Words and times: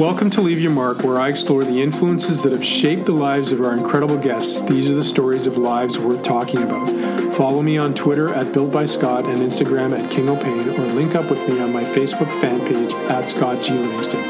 Welcome 0.00 0.30
to 0.30 0.40
Leave 0.40 0.62
Your 0.62 0.72
Mark, 0.72 1.02
where 1.04 1.20
I 1.20 1.28
explore 1.28 1.62
the 1.62 1.82
influences 1.82 2.42
that 2.42 2.52
have 2.52 2.64
shaped 2.64 3.04
the 3.04 3.12
lives 3.12 3.52
of 3.52 3.60
our 3.60 3.76
incredible 3.76 4.16
guests. 4.18 4.62
These 4.62 4.88
are 4.88 4.94
the 4.94 5.04
stories 5.04 5.44
of 5.44 5.58
lives 5.58 5.98
worth 5.98 6.24
talking 6.24 6.62
about. 6.62 6.88
Follow 7.34 7.60
me 7.60 7.76
on 7.76 7.92
Twitter 7.92 8.32
at 8.32 8.50
Built 8.54 8.72
by 8.72 8.86
Scott 8.86 9.26
and 9.26 9.36
Instagram 9.36 9.94
at 9.94 10.10
King 10.10 10.30
O'Pain, 10.30 10.70
or 10.70 10.86
link 10.94 11.14
up 11.14 11.28
with 11.28 11.46
me 11.50 11.60
on 11.60 11.70
my 11.74 11.82
Facebook 11.82 12.28
fan 12.40 12.58
page 12.60 12.90
at 13.10 13.28
Scott 13.28 13.62
G. 13.62 13.74
Livingston. 13.74 14.20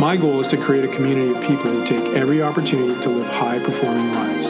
My 0.00 0.16
goal 0.16 0.40
is 0.40 0.48
to 0.48 0.56
create 0.56 0.86
a 0.86 0.96
community 0.96 1.32
of 1.32 1.36
people 1.42 1.70
who 1.70 1.86
take 1.86 2.16
every 2.16 2.42
opportunity 2.42 2.98
to 3.02 3.10
live 3.10 3.26
high 3.26 3.58
performing 3.58 4.14
lives. 4.14 4.48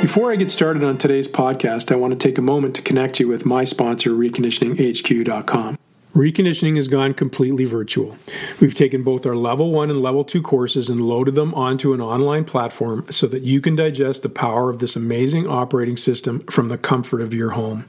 Before 0.00 0.32
I 0.32 0.36
get 0.36 0.50
started 0.50 0.82
on 0.82 0.96
today's 0.96 1.28
podcast, 1.28 1.92
I 1.92 1.96
want 1.96 2.18
to 2.18 2.18
take 2.18 2.38
a 2.38 2.42
moment 2.42 2.74
to 2.76 2.80
connect 2.80 3.20
you 3.20 3.28
with 3.28 3.44
my 3.44 3.64
sponsor, 3.64 4.12
reconditioninghq.com. 4.12 5.76
Reconditioning 6.14 6.76
has 6.76 6.86
gone 6.86 7.12
completely 7.12 7.64
virtual. 7.64 8.16
We've 8.60 8.72
taken 8.72 9.02
both 9.02 9.26
our 9.26 9.34
level 9.34 9.72
one 9.72 9.90
and 9.90 10.00
level 10.00 10.22
two 10.22 10.42
courses 10.42 10.88
and 10.88 11.00
loaded 11.00 11.34
them 11.34 11.52
onto 11.54 11.92
an 11.92 12.00
online 12.00 12.44
platform 12.44 13.04
so 13.10 13.26
that 13.26 13.42
you 13.42 13.60
can 13.60 13.74
digest 13.74 14.22
the 14.22 14.28
power 14.28 14.70
of 14.70 14.78
this 14.78 14.94
amazing 14.94 15.48
operating 15.48 15.96
system 15.96 16.38
from 16.42 16.68
the 16.68 16.78
comfort 16.78 17.20
of 17.20 17.34
your 17.34 17.50
home. 17.50 17.86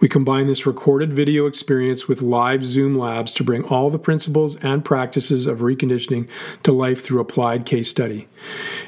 We 0.00 0.08
combine 0.08 0.46
this 0.46 0.66
recorded 0.66 1.14
video 1.14 1.46
experience 1.46 2.06
with 2.06 2.20
live 2.20 2.62
Zoom 2.62 2.98
labs 2.98 3.32
to 3.32 3.44
bring 3.44 3.64
all 3.64 3.88
the 3.88 3.98
principles 3.98 4.56
and 4.56 4.84
practices 4.84 5.46
of 5.46 5.60
reconditioning 5.60 6.28
to 6.64 6.72
life 6.72 7.02
through 7.02 7.20
applied 7.20 7.64
case 7.64 7.88
study. 7.88 8.28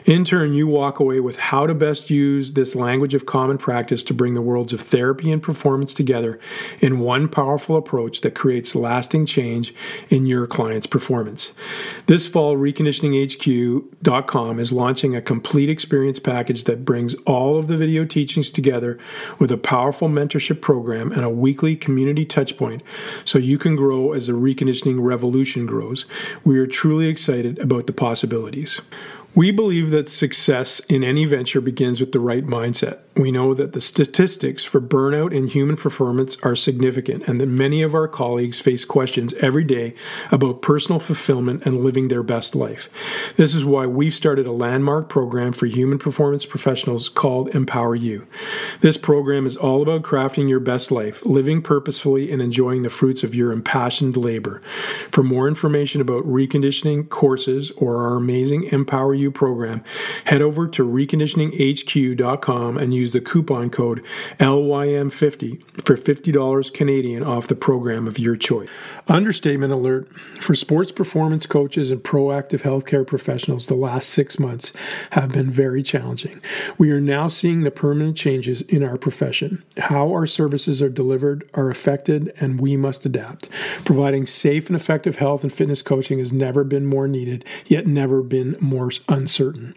In 0.05 0.25
turn, 0.25 0.55
you 0.55 0.67
walk 0.67 1.01
away 1.01 1.21
with 1.21 1.39
how 1.39 1.67
to 1.67 1.75
best 1.75 2.11
use 2.11 2.53
this 2.53 2.75
language 2.75 3.15
of 3.15 3.27
common 3.27 3.59
practice 3.59 4.03
to 4.05 4.15
bring 4.15 4.35
the 4.35 4.43
worlds 4.43 4.73
of 4.73 4.81
therapy 4.81 5.31
and 5.31 5.43
performance 5.43 5.93
together 5.93 6.39
in 6.81 7.01
one 7.01 7.29
powerful 7.29 7.77
approach 7.77 8.23
that 8.23 8.35
creates 8.35 8.75
lasting 8.75 9.27
change 9.27 9.75
in 10.09 10.27
your 10.27 10.47
client's 10.47 10.87
performance. 10.87 11.53
This 12.07 12.27
fall, 12.27 12.57
reconditioninghq.com 12.57 14.59
is 14.59 14.73
launching 14.73 15.15
a 15.15 15.23
complete 15.23 15.69
experience 15.69 16.19
package 16.19 16.65
that 16.65 16.85
brings 16.85 17.15
all 17.27 17.59
of 17.59 17.69
the 17.69 17.77
video 17.77 18.05
teachings 18.05 18.51
together 18.51 18.99
with 19.39 19.53
a 19.53 19.59
powerful 19.59 20.09
mentorship 20.09 20.61
program 20.61 21.13
and 21.13 21.25
a 21.25 21.31
weekly 21.31 21.77
community 21.77 22.25
touchpoint 22.25 22.81
so 23.25 23.39
you 23.39 23.59
can 23.59 23.77
grow 23.77 24.13
as 24.13 24.27
the 24.27 24.33
reconditioning 24.33 25.03
revolution 25.03 25.67
grows. 25.67 26.05
We 26.45 26.59
are 26.59 26.67
truly 26.67 27.09
excited 27.09 27.59
about 27.59 27.87
the 27.87 27.93
possibilities. 27.93 28.81
We 29.39 29.53
believe 29.53 29.93
that 29.93 30.09
success 30.09 30.81
in 30.89 31.05
any 31.05 31.25
venture 31.25 31.61
begins 31.61 32.01
with 32.01 32.11
the 32.11 32.19
right 32.19 32.45
mindset. 32.45 32.99
We 33.19 33.33
know 33.33 33.53
that 33.53 33.73
the 33.73 33.81
statistics 33.81 34.63
for 34.63 34.81
burnout 34.81 35.33
in 35.33 35.49
human 35.49 35.77
performance 35.77 36.37
are 36.45 36.55
significant 36.55 37.27
and 37.27 37.41
that 37.41 37.47
many 37.47 37.83
of 37.83 37.93
our 37.93 38.07
colleagues 38.07 38.61
face 38.61 38.85
questions 38.85 39.35
every 39.35 39.65
day 39.65 39.95
about 40.31 40.63
personal 40.63 41.01
fulfillment 41.01 41.67
and 41.67 41.83
living 41.83 42.07
their 42.09 42.23
best 42.23 42.55
life. 42.55 42.89
This 43.35 43.57
is 43.57 43.65
why 43.65 43.87
we've 43.87 44.15
started 44.15 44.47
a 44.47 44.53
landmark 44.53 45.09
program 45.09 45.53
for 45.53 45.67
human 45.67 45.99
performance 45.99 46.47
professionals 46.47 47.09
called 47.09 47.49
Empower 47.49 47.97
You. 47.97 48.25
This 48.83 48.97
program 48.97 49.47
is 49.47 49.57
all 49.57 49.83
about 49.83 50.03
crafting 50.03 50.49
your 50.49 50.61
best 50.61 50.93
life, 50.93 51.27
living 51.27 51.61
purposefully, 51.61 52.31
and 52.31 52.41
enjoying 52.41 52.83
the 52.83 52.91
fruits 52.91 53.25
of 53.25 53.35
your 53.35 53.51
impassioned 53.51 54.17
labor. 54.17 54.63
For 55.11 55.25
more 55.25 55.49
information 55.49 56.01
about 56.01 56.23
reconditioning 56.23 57.09
courses 57.09 57.73
or 57.73 57.97
our 57.97 58.15
amazing 58.15 58.65
Empower 58.65 59.15
You 59.15 59.33
program, 59.33 59.83
head 60.27 60.41
over 60.41 60.69
to 60.69 60.87
reconditioninghq.com 60.87 62.79
and 62.79 62.95
use 62.95 63.08
use 63.09 63.13
the 63.13 63.31
coupon 63.31 63.71
code 63.71 64.05
LYM50 64.39 65.83
for 65.85 65.97
$50 65.97 66.73
Canadian 66.73 67.23
off 67.23 67.47
the 67.47 67.55
program 67.55 68.07
of 68.07 68.19
your 68.19 68.37
choice. 68.37 68.69
Understatement 69.09 69.73
alert 69.73 70.13
for 70.13 70.55
sports 70.55 70.93
performance 70.93 71.47
coaches 71.47 71.91
and 71.91 72.03
proactive 72.03 72.61
healthcare 72.61 73.07
professionals, 73.07 73.67
the 73.67 73.75
last 73.75 74.11
six 74.11 74.39
months 74.39 74.73
have 75.13 75.33
been 75.33 75.51
very 75.51 75.83
challenging. 75.83 76.43
We 76.77 76.91
are 76.91 77.01
now 77.01 77.29
seeing 77.29 77.63
the 77.63 77.71
permanent 77.71 78.17
changes 78.17 78.61
in 78.63 78.83
our 78.83 78.99
profession. 78.99 79.65
How 79.79 80.11
our 80.11 80.27
services 80.27 80.83
are 80.83 80.91
delivered 80.91 81.49
are 81.55 81.71
affected, 81.71 82.33
and 82.39 82.61
we 82.61 82.77
must 82.77 83.07
adapt. 83.07 83.49
Providing 83.85 84.27
safe 84.27 84.67
and 84.67 84.77
effective 84.77 85.17
health 85.17 85.43
and 85.43 85.53
fitness 85.53 85.81
coaching 85.81 86.19
has 86.19 86.33
never 86.33 86.65
been 86.65 86.85
more 86.85 87.09
needed, 87.09 87.45
yet 87.67 87.87
never 87.87 88.23
been 88.23 88.57
more 88.61 88.91
uncertain. 89.09 89.75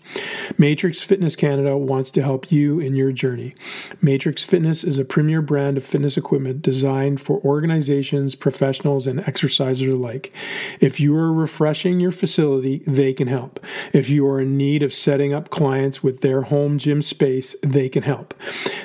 Matrix 0.57 1.01
Fitness 1.01 1.37
Canada 1.37 1.77
wants 1.77 2.11
to 2.11 2.21
help 2.21 2.51
you 2.51 2.81
in 2.81 2.95
your 2.95 3.13
journey. 3.21 3.53
Matrix 4.01 4.43
Fitness 4.43 4.83
is 4.83 4.97
a 4.97 5.05
premier 5.05 5.43
brand 5.43 5.77
of 5.77 5.83
fitness 5.83 6.17
equipment 6.17 6.63
designed 6.63 7.21
for 7.21 7.39
organizations, 7.41 8.33
professionals, 8.33 9.05
and 9.05 9.19
exercisers 9.19 9.93
alike. 9.93 10.33
If 10.79 10.99
you 10.99 11.15
are 11.15 11.31
refreshing 11.31 11.99
your 11.99 12.11
facility, 12.11 12.81
they 12.87 13.13
can 13.13 13.27
help. 13.27 13.59
If 13.93 14.09
you 14.09 14.27
are 14.27 14.41
in 14.41 14.57
need 14.57 14.81
of 14.81 14.91
setting 14.91 15.35
up 15.35 15.51
clients 15.51 16.01
with 16.01 16.21
their 16.21 16.41
home 16.41 16.79
gym 16.79 17.03
space, 17.03 17.55
they 17.61 17.89
can 17.89 18.01
help. 18.01 18.33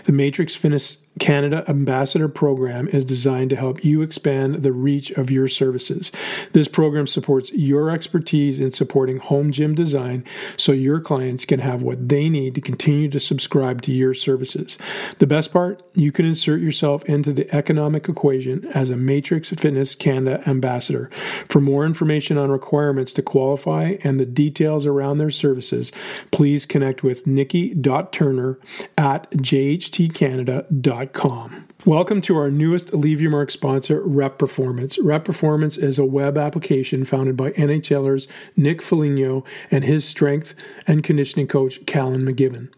The 0.05 0.13
Matrix 0.13 0.55
Fitness 0.55 0.99
Canada 1.19 1.65
Ambassador 1.67 2.29
Program 2.29 2.89
is 2.89 3.05
designed 3.05 3.51
to 3.51 3.57
help 3.57 3.85
you 3.85 4.03
expand 4.03 4.63
the 4.63 4.73
reach 4.73 5.11
of 5.13 5.31
your 5.31 5.49
services. 5.49 6.13
This 6.53 6.69
program 6.69 7.07
supports 7.07 7.51
your 7.53 7.91
expertise 7.91 8.61
in 8.61 8.71
supporting 8.71 9.19
home 9.19 9.51
gym 9.51 9.75
design 9.75 10.25
so 10.57 10.73
your 10.73 11.01
clients 11.01 11.47
can 11.47 11.61
have 11.61 11.81
what 11.81 12.09
they 12.09 12.29
need 12.29 12.55
to 12.55 12.61
continue 12.61 13.09
to 13.09 13.21
subscribe 13.21 13.81
to 13.83 13.93
your 13.93 14.13
services. 14.13 14.77
The 15.19 15.27
best 15.27 15.53
part, 15.53 15.83
you 15.95 16.13
can 16.13 16.27
insert 16.27 16.61
yourself 16.61 17.03
into 17.05 17.33
the 17.33 17.53
economic 17.55 18.09
equation 18.09 18.67
as 18.75 18.91
a 18.91 18.97
Matrix 18.97 19.49
Fitness 19.49 19.95
Canada 19.95 20.43
Ambassador. 20.47 21.11
For 21.49 21.61
more 21.61 21.87
information 21.87 22.37
on 22.37 22.51
requirements 22.51 23.15
to 23.15 23.23
qualify 23.23 23.97
and 24.05 24.21
the 24.21 24.27
details 24.27 24.85
around 24.85 25.17
their 25.19 25.31
services, 25.31 25.93
please 26.31 26.67
connect 26.67 27.03
with 27.03 27.27
nikki.turner 27.27 28.59
at 28.99 29.31
jhtcanada.com 29.31 31.06
like 31.07 31.13
calm. 31.13 31.66
Welcome 31.87 32.21
to 32.23 32.37
our 32.37 32.51
newest 32.51 32.93
Leave 32.93 33.21
Your 33.21 33.31
Mark 33.31 33.53
sponsor, 33.53 34.03
Rep 34.03 34.39
Performance. 34.39 34.99
Rep 34.99 35.25
Performance 35.25 35.77
is 35.77 36.01
a 36.01 36.05
web 36.05 36.37
application 36.37 37.05
founded 37.05 37.37
by 37.37 37.53
NHLers 37.53 38.27
Nick 38.57 38.83
Foligno 38.83 39.45
and 39.71 39.85
his 39.85 40.05
strength 40.05 40.57
and 40.89 41.05
conditioning 41.05 41.47
coach, 41.47 41.87
Callan 41.87 42.23
McGibbon. 42.23 42.71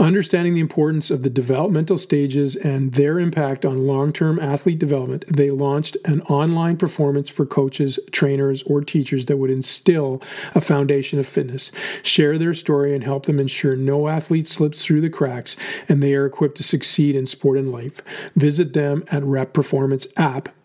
Understanding 0.00 0.54
the 0.54 0.60
importance 0.60 1.12
of 1.12 1.22
the 1.22 1.30
developmental 1.30 1.96
stages 1.96 2.56
and 2.56 2.94
their 2.94 3.20
impact 3.20 3.64
on 3.64 3.86
long 3.86 4.12
term 4.12 4.40
athlete 4.40 4.80
development, 4.80 5.26
they 5.28 5.52
launched 5.52 5.96
an 6.04 6.20
online 6.22 6.76
performance 6.76 7.28
for 7.28 7.46
coaches, 7.46 8.00
trainers, 8.10 8.64
or 8.64 8.80
teachers 8.80 9.26
that 9.26 9.36
would 9.36 9.50
instill 9.50 10.20
a 10.56 10.60
foundation 10.60 11.20
of 11.20 11.28
fitness, 11.28 11.70
share 12.02 12.36
their 12.36 12.54
story, 12.54 12.96
and 12.96 13.04
help 13.04 13.26
them 13.26 13.38
ensure 13.38 13.76
no 13.76 14.08
athlete 14.08 14.48
slips 14.48 14.84
through 14.84 15.02
the 15.02 15.08
cracks 15.08 15.54
and 15.88 16.02
they 16.02 16.14
are 16.14 16.26
equipped 16.26 16.56
to 16.56 16.64
succeed 16.64 17.14
in 17.14 17.28
sport 17.28 17.56
and 17.56 17.70
life. 17.70 18.02
Visit 18.40 18.72
them 18.72 19.04
at 19.08 19.22
repperformanceapp.com. 19.22 20.59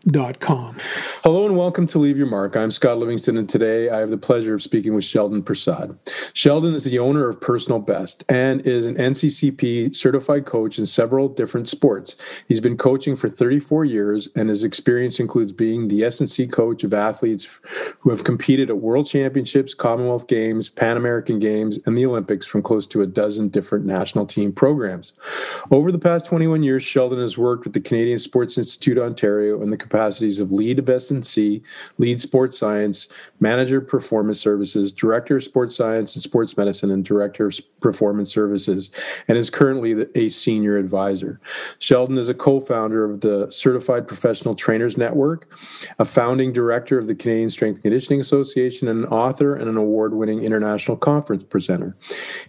Hello 1.24 1.48
and 1.48 1.58
welcome 1.58 1.88
to 1.88 1.98
Leave 1.98 2.16
Your 2.16 2.28
Mark. 2.28 2.56
I'm 2.56 2.70
Scott 2.70 3.00
Livingston, 3.00 3.40
and 3.40 3.50
today 3.50 3.90
I 3.90 3.98
have 3.98 4.12
the 4.12 4.20
pleasure 4.20 4.54
of 4.54 4.62
speaking 4.62 4.94
with 4.94 5.04
Sheldon 5.04 5.42
Prasad. 5.42 5.98
Sheldon 6.34 6.76
is 6.76 6.84
the 6.84 7.00
owner 7.00 7.28
of 7.28 7.42
Personal 7.42 7.80
Best 7.80 8.24
and 8.30 8.62
is 8.68 8.86
an 8.86 8.98
NCCP 8.98 9.96
certified 9.96 10.46
coach 10.46 10.78
in 10.78 10.86
several 10.86 11.28
different 11.28 11.68
sports. 11.68 12.18
He's 12.48 12.62
been 12.62 12.78
coaching 12.78 13.16
for 13.16 13.28
34 13.28 13.86
years, 13.86 14.30
and 14.36 14.48
his 14.48 14.64
experience 14.64 15.20
includes 15.20 15.52
being 15.52 15.88
the 15.88 16.04
S&C 16.04 16.46
coach 16.46 16.84
of 16.84 16.94
athletes 16.94 17.60
who 17.98 18.12
have 18.12 18.26
competed 18.26 18.70
at 18.70 18.78
World 18.78 19.08
Championships, 19.08 19.74
Commonwealth 19.74 20.28
Games, 20.28 20.70
Pan 20.70 20.98
American 20.98 21.40
Games, 21.40 21.80
and 21.88 21.98
the 21.98 22.06
Olympics 22.06 22.46
from 22.46 22.62
close 22.62 22.86
to 22.86 23.02
a 23.02 23.08
dozen 23.08 23.50
different 23.50 23.86
national 23.86 24.28
team 24.28 24.52
programs. 24.52 25.14
Over 25.72 25.92
the 25.92 25.98
past 25.98 26.28
21 26.28 26.62
years, 26.62 26.84
Sheldon 26.84 27.20
has 27.22 27.40
worked 27.40 27.64
with 27.64 27.74
the 27.74 27.82
Canadian 27.82 28.20
Sports 28.20 28.60
Institute 28.60 29.00
Ontario 29.00 29.64
and 29.64 29.74
the 29.74 29.78
capacities 29.96 30.42
of 30.42 30.52
lead 30.52 30.78
of 30.78 30.90
S&C, 30.90 31.64
lead 32.00 32.20
sports 32.20 32.58
science, 32.58 33.08
manager 33.40 33.80
performance 33.80 34.42
services, 34.42 34.92
director 34.92 35.38
of 35.38 35.44
sports 35.44 35.74
science 35.74 36.14
and 36.16 36.22
sports 36.22 36.58
medicine, 36.58 36.92
and 36.92 37.06
director 37.06 37.48
of 37.48 37.58
performance 37.80 38.30
services, 38.30 38.90
and 39.30 39.38
is 39.38 39.50
currently 39.50 40.06
a 40.16 40.28
senior 40.28 40.78
advisor. 40.78 41.40
Sheldon 41.80 42.18
is 42.18 42.28
a 42.28 42.34
co-founder 42.34 43.06
of 43.06 43.22
the 43.22 43.50
Certified 43.50 44.06
Professional 44.06 44.54
Trainers 44.54 44.98
Network, 44.98 45.48
a 46.00 46.06
founding 46.06 46.52
director 46.52 46.98
of 46.98 47.08
the 47.08 47.16
Canadian 47.16 47.50
Strength 47.50 47.78
and 47.78 47.84
Conditioning 47.84 48.20
Association, 48.20 48.90
and 48.90 49.06
an 49.06 49.12
author 49.12 49.56
and 49.56 49.70
an 49.70 49.78
award-winning 49.78 50.44
international 50.44 50.98
conference 50.98 51.44
presenter. 51.44 51.96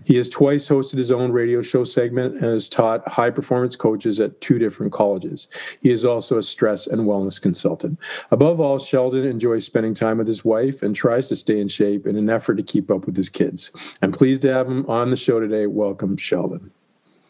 He 0.04 0.16
has 0.16 0.28
twice 0.28 0.66
hosted 0.68 0.98
his 0.98 1.12
own 1.12 1.30
radio 1.30 1.62
show 1.62 1.84
segment 1.84 2.34
and 2.34 2.44
has 2.44 2.68
taught 2.68 3.06
high 3.06 3.30
performance 3.30 3.76
coaches 3.76 4.18
at 4.18 4.40
two 4.40 4.58
different 4.58 4.92
colleges. 4.92 5.46
He 5.80 5.92
is 5.92 6.04
also 6.04 6.38
a 6.38 6.42
stress 6.42 6.88
and 6.88 7.02
wellness 7.02 7.35
consultant. 7.38 7.98
Above 8.30 8.60
all, 8.60 8.78
Sheldon 8.78 9.24
enjoys 9.24 9.64
spending 9.64 9.94
time 9.94 10.18
with 10.18 10.26
his 10.26 10.44
wife 10.44 10.82
and 10.82 10.94
tries 10.94 11.28
to 11.28 11.36
stay 11.36 11.60
in 11.60 11.68
shape 11.68 12.06
in 12.06 12.16
an 12.16 12.30
effort 12.30 12.56
to 12.56 12.62
keep 12.62 12.90
up 12.90 13.06
with 13.06 13.16
his 13.16 13.28
kids. 13.28 13.70
I'm 14.02 14.12
pleased 14.12 14.42
to 14.42 14.52
have 14.52 14.66
him 14.66 14.84
on 14.86 15.10
the 15.10 15.16
show 15.16 15.40
today. 15.40 15.66
Welcome, 15.66 16.16
Sheldon. 16.16 16.70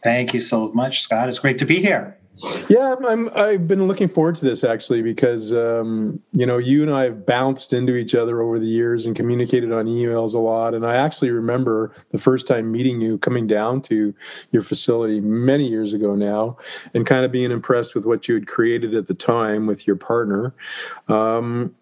Thank 0.02 0.34
you 0.34 0.40
so 0.40 0.70
much, 0.72 1.00
Scott. 1.00 1.28
It's 1.28 1.38
great 1.38 1.58
to 1.58 1.66
be 1.66 1.80
here. 1.80 2.16
Yeah, 2.68 2.96
I'm, 3.06 3.30
i 3.34 3.52
have 3.52 3.66
been 3.66 3.86
looking 3.86 4.08
forward 4.08 4.36
to 4.36 4.44
this 4.44 4.64
actually 4.64 5.00
because 5.00 5.52
um, 5.52 6.20
you 6.32 6.44
know 6.44 6.58
you 6.58 6.82
and 6.82 6.92
I 6.92 7.04
have 7.04 7.24
bounced 7.24 7.72
into 7.72 7.96
each 7.96 8.14
other 8.14 8.42
over 8.42 8.58
the 8.58 8.66
years 8.66 9.06
and 9.06 9.16
communicated 9.16 9.72
on 9.72 9.86
emails 9.86 10.34
a 10.34 10.38
lot. 10.38 10.74
And 10.74 10.84
I 10.86 10.96
actually 10.96 11.30
remember 11.30 11.92
the 12.10 12.18
first 12.18 12.46
time 12.46 12.70
meeting 12.70 13.00
you 13.00 13.18
coming 13.18 13.46
down 13.46 13.80
to 13.82 14.14
your 14.52 14.62
facility 14.62 15.20
many 15.20 15.66
years 15.66 15.92
ago 15.92 16.14
now, 16.14 16.58
and 16.94 17.06
kind 17.06 17.24
of 17.24 17.32
being 17.32 17.50
impressed 17.50 17.94
with 17.94 18.04
what 18.04 18.28
you 18.28 18.34
had 18.34 18.46
created 18.46 18.94
at 18.94 19.06
the 19.06 19.14
time 19.14 19.66
with 19.66 19.86
your 19.86 19.96
partner. 19.96 20.54
Um, 21.08 21.74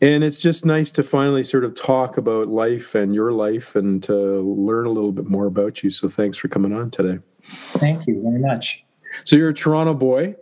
and 0.00 0.24
it's 0.24 0.38
just 0.38 0.64
nice 0.64 0.90
to 0.92 1.02
finally 1.04 1.44
sort 1.44 1.64
of 1.64 1.74
talk 1.74 2.16
about 2.16 2.48
life 2.48 2.96
and 2.96 3.14
your 3.14 3.30
life 3.30 3.76
and 3.76 4.02
to 4.02 4.40
learn 4.40 4.86
a 4.86 4.90
little 4.90 5.12
bit 5.12 5.26
more 5.26 5.46
about 5.46 5.84
you. 5.84 5.90
So 5.90 6.08
thanks 6.08 6.36
for 6.36 6.48
coming 6.48 6.72
on 6.72 6.90
today. 6.90 7.20
Thank 7.42 8.06
you 8.08 8.20
very 8.20 8.40
much. 8.40 8.84
So 9.24 9.36
you're 9.36 9.50
a 9.50 9.54
Toronto 9.54 9.94
boy, 9.94 10.36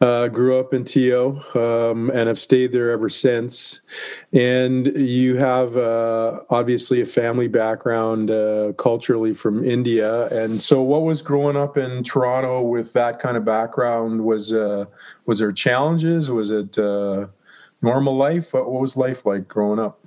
uh, 0.00 0.28
grew 0.28 0.58
up 0.58 0.74
in 0.74 0.84
TO, 0.84 1.40
um, 1.54 2.10
and 2.10 2.28
have 2.28 2.38
stayed 2.38 2.72
there 2.72 2.90
ever 2.90 3.08
since. 3.08 3.80
And 4.32 4.86
you 4.86 5.36
have 5.36 5.76
uh, 5.76 6.40
obviously 6.50 7.00
a 7.00 7.06
family 7.06 7.48
background 7.48 8.30
uh, 8.30 8.72
culturally 8.76 9.32
from 9.34 9.64
India. 9.64 10.26
And 10.26 10.60
so, 10.60 10.82
what 10.82 11.02
was 11.02 11.22
growing 11.22 11.56
up 11.56 11.76
in 11.76 12.02
Toronto 12.04 12.62
with 12.62 12.92
that 12.92 13.18
kind 13.18 13.36
of 13.36 13.44
background? 13.44 14.24
Was 14.24 14.52
uh, 14.52 14.86
was 15.26 15.38
there 15.38 15.52
challenges? 15.52 16.30
Was 16.30 16.50
it 16.50 16.78
uh, 16.78 17.26
normal 17.82 18.16
life? 18.16 18.52
What 18.52 18.70
was 18.70 18.96
life 18.96 19.24
like 19.24 19.48
growing 19.48 19.78
up? 19.78 20.03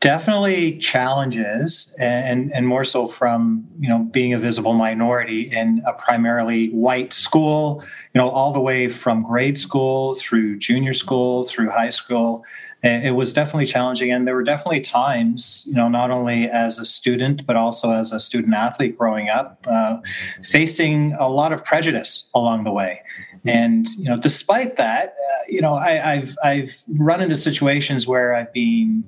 Definitely 0.00 0.78
challenges 0.78 1.94
and 2.00 2.50
and 2.54 2.66
more 2.66 2.84
so 2.84 3.06
from 3.06 3.66
you 3.78 3.88
know 3.88 3.98
being 3.98 4.32
a 4.32 4.38
visible 4.38 4.72
minority 4.72 5.42
in 5.42 5.82
a 5.86 5.92
primarily 5.92 6.68
white 6.70 7.12
school 7.12 7.84
you 8.14 8.18
know 8.18 8.30
all 8.30 8.52
the 8.52 8.60
way 8.60 8.88
from 8.88 9.22
grade 9.22 9.58
school 9.58 10.14
through 10.14 10.58
junior 10.58 10.94
school 10.94 11.44
through 11.44 11.70
high 11.70 11.90
school. 11.90 12.44
It 12.82 13.14
was 13.14 13.34
definitely 13.34 13.66
challenging 13.66 14.10
and 14.10 14.26
there 14.26 14.34
were 14.34 14.42
definitely 14.42 14.80
times 14.80 15.66
you 15.68 15.74
know 15.74 15.90
not 15.90 16.10
only 16.10 16.48
as 16.48 16.78
a 16.78 16.86
student 16.86 17.46
but 17.46 17.54
also 17.54 17.92
as 17.92 18.10
a 18.10 18.18
student 18.18 18.54
athlete 18.54 18.96
growing 18.96 19.28
up 19.28 19.66
uh, 19.68 19.98
facing 20.42 21.12
a 21.18 21.28
lot 21.28 21.52
of 21.52 21.62
prejudice 21.62 22.30
along 22.34 22.64
the 22.64 22.72
way. 22.72 23.02
And 23.44 23.86
you 23.98 24.04
know 24.04 24.16
despite 24.16 24.76
that 24.76 25.08
uh, 25.08 25.42
you 25.46 25.60
know 25.60 25.74
I, 25.74 26.12
i've 26.12 26.36
i've 26.42 26.82
run 26.88 27.20
into 27.20 27.36
situations 27.36 28.06
where 28.06 28.34
i've 28.34 28.52
been 28.54 29.04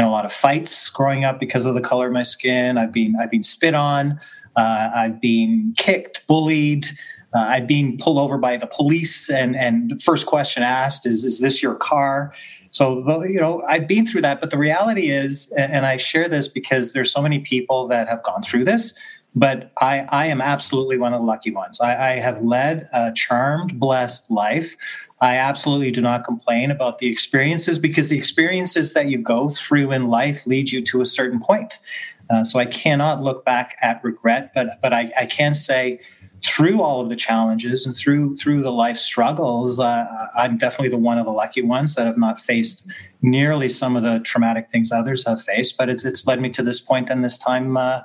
in 0.00 0.06
a 0.06 0.10
lot 0.10 0.24
of 0.24 0.32
fights 0.32 0.88
growing 0.88 1.24
up 1.24 1.38
because 1.38 1.66
of 1.66 1.74
the 1.74 1.80
color 1.80 2.06
of 2.06 2.12
my 2.12 2.22
skin. 2.22 2.78
I've 2.78 2.92
been 2.92 3.14
I've 3.20 3.30
been 3.30 3.42
spit 3.42 3.74
on. 3.74 4.18
Uh, 4.56 4.90
I've 4.94 5.20
been 5.20 5.74
kicked, 5.76 6.26
bullied. 6.26 6.88
Uh, 7.34 7.40
I've 7.40 7.66
been 7.66 7.98
pulled 7.98 8.18
over 8.18 8.38
by 8.38 8.56
the 8.56 8.66
police, 8.66 9.28
and 9.28 9.54
and 9.54 9.90
the 9.90 9.98
first 9.98 10.26
question 10.26 10.62
asked 10.62 11.06
is, 11.06 11.24
"Is 11.24 11.40
this 11.40 11.62
your 11.62 11.74
car?" 11.74 12.32
So 12.70 13.02
the, 13.02 13.20
you 13.20 13.38
know 13.40 13.62
I've 13.68 13.86
been 13.86 14.06
through 14.06 14.22
that, 14.22 14.40
but 14.40 14.50
the 14.50 14.58
reality 14.58 15.10
is, 15.10 15.52
and 15.58 15.84
I 15.84 15.98
share 15.98 16.28
this 16.28 16.48
because 16.48 16.94
there's 16.94 17.12
so 17.12 17.20
many 17.20 17.40
people 17.40 17.86
that 17.88 18.08
have 18.08 18.22
gone 18.22 18.42
through 18.42 18.64
this. 18.64 18.98
But 19.36 19.70
I, 19.80 20.08
I 20.08 20.26
am 20.26 20.40
absolutely 20.40 20.98
one 20.98 21.14
of 21.14 21.20
the 21.20 21.26
lucky 21.26 21.52
ones. 21.52 21.80
I, 21.80 21.92
I 21.94 22.10
have 22.14 22.42
led 22.42 22.88
a 22.92 23.12
charmed, 23.12 23.78
blessed 23.78 24.28
life. 24.28 24.76
I 25.20 25.36
absolutely 25.36 25.90
do 25.90 26.00
not 26.00 26.24
complain 26.24 26.70
about 26.70 26.98
the 26.98 27.08
experiences 27.08 27.78
because 27.78 28.08
the 28.08 28.16
experiences 28.16 28.94
that 28.94 29.08
you 29.08 29.18
go 29.18 29.50
through 29.50 29.92
in 29.92 30.08
life 30.08 30.46
lead 30.46 30.72
you 30.72 30.82
to 30.82 31.02
a 31.02 31.06
certain 31.06 31.40
point. 31.40 31.78
Uh, 32.30 32.44
so 32.44 32.58
I 32.58 32.64
cannot 32.64 33.22
look 33.22 33.44
back 33.44 33.76
at 33.82 34.02
regret, 34.04 34.52
but 34.54 34.80
but 34.80 34.92
I, 34.92 35.12
I, 35.18 35.26
can 35.26 35.52
say 35.52 36.00
through 36.44 36.80
all 36.80 37.00
of 37.00 37.08
the 37.08 37.16
challenges 37.16 37.86
and 37.86 37.94
through 37.94 38.36
through 38.36 38.62
the 38.62 38.70
life 38.70 38.98
struggles, 38.98 39.80
uh, 39.80 40.06
I'm 40.36 40.56
definitely 40.56 40.90
the 40.90 40.96
one 40.96 41.18
of 41.18 41.26
the 41.26 41.32
lucky 41.32 41.62
ones 41.62 41.96
that 41.96 42.06
have 42.06 42.16
not 42.16 42.38
faced 42.38 42.88
nearly 43.20 43.68
some 43.68 43.96
of 43.96 44.04
the 44.04 44.20
traumatic 44.20 44.70
things 44.70 44.92
others 44.92 45.26
have 45.26 45.42
faced. 45.42 45.76
But 45.76 45.88
it's 45.88 46.04
it's 46.04 46.24
led 46.24 46.40
me 46.40 46.50
to 46.50 46.62
this 46.62 46.80
point 46.80 47.10
and 47.10 47.24
this 47.24 47.36
time, 47.36 47.76
uh, 47.76 48.02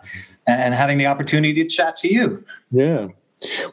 and 0.48 0.74
having 0.74 0.98
the 0.98 1.06
opportunity 1.06 1.54
to 1.64 1.70
chat 1.70 1.96
to 1.98 2.12
you. 2.12 2.44
Yeah, 2.72 3.10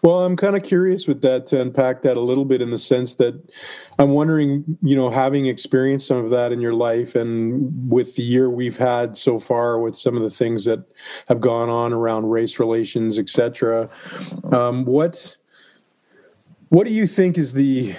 well, 0.03 0.25
I'm 0.25 0.37
kind 0.37 0.57
of 0.57 0.63
curious 0.63 1.07
with 1.07 1.23
that 1.23 1.47
to 1.49 1.61
unpack 1.61 2.03
that 2.03 2.17
a 2.17 2.21
little 2.21 2.45
bit 2.45 2.61
in 2.61 2.71
the 2.71 2.79
sense 2.79 3.15
that 3.17 3.35
I'm 3.99 4.11
wondering, 4.11 4.65
you 4.83 4.97
know, 4.97 5.11
having 5.11 5.47
experienced 5.47 6.07
some 6.07 6.19
of 6.19 6.31
that 6.31 6.53
in 6.53 6.61
your 6.61 6.75
life 6.75 7.15
and 7.15 7.91
with 7.91 8.17
the 8.17 8.23
year 8.23 8.51
we've 8.51 8.79
had 8.79 9.17
so 9.17 9.39
far 9.39 9.79
with 9.79 9.97
some 9.97 10.17
of 10.17 10.23
the 10.23 10.31
things 10.31 10.65
that 10.65 10.85
have 11.29 11.41
gone 11.41 11.69
on 11.69 11.93
around 11.93 12.31
race 12.31 12.59
relations, 12.59 13.19
etc. 13.19 13.89
Um, 14.53 14.85
what 14.85 15.37
what 16.71 16.87
do 16.87 16.93
you 16.95 17.07
think 17.07 17.37
is 17.37 17.53
the 17.53 17.95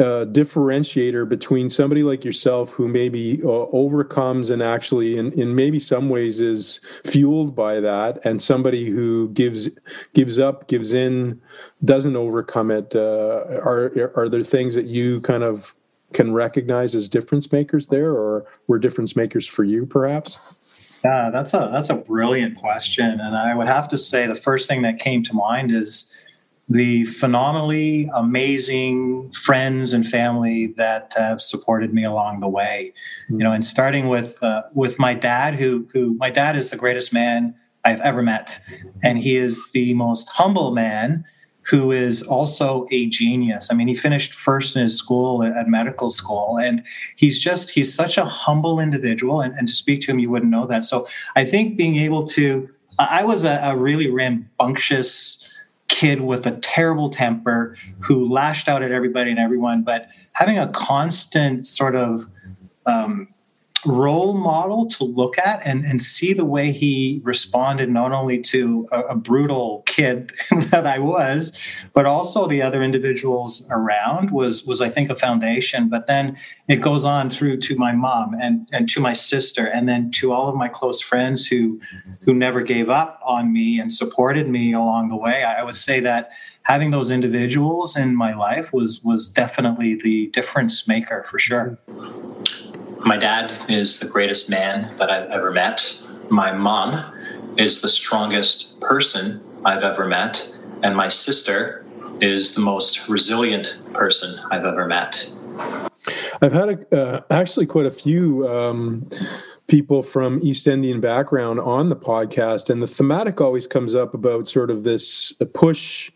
uh, 0.00 0.24
differentiator 0.26 1.28
between 1.28 1.70
somebody 1.70 2.02
like 2.02 2.24
yourself 2.24 2.70
who 2.70 2.88
maybe 2.88 3.40
uh, 3.44 3.66
overcomes 3.70 4.50
and 4.50 4.60
actually 4.60 5.16
in, 5.16 5.30
in 5.34 5.54
maybe 5.54 5.78
some 5.78 6.08
ways 6.08 6.40
is 6.40 6.80
fueled 7.04 7.54
by 7.54 7.78
that 7.78 8.18
and 8.24 8.42
somebody 8.42 8.90
who 8.90 9.28
gives 9.30 9.68
gives 10.12 10.38
up 10.38 10.66
gives 10.66 10.94
in 10.94 11.40
doesn't 11.84 12.16
overcome 12.16 12.72
it 12.72 12.96
uh, 12.96 13.60
are 13.62 14.12
are 14.16 14.28
there 14.28 14.42
things 14.42 14.74
that 14.74 14.86
you 14.86 15.20
kind 15.20 15.44
of 15.44 15.76
can 16.12 16.32
recognize 16.32 16.96
as 16.96 17.08
difference 17.08 17.52
makers 17.52 17.86
there 17.86 18.10
or 18.10 18.44
were 18.66 18.80
difference 18.80 19.14
makers 19.14 19.46
for 19.46 19.62
you 19.62 19.86
perhaps? 19.86 20.38
Yeah 21.04 21.30
that's 21.30 21.54
a 21.54 21.68
that's 21.72 21.90
a 21.90 21.94
brilliant 21.94 22.56
question 22.56 23.20
and 23.20 23.36
i 23.36 23.54
would 23.54 23.68
have 23.68 23.88
to 23.90 23.98
say 23.98 24.26
the 24.26 24.34
first 24.34 24.66
thing 24.68 24.82
that 24.82 24.98
came 24.98 25.22
to 25.22 25.34
mind 25.34 25.70
is 25.70 26.12
the 26.68 27.04
phenomenally 27.04 28.08
amazing 28.14 29.30
friends 29.32 29.92
and 29.92 30.06
family 30.06 30.68
that 30.76 31.12
have 31.16 31.42
supported 31.42 31.92
me 31.92 32.04
along 32.04 32.40
the 32.40 32.48
way. 32.48 32.92
Mm-hmm. 33.26 33.40
You 33.40 33.44
know, 33.44 33.52
and 33.52 33.64
starting 33.64 34.08
with 34.08 34.42
uh, 34.42 34.62
with 34.72 34.98
my 34.98 35.14
dad, 35.14 35.54
who 35.54 35.88
who 35.92 36.14
my 36.14 36.30
dad 36.30 36.56
is 36.56 36.70
the 36.70 36.76
greatest 36.76 37.12
man 37.12 37.54
I've 37.84 38.00
ever 38.00 38.22
met, 38.22 38.60
and 39.02 39.18
he 39.18 39.36
is 39.36 39.70
the 39.72 39.94
most 39.94 40.28
humble 40.30 40.70
man 40.72 41.24
who 41.66 41.90
is 41.92 42.22
also 42.22 42.86
a 42.90 43.06
genius. 43.06 43.70
I 43.70 43.74
mean, 43.74 43.88
he 43.88 43.94
finished 43.94 44.34
first 44.34 44.76
in 44.76 44.82
his 44.82 44.98
school 44.98 45.42
at 45.42 45.66
medical 45.66 46.10
school, 46.10 46.58
and 46.58 46.82
he's 47.16 47.42
just 47.42 47.70
he's 47.70 47.92
such 47.92 48.18
a 48.18 48.24
humble 48.24 48.80
individual. 48.80 49.40
And, 49.40 49.54
and 49.58 49.68
to 49.68 49.74
speak 49.74 50.02
to 50.02 50.10
him, 50.10 50.18
you 50.18 50.30
wouldn't 50.30 50.50
know 50.50 50.66
that. 50.66 50.84
So 50.84 51.06
I 51.36 51.44
think 51.44 51.76
being 51.76 51.96
able 51.96 52.24
to, 52.28 52.68
I 52.98 53.24
was 53.24 53.44
a, 53.44 53.60
a 53.64 53.76
really 53.76 54.10
rambunctious 54.10 55.48
kid 55.94 56.22
with 56.22 56.44
a 56.44 56.50
terrible 56.58 57.08
temper 57.08 57.76
who 58.00 58.28
lashed 58.28 58.68
out 58.68 58.82
at 58.82 58.90
everybody 58.90 59.30
and 59.30 59.38
everyone, 59.38 59.84
but 59.84 60.08
having 60.32 60.58
a 60.58 60.66
constant 60.68 61.64
sort 61.64 61.94
of 61.94 62.26
um, 62.84 63.28
role 63.86 64.34
model 64.34 64.86
to 64.86 65.04
look 65.04 65.38
at 65.38 65.60
and, 65.64 65.84
and 65.84 66.02
see 66.02 66.32
the 66.32 66.44
way 66.44 66.72
he 66.72 67.20
responded 67.24 67.90
not 67.90 68.12
only 68.12 68.38
to 68.40 68.88
a, 68.92 69.00
a, 69.00 69.14
brutal 69.14 69.82
kid 69.86 70.32
that 70.70 70.86
I 70.86 70.98
was, 70.98 71.56
but 71.92 72.06
also 72.06 72.46
the 72.46 72.62
other 72.62 72.82
individuals 72.82 73.68
around 73.70 74.30
was 74.30 74.64
was 74.64 74.80
I 74.80 74.88
think 74.88 75.10
a 75.10 75.16
foundation. 75.16 75.88
But 75.88 76.06
then 76.06 76.36
it 76.68 76.76
goes 76.76 77.04
on 77.04 77.30
through 77.30 77.58
to 77.58 77.76
my 77.76 77.92
mom 77.92 78.34
and, 78.40 78.68
and 78.72 78.88
to 78.90 79.00
my 79.00 79.12
sister 79.12 79.66
and 79.66 79.88
then 79.88 80.10
to 80.12 80.32
all 80.32 80.48
of 80.48 80.56
my 80.56 80.68
close 80.68 81.00
friends 81.00 81.46
who 81.46 81.80
who 82.20 82.34
never 82.34 82.62
gave 82.62 82.88
up 82.88 83.20
on 83.24 83.52
me 83.52 83.78
and 83.78 83.92
supported 83.92 84.48
me 84.48 84.72
along 84.72 85.08
the 85.08 85.16
way. 85.16 85.44
I, 85.44 85.60
I 85.60 85.62
would 85.62 85.76
say 85.76 86.00
that 86.00 86.30
having 86.62 86.90
those 86.90 87.10
individuals 87.10 87.96
in 87.96 88.16
my 88.16 88.34
life 88.34 88.72
was 88.72 89.02
was 89.02 89.28
definitely 89.28 89.94
the 89.94 90.28
difference 90.28 90.88
maker 90.88 91.24
for 91.30 91.38
sure. 91.38 91.78
My 93.04 93.18
dad 93.18 93.70
is 93.70 94.00
the 94.00 94.08
greatest 94.08 94.48
man 94.48 94.90
that 94.96 95.10
I've 95.10 95.30
ever 95.30 95.52
met. 95.52 96.00
My 96.30 96.52
mom 96.52 97.04
is 97.58 97.82
the 97.82 97.88
strongest 97.88 98.80
person 98.80 99.44
I've 99.62 99.82
ever 99.82 100.06
met. 100.06 100.50
And 100.82 100.96
my 100.96 101.08
sister 101.08 101.84
is 102.22 102.54
the 102.54 102.62
most 102.62 103.06
resilient 103.06 103.76
person 103.92 104.40
I've 104.50 104.64
ever 104.64 104.86
met. 104.86 105.30
I've 106.40 106.52
had 106.52 106.68
a, 106.70 106.98
uh, 106.98 107.20
actually 107.30 107.66
quite 107.66 107.84
a 107.84 107.90
few 107.90 108.48
um, 108.48 109.06
people 109.66 110.02
from 110.02 110.40
East 110.42 110.66
Indian 110.66 111.00
background 111.00 111.60
on 111.60 111.90
the 111.90 111.96
podcast, 111.96 112.70
and 112.70 112.82
the 112.82 112.86
thematic 112.86 113.38
always 113.38 113.66
comes 113.66 113.94
up 113.94 114.14
about 114.14 114.48
sort 114.48 114.70
of 114.70 114.82
this 114.82 115.32
push 115.52 116.10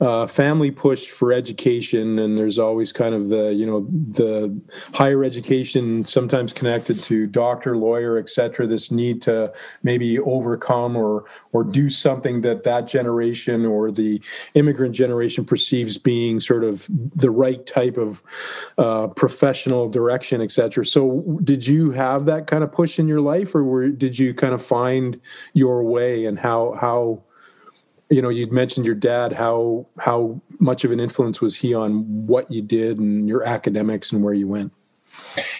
uh, 0.00 0.26
family 0.26 0.70
push 0.70 1.08
for 1.08 1.32
education, 1.32 2.18
and 2.18 2.36
there's 2.36 2.58
always 2.58 2.92
kind 2.92 3.14
of 3.14 3.30
the 3.30 3.54
you 3.54 3.64
know 3.64 3.86
the 3.90 4.54
higher 4.92 5.24
education, 5.24 6.04
sometimes 6.04 6.52
connected 6.52 7.02
to 7.04 7.26
doctor, 7.26 7.76
lawyer, 7.78 8.18
etc. 8.18 8.66
This 8.66 8.90
need 8.90 9.22
to 9.22 9.52
maybe 9.82 10.18
overcome 10.18 10.96
or 10.96 11.24
or 11.52 11.64
do 11.64 11.88
something 11.88 12.42
that 12.42 12.62
that 12.64 12.86
generation 12.86 13.64
or 13.64 13.90
the 13.90 14.20
immigrant 14.54 14.94
generation 14.94 15.46
perceives 15.46 15.96
being 15.96 16.40
sort 16.40 16.64
of 16.64 16.86
the 17.14 17.30
right 17.30 17.64
type 17.64 17.96
of 17.96 18.22
uh, 18.76 19.06
professional 19.06 19.88
direction, 19.88 20.42
etc. 20.42 20.84
So, 20.84 21.38
did 21.42 21.66
you 21.66 21.90
have 21.92 22.26
that 22.26 22.46
kind 22.46 22.62
of 22.62 22.70
push 22.70 22.98
in 22.98 23.08
your 23.08 23.22
life, 23.22 23.54
or 23.54 23.64
were, 23.64 23.88
did 23.88 24.18
you 24.18 24.34
kind 24.34 24.52
of 24.52 24.62
find 24.62 25.18
your 25.54 25.82
way 25.82 26.26
and 26.26 26.38
how 26.38 26.76
how 26.78 27.22
you 28.08 28.22
know 28.22 28.28
you'd 28.28 28.52
mentioned 28.52 28.86
your 28.86 28.94
dad 28.94 29.32
how 29.32 29.86
how 29.98 30.40
much 30.58 30.84
of 30.84 30.92
an 30.92 31.00
influence 31.00 31.40
was 31.40 31.56
he 31.56 31.74
on 31.74 32.26
what 32.26 32.50
you 32.50 32.62
did 32.62 32.98
and 32.98 33.28
your 33.28 33.42
academics 33.42 34.12
and 34.12 34.22
where 34.22 34.34
you 34.34 34.46
went 34.46 34.72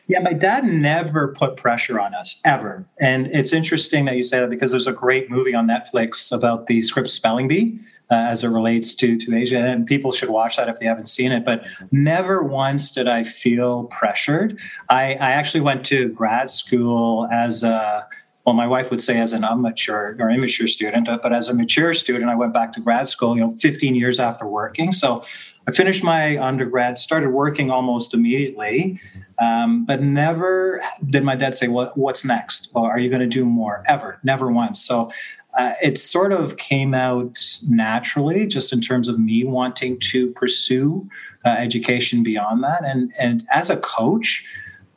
yeah 0.07 0.21
my 0.21 0.33
dad 0.33 0.65
never 0.65 1.29
put 1.29 1.57
pressure 1.57 1.99
on 1.99 2.15
us 2.15 2.41
ever 2.45 2.85
and 3.01 3.27
it's 3.29 3.53
interesting 3.53 4.05
that 4.05 4.17
you 4.17 4.23
say 4.23 4.41
that 4.41 4.51
because 4.51 4.71
there's 4.71 4.87
a 4.87 4.93
great 4.93 5.31
movie 5.31 5.55
on 5.55 5.67
netflix 5.67 6.33
about 6.33 6.67
the 6.67 6.83
scripps 6.83 7.13
spelling 7.13 7.49
bee 7.49 7.79
uh, 8.11 8.15
as 8.15 8.45
it 8.45 8.49
relates 8.49 8.95
to 8.95 9.19
to 9.19 9.35
Asia, 9.35 9.59
and 9.59 9.85
people 9.87 10.13
should 10.13 10.29
watch 10.29 10.57
that 10.57 10.69
if 10.69 10.79
they 10.79 10.87
haven't 10.87 11.09
seen 11.09 11.33
it. 11.33 11.45
But 11.45 11.67
never 11.91 12.43
once 12.43 12.93
did 12.93 13.09
I 13.09 13.25
feel 13.25 13.85
pressured. 13.85 14.61
I, 14.89 15.15
I 15.15 15.33
actually 15.33 15.63
went 15.63 15.85
to 15.87 16.11
grad 16.11 16.51
school 16.51 17.27
as 17.33 17.65
a 17.65 18.07
well, 18.47 18.55
my 18.55 18.67
wife 18.67 18.93
would 18.93 19.03
say 19.03 19.19
as 19.19 19.33
an 19.33 19.45
immature 19.45 20.17
or 20.21 20.31
immature 20.31 20.69
student, 20.69 21.09
but 21.21 21.33
as 21.33 21.49
a 21.49 21.55
mature 21.55 21.93
student, 21.95 22.31
I 22.31 22.37
went 22.37 22.55
back 22.55 22.73
to 22.75 22.81
grad 22.81 23.09
school, 23.09 23.37
you 23.37 23.43
know, 23.43 23.57
15 23.59 23.97
years 23.97 24.21
after 24.21 24.47
working. 24.47 24.93
So 24.93 25.25
I 25.67 25.73
finished 25.73 26.05
my 26.05 26.39
undergrad, 26.39 27.01
started 27.01 27.31
working 27.31 27.73
almost 27.73 28.15
immediately, 28.15 29.01
um, 29.41 29.85
but 29.85 30.01
never 30.01 30.81
did 31.11 31.25
my 31.25 31.35
dad 31.35 31.57
say, 31.57 31.67
"What 31.67 31.99
what's 31.99 32.25
next? 32.25 32.71
Or 32.73 32.89
are 32.89 33.01
you 33.01 33.11
going 33.11 33.21
to 33.21 33.27
do 33.27 33.45
more?" 33.45 33.83
Ever, 33.89 34.21
never 34.23 34.49
once. 34.49 34.81
So 34.81 35.11
uh, 35.59 35.73
it 35.83 35.99
sort 35.99 36.33
of 36.33 36.57
came 36.57 36.95
out 36.95 37.45
naturally, 37.69 38.47
just 38.47 38.73
in 38.73 38.81
terms 38.81 39.09
of 39.09 39.19
me 39.19 39.43
wanting 39.43 39.99
to 39.99 40.31
pursue 40.33 41.09
uh, 41.45 41.49
education 41.49 42.23
beyond 42.23 42.63
that, 42.63 42.85
and 42.85 43.13
and 43.19 43.45
as 43.51 43.71
a 43.71 43.77
coach 43.79 44.45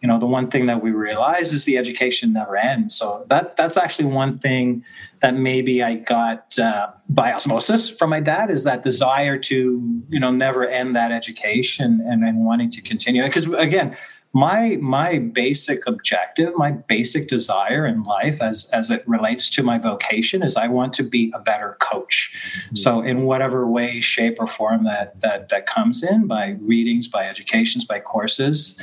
you 0.01 0.07
know 0.07 0.17
the 0.17 0.25
one 0.25 0.49
thing 0.49 0.65
that 0.67 0.81
we 0.81 0.91
realize 0.91 1.51
is 1.51 1.65
the 1.65 1.77
education 1.77 2.33
never 2.33 2.55
ends. 2.55 2.95
So 2.95 3.25
that 3.29 3.57
that's 3.57 3.77
actually 3.77 4.05
one 4.05 4.39
thing 4.39 4.83
that 5.21 5.35
maybe 5.35 5.83
i 5.83 5.95
got 5.95 6.57
uh, 6.59 6.87
by 7.09 7.33
osmosis 7.33 7.89
from 7.89 8.09
my 8.09 8.19
dad 8.19 8.49
is 8.49 8.63
that 8.63 8.83
desire 8.83 9.37
to 9.37 10.01
you 10.09 10.19
know 10.19 10.31
never 10.31 10.67
end 10.67 10.95
that 10.95 11.11
education 11.11 12.01
and, 12.05 12.23
and 12.23 12.45
wanting 12.45 12.69
to 12.69 12.81
continue 12.81 13.23
because 13.23 13.45
again 13.53 13.95
my 14.31 14.77
my 14.79 15.17
basic 15.17 15.87
objective 15.87 16.53
my 16.55 16.71
basic 16.71 17.27
desire 17.27 17.85
in 17.85 18.03
life 18.03 18.41
as 18.41 18.69
as 18.71 18.91
it 18.91 19.03
relates 19.07 19.49
to 19.49 19.63
my 19.63 19.77
vocation 19.77 20.43
is 20.43 20.55
i 20.55 20.67
want 20.67 20.93
to 20.93 21.03
be 21.03 21.31
a 21.33 21.39
better 21.39 21.75
coach. 21.79 22.31
Mm-hmm. 22.65 22.75
so 22.75 23.01
in 23.01 23.23
whatever 23.23 23.67
way 23.67 23.99
shape 23.99 24.37
or 24.39 24.47
form 24.47 24.83
that 24.83 25.19
that 25.21 25.49
that 25.49 25.65
comes 25.65 26.03
in 26.03 26.27
by 26.27 26.57
readings 26.61 27.07
by 27.07 27.27
educations 27.27 27.83
by 27.85 27.99
courses 27.99 28.79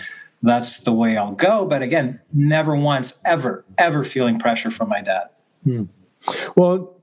that's 0.46 0.80
the 0.80 0.92
way 0.92 1.16
I'll 1.16 1.32
go. 1.32 1.66
But 1.66 1.82
again, 1.82 2.20
never 2.32 2.76
once, 2.76 3.22
ever, 3.24 3.64
ever 3.78 4.04
feeling 4.04 4.38
pressure 4.38 4.70
from 4.70 4.88
my 4.88 5.02
dad. 5.02 5.32
Hmm. 5.64 5.84
Well, 6.56 6.94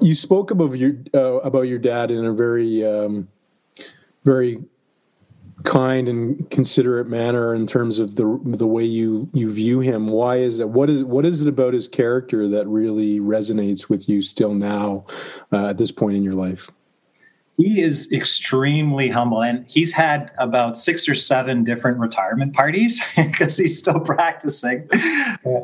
you 0.00 0.14
spoke 0.14 0.50
about 0.50 0.78
your 0.78 0.92
uh, 1.14 1.38
about 1.38 1.62
your 1.62 1.78
dad 1.78 2.10
in 2.10 2.24
a 2.24 2.32
very 2.32 2.84
um, 2.84 3.28
very 4.24 4.62
kind 5.64 6.08
and 6.08 6.48
considerate 6.50 7.08
manner 7.08 7.54
in 7.54 7.66
terms 7.66 7.98
of 7.98 8.16
the 8.16 8.40
the 8.44 8.66
way 8.66 8.84
you 8.84 9.28
you 9.32 9.50
view 9.50 9.80
him 9.80 10.06
why 10.06 10.36
is 10.36 10.60
it 10.60 10.68
what 10.68 10.88
is 10.88 11.02
what 11.02 11.26
is 11.26 11.42
it 11.42 11.48
about 11.48 11.74
his 11.74 11.88
character 11.88 12.48
that 12.48 12.66
really 12.68 13.18
resonates 13.18 13.88
with 13.88 14.08
you 14.08 14.22
still 14.22 14.54
now 14.54 15.04
uh, 15.52 15.66
at 15.66 15.76
this 15.76 15.90
point 15.90 16.16
in 16.16 16.22
your 16.22 16.34
life 16.34 16.70
he 17.58 17.82
is 17.82 18.10
extremely 18.12 19.10
humble 19.10 19.42
and 19.42 19.68
he's 19.68 19.92
had 19.92 20.30
about 20.38 20.78
six 20.78 21.08
or 21.08 21.14
seven 21.14 21.64
different 21.64 21.98
retirement 21.98 22.54
parties 22.54 23.02
because 23.16 23.58
he's 23.58 23.76
still 23.76 23.98
practicing 24.00 24.88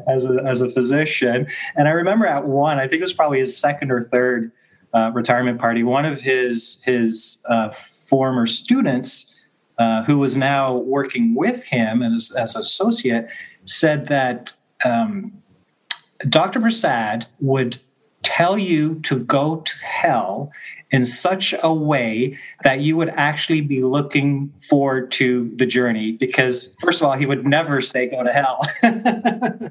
as 0.08 0.24
a, 0.24 0.42
as 0.44 0.60
a 0.60 0.68
physician. 0.68 1.46
And 1.76 1.88
i 1.88 1.92
remember 1.92 2.26
at 2.26 2.46
one 2.46 2.78
i 2.78 2.82
think 2.88 3.00
it 3.00 3.04
was 3.04 3.14
probably 3.14 3.38
his 3.38 3.56
second 3.56 3.90
or 3.90 4.02
third 4.02 4.52
uh, 4.92 5.10
retirement 5.14 5.58
party 5.58 5.82
one 5.82 6.04
of 6.04 6.20
his 6.20 6.82
his 6.84 7.42
uh, 7.48 7.70
former 7.70 8.46
students 8.46 9.48
uh, 9.78 10.02
who 10.04 10.18
was 10.18 10.36
now 10.36 10.76
working 10.76 11.34
with 11.34 11.64
him 11.64 12.02
as, 12.02 12.32
as 12.36 12.54
an 12.54 12.62
associate 12.62 13.28
said 13.64 14.08
that 14.08 14.52
um, 14.84 15.32
dr 16.28 16.58
prasad 16.60 17.26
would 17.40 17.80
tell 18.22 18.58
you 18.58 18.96
to 19.00 19.20
go 19.20 19.56
to 19.60 19.74
hell 19.84 20.50
in 20.94 21.04
such 21.04 21.52
a 21.60 21.74
way 21.74 22.38
that 22.62 22.78
you 22.78 22.96
would 22.96 23.08
actually 23.16 23.60
be 23.60 23.82
looking 23.82 24.52
forward 24.60 25.10
to 25.10 25.50
the 25.56 25.66
journey 25.66 26.12
because 26.12 26.76
first 26.80 27.00
of 27.00 27.08
all 27.08 27.14
he 27.14 27.26
would 27.26 27.44
never 27.44 27.80
say 27.80 28.08
go 28.08 28.22
to 28.22 28.32
hell. 28.32 28.60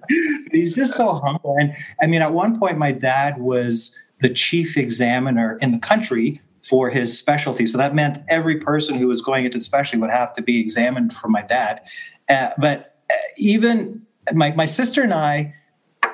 He's 0.51 0.75
just 0.75 0.95
so 0.95 1.13
humble. 1.13 1.55
And 1.57 1.73
i 2.01 2.07
mean 2.07 2.21
at 2.21 2.33
one 2.33 2.59
point 2.59 2.77
my 2.77 2.91
dad 2.91 3.39
was 3.39 3.97
the 4.19 4.27
chief 4.27 4.75
examiner 4.75 5.57
in 5.61 5.71
the 5.71 5.79
country 5.79 6.41
for 6.61 6.89
his 6.89 7.17
specialty. 7.17 7.67
So 7.67 7.77
that 7.77 7.95
meant 7.95 8.19
every 8.27 8.59
person 8.59 8.97
who 8.97 9.07
was 9.07 9.21
going 9.21 9.45
into 9.45 9.59
the 9.59 9.63
specialty 9.63 10.01
would 10.01 10.09
have 10.09 10.33
to 10.33 10.41
be 10.41 10.59
examined 10.59 11.13
for 11.13 11.29
my 11.29 11.41
dad. 11.41 11.79
Uh, 12.27 12.49
but 12.57 12.97
uh, 13.09 13.13
even 13.37 14.01
my, 14.33 14.51
my 14.51 14.65
sister 14.65 15.01
and 15.01 15.13
i 15.13 15.53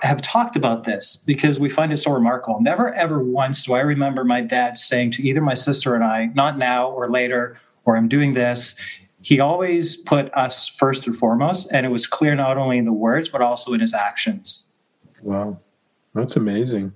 have 0.01 0.21
talked 0.21 0.55
about 0.55 0.83
this 0.83 1.17
because 1.27 1.59
we 1.59 1.69
find 1.69 1.91
it 1.91 1.97
so 1.97 2.11
remarkable. 2.11 2.61
Never 2.61 2.93
ever 2.95 3.23
once 3.23 3.63
do 3.63 3.73
I 3.73 3.81
remember 3.81 4.23
my 4.23 4.41
dad 4.41 4.77
saying 4.77 5.11
to 5.11 5.23
either 5.23 5.41
my 5.41 5.53
sister 5.53 5.95
and 5.95 6.03
I, 6.03 6.27
not 6.33 6.57
now 6.57 6.89
or 6.89 7.09
later, 7.09 7.57
or 7.85 7.97
I'm 7.97 8.07
doing 8.07 8.33
this. 8.33 8.75
He 9.21 9.39
always 9.39 9.97
put 9.97 10.33
us 10.33 10.67
first 10.67 11.05
and 11.05 11.15
foremost, 11.15 11.69
and 11.73 11.85
it 11.85 11.89
was 11.89 12.07
clear 12.07 12.35
not 12.35 12.57
only 12.57 12.77
in 12.77 12.85
the 12.85 12.93
words 12.93 13.29
but 13.29 13.41
also 13.41 13.73
in 13.73 13.81
his 13.81 13.93
actions. 13.93 14.67
Wow, 15.21 15.59
that's 16.13 16.35
amazing. 16.35 16.93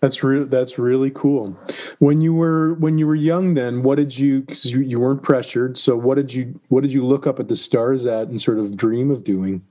That's 0.00 0.22
real. 0.22 0.46
That's 0.46 0.78
really 0.78 1.10
cool. 1.10 1.58
When 1.98 2.20
you 2.20 2.32
were 2.32 2.74
when 2.74 2.98
you 2.98 3.06
were 3.06 3.16
young, 3.16 3.54
then 3.54 3.82
what 3.82 3.96
did 3.96 4.16
you? 4.16 4.42
Because 4.42 4.66
you, 4.66 4.80
you 4.80 5.00
weren't 5.00 5.22
pressured. 5.22 5.76
So 5.76 5.96
what 5.96 6.14
did 6.14 6.32
you 6.32 6.60
what 6.68 6.82
did 6.82 6.92
you 6.92 7.04
look 7.04 7.26
up 7.26 7.40
at 7.40 7.48
the 7.48 7.56
stars 7.56 8.06
at 8.06 8.28
and 8.28 8.40
sort 8.40 8.58
of 8.58 8.76
dream 8.76 9.10
of 9.10 9.24
doing? 9.24 9.64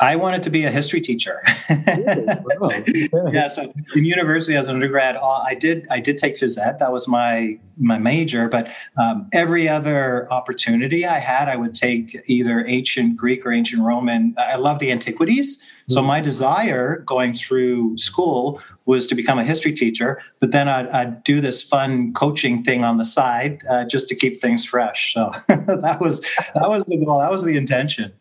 I 0.00 0.16
wanted 0.16 0.42
to 0.44 0.50
be 0.50 0.64
a 0.64 0.70
history 0.70 1.00
teacher. 1.00 1.42
yeah. 1.70 3.46
So 3.48 3.72
in 3.94 4.04
university 4.04 4.56
as 4.56 4.68
an 4.68 4.76
undergrad, 4.76 5.16
uh, 5.16 5.44
I 5.44 5.54
did 5.54 5.86
I 5.90 6.00
did 6.00 6.18
take 6.18 6.38
phys 6.38 6.58
ed. 6.58 6.78
That 6.78 6.92
was 6.92 7.06
my 7.08 7.58
my 7.78 7.98
major. 7.98 8.48
But 8.48 8.72
um, 8.96 9.28
every 9.32 9.68
other 9.68 10.30
opportunity 10.32 11.06
I 11.06 11.18
had, 11.18 11.48
I 11.48 11.56
would 11.56 11.74
take 11.74 12.22
either 12.26 12.66
ancient 12.66 13.16
Greek 13.16 13.44
or 13.46 13.52
ancient 13.52 13.82
Roman. 13.82 14.34
I 14.38 14.56
love 14.56 14.78
the 14.78 14.90
antiquities. 14.90 15.62
So 15.88 15.98
mm-hmm. 15.98 16.08
my 16.08 16.20
desire 16.20 16.98
going 17.06 17.34
through 17.34 17.98
school 17.98 18.60
was 18.84 19.06
to 19.06 19.14
become 19.14 19.38
a 19.38 19.44
history 19.44 19.72
teacher, 19.72 20.20
but 20.40 20.50
then 20.50 20.68
I'd, 20.68 20.88
I'd 20.88 21.24
do 21.24 21.40
this 21.40 21.62
fun 21.62 22.12
coaching 22.12 22.62
thing 22.62 22.84
on 22.84 22.98
the 22.98 23.04
side 23.04 23.62
uh, 23.70 23.84
just 23.84 24.08
to 24.08 24.16
keep 24.16 24.40
things 24.40 24.64
fresh. 24.64 25.14
So 25.14 25.30
that 25.48 25.98
was 26.00 26.20
that 26.54 26.68
was 26.68 26.84
the 26.84 26.96
goal. 27.04 27.20
That 27.20 27.30
was 27.30 27.44
the 27.44 27.56
intention. 27.56 28.12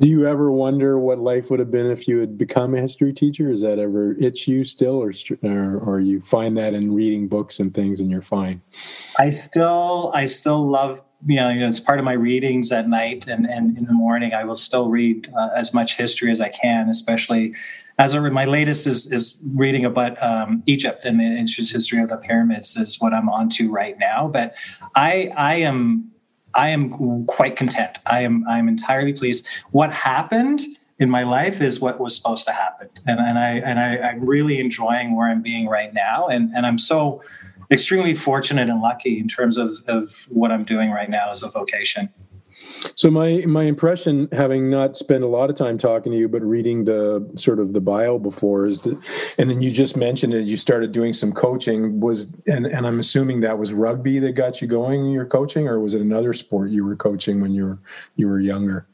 Do 0.00 0.08
you 0.08 0.26
ever 0.26 0.50
wonder 0.50 0.98
what 0.98 1.18
life 1.18 1.50
would 1.50 1.60
have 1.60 1.70
been 1.70 1.90
if 1.90 2.08
you 2.08 2.18
had 2.18 2.38
become 2.38 2.74
a 2.74 2.80
history 2.80 3.12
teacher? 3.12 3.50
Is 3.50 3.60
that 3.60 3.78
ever 3.78 4.14
itch 4.18 4.48
you 4.48 4.64
still, 4.64 4.96
or 5.02 5.12
or, 5.42 5.78
or 5.78 6.00
you 6.00 6.20
find 6.20 6.56
that 6.56 6.74
in 6.74 6.94
reading 6.94 7.28
books 7.28 7.60
and 7.60 7.72
things, 7.72 8.00
and 8.00 8.10
you're 8.10 8.22
fine? 8.22 8.60
I 9.18 9.30
still 9.30 10.10
I 10.14 10.24
still 10.26 10.68
love 10.68 11.02
you 11.24 11.36
know, 11.36 11.50
you 11.50 11.60
know, 11.60 11.68
it's 11.68 11.80
part 11.80 11.98
of 11.98 12.04
my 12.04 12.14
readings 12.14 12.72
at 12.72 12.88
night 12.88 13.28
and, 13.28 13.46
and 13.46 13.78
in 13.78 13.84
the 13.84 13.92
morning. 13.92 14.34
I 14.34 14.44
will 14.44 14.56
still 14.56 14.88
read 14.88 15.28
uh, 15.38 15.50
as 15.54 15.72
much 15.72 15.96
history 15.96 16.32
as 16.32 16.40
I 16.40 16.48
can, 16.48 16.88
especially 16.88 17.54
as 17.98 18.14
a, 18.14 18.20
my 18.20 18.44
latest 18.44 18.86
is 18.86 19.10
is 19.12 19.40
reading 19.54 19.84
about 19.84 20.20
um, 20.22 20.62
Egypt 20.66 21.04
and 21.04 21.20
the 21.20 21.24
ancient 21.24 21.68
history 21.68 22.02
of 22.02 22.08
the 22.08 22.16
pyramids 22.16 22.76
is 22.76 23.00
what 23.00 23.12
I'm 23.14 23.28
on 23.28 23.48
to 23.50 23.70
right 23.70 23.98
now. 23.98 24.28
But 24.28 24.54
I 24.94 25.32
I 25.36 25.56
am 25.56 26.10
I 26.54 26.68
am 26.70 27.24
quite 27.26 27.56
content. 27.56 27.98
I 28.06 28.20
am 28.22 28.44
I 28.48 28.58
am 28.58 28.68
entirely 28.68 29.12
pleased. 29.12 29.46
What 29.70 29.92
happened 29.92 30.62
in 30.98 31.10
my 31.10 31.22
life 31.22 31.60
is 31.60 31.80
what 31.80 32.00
was 32.00 32.16
supposed 32.16 32.46
to 32.46 32.52
happen, 32.52 32.88
and 33.06 33.20
and 33.20 33.38
I 33.38 33.50
and 33.58 33.78
I, 33.78 33.98
I'm 33.98 34.24
really 34.24 34.58
enjoying 34.58 35.14
where 35.14 35.28
I'm 35.28 35.42
being 35.42 35.68
right 35.68 35.92
now, 35.92 36.28
and 36.28 36.50
and 36.54 36.66
I'm 36.66 36.78
so 36.78 37.22
extremely 37.72 38.14
fortunate 38.14 38.68
and 38.68 38.80
lucky 38.80 39.18
in 39.18 39.26
terms 39.26 39.56
of 39.56 39.72
of 39.88 40.26
what 40.28 40.52
I'm 40.52 40.64
doing 40.64 40.90
right 40.90 41.10
now 41.10 41.30
as 41.30 41.42
a 41.42 41.48
vocation. 41.48 42.08
So 42.94 43.10
my 43.10 43.44
my 43.46 43.64
impression, 43.64 44.28
having 44.32 44.68
not 44.68 44.96
spent 44.96 45.24
a 45.24 45.26
lot 45.26 45.48
of 45.48 45.56
time 45.56 45.78
talking 45.78 46.12
to 46.12 46.18
you, 46.18 46.28
but 46.28 46.42
reading 46.42 46.84
the 46.84 47.28
sort 47.34 47.58
of 47.58 47.72
the 47.72 47.80
bio 47.80 48.18
before, 48.18 48.66
is 48.66 48.82
that, 48.82 49.00
and 49.38 49.48
then 49.48 49.62
you 49.62 49.70
just 49.70 49.96
mentioned 49.96 50.34
it. 50.34 50.44
You 50.44 50.56
started 50.56 50.92
doing 50.92 51.12
some 51.12 51.32
coaching. 51.32 52.00
Was 52.00 52.34
and 52.46 52.66
and 52.66 52.86
I'm 52.86 52.98
assuming 52.98 53.40
that 53.40 53.58
was 53.58 53.72
rugby 53.72 54.18
that 54.18 54.32
got 54.32 54.60
you 54.60 54.68
going. 54.68 55.06
In 55.06 55.12
your 55.12 55.24
coaching, 55.24 55.66
or 55.66 55.80
was 55.80 55.94
it 55.94 56.02
another 56.02 56.32
sport 56.34 56.70
you 56.70 56.84
were 56.84 56.96
coaching 56.96 57.40
when 57.40 57.52
you 57.52 57.64
were 57.64 57.78
you 58.16 58.28
were 58.28 58.40
younger? 58.40 58.86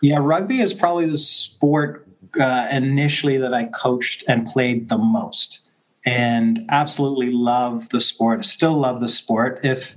Yeah, 0.00 0.18
rugby 0.20 0.60
is 0.60 0.72
probably 0.72 1.08
the 1.08 1.18
sport 1.18 2.06
uh, 2.40 2.68
initially 2.70 3.36
that 3.38 3.52
I 3.52 3.64
coached 3.64 4.24
and 4.28 4.46
played 4.46 4.88
the 4.88 4.98
most, 4.98 5.70
and 6.04 6.64
absolutely 6.68 7.30
love 7.30 7.88
the 7.90 8.00
sport. 8.00 8.44
Still 8.44 8.78
love 8.78 9.00
the 9.00 9.08
sport. 9.08 9.60
If 9.62 9.96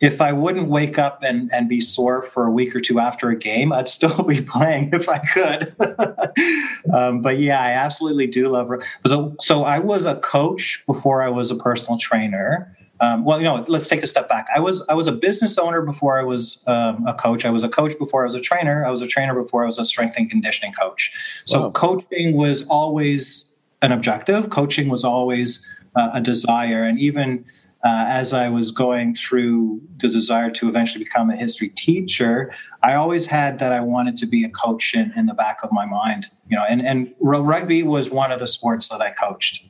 if 0.00 0.20
I 0.20 0.32
wouldn't 0.32 0.68
wake 0.68 0.96
up 0.96 1.24
and, 1.24 1.52
and 1.52 1.68
be 1.68 1.80
sore 1.80 2.22
for 2.22 2.46
a 2.46 2.50
week 2.50 2.74
or 2.76 2.80
two 2.80 3.00
after 3.00 3.30
a 3.30 3.36
game, 3.36 3.72
I'd 3.72 3.88
still 3.88 4.22
be 4.28 4.40
playing 4.42 4.90
if 4.92 5.08
I 5.08 5.18
could. 5.18 5.74
um, 6.94 7.20
but 7.20 7.40
yeah, 7.40 7.60
I 7.60 7.72
absolutely 7.72 8.28
do 8.28 8.48
love. 8.48 8.70
So, 9.06 9.34
so 9.40 9.64
I 9.64 9.80
was 9.80 10.06
a 10.06 10.16
coach 10.16 10.84
before 10.86 11.22
I 11.22 11.28
was 11.28 11.50
a 11.50 11.56
personal 11.56 11.98
trainer. 11.98 12.76
Um, 13.00 13.24
well, 13.24 13.38
you 13.38 13.44
know, 13.44 13.64
let's 13.68 13.86
take 13.86 14.02
a 14.02 14.08
step 14.08 14.28
back. 14.28 14.46
I 14.54 14.58
was 14.58 14.84
I 14.88 14.94
was 14.94 15.06
a 15.06 15.12
business 15.12 15.56
owner 15.56 15.82
before 15.82 16.18
I 16.18 16.24
was 16.24 16.64
um, 16.66 17.06
a 17.06 17.14
coach. 17.14 17.44
I 17.44 17.50
was 17.50 17.62
a 17.62 17.68
coach 17.68 17.96
before 17.96 18.22
I 18.22 18.24
was 18.24 18.34
a 18.34 18.40
trainer. 18.40 18.84
I 18.84 18.90
was 18.90 19.02
a 19.02 19.06
trainer 19.06 19.40
before 19.40 19.62
I 19.62 19.66
was 19.66 19.78
a 19.78 19.84
strength 19.84 20.16
and 20.16 20.28
conditioning 20.28 20.72
coach. 20.72 21.12
So 21.44 21.62
wow. 21.62 21.70
coaching 21.70 22.36
was 22.36 22.66
always 22.66 23.47
an 23.82 23.92
objective. 23.92 24.50
Coaching 24.50 24.88
was 24.88 25.04
always 25.04 25.66
uh, 25.96 26.10
a 26.14 26.20
desire, 26.20 26.84
and 26.84 26.98
even 26.98 27.44
uh, 27.84 28.04
as 28.08 28.32
I 28.32 28.48
was 28.48 28.70
going 28.70 29.14
through 29.14 29.80
the 29.98 30.08
desire 30.08 30.50
to 30.50 30.68
eventually 30.68 31.04
become 31.04 31.30
a 31.30 31.36
history 31.36 31.68
teacher, 31.68 32.52
I 32.82 32.94
always 32.94 33.26
had 33.26 33.58
that 33.60 33.72
I 33.72 33.80
wanted 33.80 34.16
to 34.18 34.26
be 34.26 34.44
a 34.44 34.48
coach 34.48 34.94
in, 34.94 35.12
in 35.16 35.26
the 35.26 35.34
back 35.34 35.62
of 35.62 35.70
my 35.70 35.86
mind. 35.86 36.28
You 36.48 36.56
know, 36.56 36.64
and 36.68 36.84
and 36.84 37.14
rugby 37.20 37.82
was 37.82 38.10
one 38.10 38.32
of 38.32 38.40
the 38.40 38.48
sports 38.48 38.88
that 38.88 39.00
I 39.00 39.10
coached. 39.10 39.64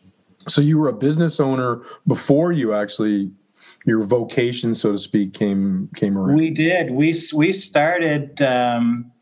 So 0.46 0.60
you 0.60 0.78
were 0.78 0.88
a 0.88 0.94
business 0.94 1.40
owner 1.40 1.82
before 2.06 2.52
you 2.52 2.74
actually 2.74 3.30
your 3.84 4.02
vocation, 4.02 4.74
so 4.74 4.92
to 4.92 4.98
speak, 4.98 5.34
came 5.34 5.88
came 5.96 6.16
around. 6.16 6.36
We 6.36 6.50
did. 6.50 6.90
We 6.90 7.14
we 7.34 7.52
started. 7.52 8.40
Um, 8.42 9.12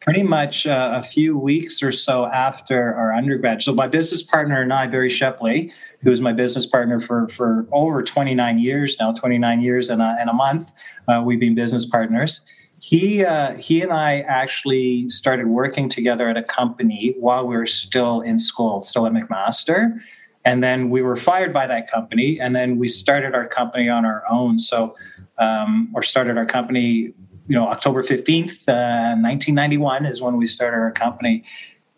pretty 0.00 0.22
much 0.22 0.66
uh, 0.66 0.92
a 0.94 1.02
few 1.02 1.36
weeks 1.36 1.82
or 1.82 1.92
so 1.92 2.26
after 2.26 2.94
our 2.94 3.12
undergrad. 3.12 3.62
So 3.62 3.74
my 3.74 3.86
business 3.86 4.22
partner 4.22 4.62
and 4.62 4.72
I, 4.72 4.86
Barry 4.86 5.10
Shepley, 5.10 5.72
who 6.02 6.10
is 6.10 6.20
my 6.20 6.32
business 6.32 6.66
partner 6.66 7.00
for 7.00 7.28
for 7.28 7.66
over 7.70 8.02
29 8.02 8.58
years 8.58 8.96
now, 8.98 9.12
29 9.12 9.60
years 9.60 9.90
and 9.90 10.00
a, 10.00 10.16
and 10.18 10.30
a 10.30 10.32
month, 10.32 10.72
uh, 11.06 11.22
we've 11.24 11.40
been 11.40 11.54
business 11.54 11.84
partners. 11.84 12.44
He 12.78 13.24
uh, 13.24 13.56
he 13.56 13.82
and 13.82 13.92
I 13.92 14.20
actually 14.20 15.10
started 15.10 15.48
working 15.48 15.90
together 15.90 16.28
at 16.30 16.38
a 16.38 16.42
company 16.42 17.14
while 17.18 17.46
we 17.46 17.54
were 17.54 17.66
still 17.66 18.22
in 18.22 18.38
school, 18.38 18.80
still 18.80 19.06
at 19.06 19.12
McMaster. 19.12 20.00
And 20.46 20.64
then 20.64 20.88
we 20.88 21.02
were 21.02 21.16
fired 21.16 21.52
by 21.52 21.66
that 21.66 21.90
company, 21.90 22.40
and 22.40 22.56
then 22.56 22.78
we 22.78 22.88
started 22.88 23.34
our 23.34 23.46
company 23.46 23.90
on 23.90 24.06
our 24.06 24.24
own. 24.30 24.58
So, 24.58 24.96
um, 25.36 25.90
or 25.94 26.02
started 26.02 26.38
our 26.38 26.46
company 26.46 27.12
you 27.50 27.56
know, 27.56 27.66
October 27.66 28.00
15th, 28.00 28.68
uh, 28.68 29.18
1991 29.18 30.06
is 30.06 30.22
when 30.22 30.36
we 30.36 30.46
started 30.46 30.76
our 30.76 30.92
company. 30.92 31.42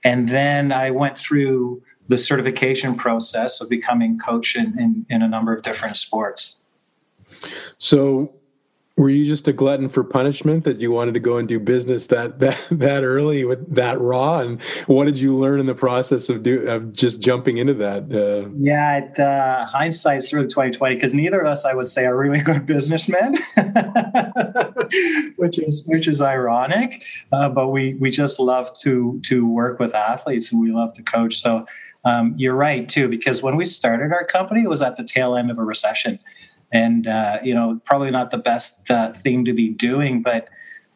And 0.02 0.30
then 0.30 0.73
I 0.73 0.90
went 0.90 1.18
through 1.18 1.82
the 2.09 2.16
certification 2.16 2.94
process 2.94 3.61
of 3.61 3.68
becoming 3.68 4.16
coach 4.16 4.56
in, 4.56 4.78
in, 4.80 5.04
in 5.11 5.21
a 5.21 5.28
number 5.28 5.54
of 5.54 5.62
different 5.62 5.97
sports. 5.97 6.62
So 7.76 8.32
were 8.97 9.09
you 9.09 9.25
just 9.25 9.49
a 9.49 9.53
glutton 9.53 9.89
for 9.89 10.05
punishment 10.05 10.65
that 10.65 10.81
you 10.81 10.91
wanted 10.91 11.15
to 11.15 11.21
go 11.21 11.39
and 11.39 11.49
do 11.49 11.59
business 11.59 12.09
that 12.09 12.41
that 12.41 12.67
that 12.71 13.05
early 13.05 13.45
with 13.45 13.75
that 13.75 14.01
raw? 14.01 14.41
And 14.41 14.61
what 14.87 15.07
did 15.07 15.19
you 15.19 15.37
learn 15.37 15.61
in 15.61 15.67
the 15.67 15.75
process 15.75 16.29
of 16.29 16.43
do 16.43 16.67
of 16.69 16.93
just 16.93 17.21
jumping 17.21 17.57
into 17.57 17.75
that 17.75 18.13
uh... 18.13 18.51
yeah 18.59 18.99
it, 18.99 19.19
uh, 19.19 19.65
hindsight's 19.65 20.33
really 20.33 20.47
2020 20.47 20.95
because 20.95 21.15
neither 21.15 21.41
of 21.41 21.47
us 21.47 21.65
i 21.65 21.75
would 21.75 21.89
say 21.89 22.05
are 22.05 22.17
really 22.17 22.41
good 22.51 22.67
businessmen 22.67 23.39
which 25.37 25.59
is 25.59 25.85
which 25.87 26.07
is 26.07 26.21
ironic 26.21 27.05
uh, 27.33 27.49
but 27.49 27.69
we 27.69 27.95
we 27.95 28.11
just 28.11 28.39
love 28.39 28.73
to 28.75 29.21
to 29.25 29.47
work 29.47 29.79
with 29.79 29.95
athletes 29.95 30.53
and 30.53 30.61
we 30.61 30.71
love 30.71 30.93
to 30.95 31.03
coach. 31.03 31.39
So 31.39 31.67
um, 32.05 32.35
you're 32.37 32.55
right 32.55 32.89
too 32.89 33.09
because 33.09 33.43
when 33.43 33.57
we 33.57 33.65
started 33.65 34.13
our 34.13 34.25
company 34.25 34.63
it 34.63 34.69
was 34.69 34.83
at 34.83 34.97
the 34.97 35.05
tail 35.05 35.37
end 35.37 35.51
of 35.51 35.59
a 35.59 35.65
recession 35.65 36.19
and 36.73 37.07
uh, 37.07 37.38
you 37.43 37.55
know 37.55 37.81
probably 37.85 38.11
not 38.11 38.31
the 38.31 38.38
best 38.38 38.91
uh, 38.91 39.12
thing 39.12 39.45
to 39.45 39.52
be 39.52 39.69
doing 39.69 40.23
but 40.23 40.49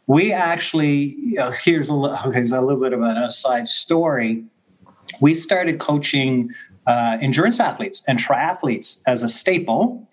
we 0.07 0.33
actually 0.33 1.17
you 1.19 1.35
know, 1.37 1.51
here's 1.51 1.91
a, 1.91 2.31
here's 2.33 2.53
a 2.53 2.61
little 2.61 2.81
bit 2.81 2.93
of 2.93 3.03
an 3.03 3.17
aside 3.17 3.69
story. 3.69 4.45
We 5.21 5.35
started 5.35 5.79
coaching 5.79 6.51
uh, 6.87 7.19
endurance 7.21 7.59
athletes 7.59 8.03
and 8.07 8.19
triathletes 8.19 9.03
as 9.07 9.23
a 9.23 9.29
staple. 9.29 10.09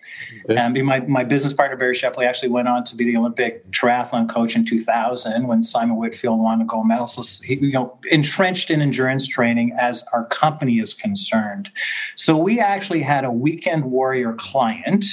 Okay. 0.45 0.57
and 0.57 0.85
my, 0.85 0.99
my 1.01 1.23
business 1.23 1.53
partner 1.53 1.77
barry 1.77 1.93
shepley 1.93 2.25
actually 2.25 2.49
went 2.49 2.67
on 2.67 2.83
to 2.83 2.95
be 2.95 3.05
the 3.05 3.15
olympic 3.15 3.69
triathlon 3.71 4.27
coach 4.27 4.55
in 4.55 4.65
2000 4.65 5.47
when 5.47 5.61
simon 5.61 5.95
whitfield 5.95 6.39
won 6.39 6.59
a 6.61 6.65
gold 6.65 6.87
medal. 6.87 7.07
So 7.07 7.21
he, 7.45 7.55
you 7.55 7.71
know 7.71 7.97
entrenched 8.11 8.71
in 8.71 8.81
endurance 8.81 9.27
training 9.27 9.75
as 9.79 10.03
our 10.11 10.25
company 10.25 10.79
is 10.79 10.93
concerned. 10.93 11.69
So 12.15 12.35
we 12.35 12.59
actually 12.59 13.03
had 13.03 13.23
a 13.23 13.31
weekend 13.31 13.85
warrior 13.85 14.33
client 14.33 15.05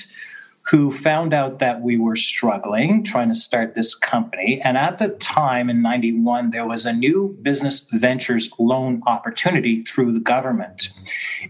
who 0.63 0.93
found 0.93 1.33
out 1.33 1.59
that 1.59 1.81
we 1.81 1.97
were 1.97 2.17
struggling 2.17 3.03
trying 3.03 3.29
to 3.29 3.35
start 3.35 3.75
this 3.75 3.95
company. 3.95 4.61
And 4.63 4.77
at 4.77 4.99
the 4.99 5.09
time 5.09 5.71
in 5.71 5.83
91, 5.83 6.51
there 6.51 6.67
was 6.67 6.87
a 6.87 6.93
new 6.93 7.37
business 7.43 7.89
ventures 7.91 8.51
loan 8.59 9.03
opportunity 9.07 9.83
through 9.83 10.13
the 10.13 10.21
government. 10.21 10.91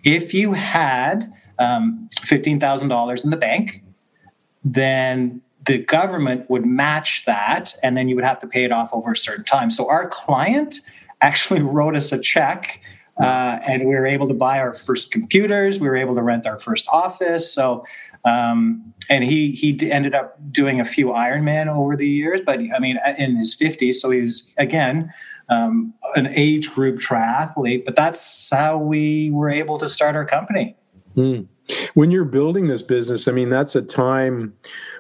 If 0.04 0.32
you 0.32 0.52
had 0.52 1.30
um, 1.58 2.08
$15,000 2.20 3.24
in 3.24 3.30
the 3.30 3.36
bank, 3.36 3.82
then 4.64 5.42
the 5.66 5.78
government 5.78 6.48
would 6.48 6.64
match 6.64 7.24
that 7.26 7.74
and 7.82 7.96
then 7.96 8.08
you 8.08 8.14
would 8.14 8.24
have 8.24 8.40
to 8.40 8.46
pay 8.46 8.64
it 8.64 8.72
off 8.72 8.94
over 8.94 9.12
a 9.12 9.16
certain 9.16 9.44
time. 9.44 9.70
So 9.70 9.88
our 9.88 10.08
client 10.08 10.76
actually 11.20 11.62
wrote 11.74 11.96
us 11.96 12.12
a 12.12 12.18
check. 12.18 12.80
Uh, 13.20 13.58
and 13.66 13.86
we 13.86 13.94
were 13.94 14.06
able 14.06 14.26
to 14.26 14.32
buy 14.32 14.58
our 14.58 14.72
first 14.72 15.12
computers. 15.12 15.78
We 15.78 15.88
were 15.88 15.96
able 15.96 16.14
to 16.14 16.22
rent 16.22 16.46
our 16.46 16.58
first 16.58 16.86
office. 16.90 17.52
So 17.52 17.84
um, 18.24 18.92
and 19.09 19.24
he 19.24 19.52
he 19.52 19.90
ended 19.90 20.14
up 20.14 20.38
doing 20.52 20.80
a 20.80 20.85
few 20.85 21.06
Ironman 21.06 21.68
over 21.68 21.96
the 21.96 22.09
years, 22.09 22.40
but 22.44 22.59
I 22.59 22.78
mean, 22.78 22.98
in 23.18 23.37
his 23.37 23.56
50s, 23.56 23.96
so 23.96 24.11
he 24.11 24.20
was 24.20 24.54
again 24.59 25.12
um, 25.48 25.94
an 26.14 26.28
age 26.28 26.70
group 26.70 26.98
triathlete. 26.98 27.85
But 27.85 27.96
that's 27.96 28.50
how 28.50 28.78
we 28.78 29.30
were 29.30 29.50
able 29.50 29.78
to 29.78 29.88
start 29.88 30.16
our 30.16 30.24
company. 30.24 30.76
Mm. 31.16 31.46
When 31.94 32.11
you're 32.11 32.24
building 32.24 32.68
this 32.68 32.83
business, 32.83 33.28
I 33.28 33.33
mean, 33.33 33.48
that's 33.48 33.74
a 33.74 33.83
time 33.83 34.54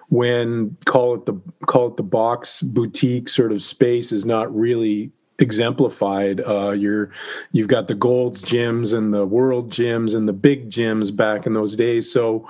when 0.08 0.76
call 0.86 1.14
it 1.14 1.26
the 1.26 1.40
call 1.66 1.88
it 1.88 1.96
the 1.96 2.02
box 2.02 2.62
boutique 2.62 3.28
sort 3.28 3.52
of 3.52 3.62
space 3.62 4.12
is 4.12 4.24
not 4.24 4.54
really 4.54 5.12
exemplified. 5.38 6.40
Uh, 6.40 6.70
you're 6.70 7.10
you've 7.52 7.68
got 7.68 7.88
the 7.88 7.94
Gold's 7.94 8.42
gyms 8.44 8.96
and 8.96 9.12
the 9.12 9.26
World 9.26 9.70
gyms 9.70 10.14
and 10.14 10.28
the 10.28 10.32
big 10.32 10.70
gyms 10.70 11.14
back 11.14 11.46
in 11.46 11.54
those 11.54 11.76
days. 11.76 12.10
So 12.10 12.48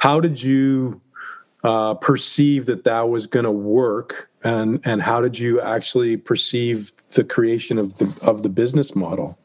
how 0.00 0.18
did 0.18 0.42
you 0.42 1.00
uh, 1.62 1.94
perceive 1.94 2.66
that 2.66 2.84
that 2.84 3.08
was 3.08 3.26
going 3.26 3.44
to 3.44 3.50
work, 3.50 4.30
and 4.42 4.80
and 4.84 5.02
how 5.02 5.20
did 5.20 5.38
you 5.38 5.60
actually 5.60 6.16
perceive 6.16 6.92
the 7.14 7.22
creation 7.22 7.78
of 7.78 7.98
the 7.98 8.18
of 8.22 8.42
the 8.42 8.48
business 8.48 8.94
model? 8.96 9.38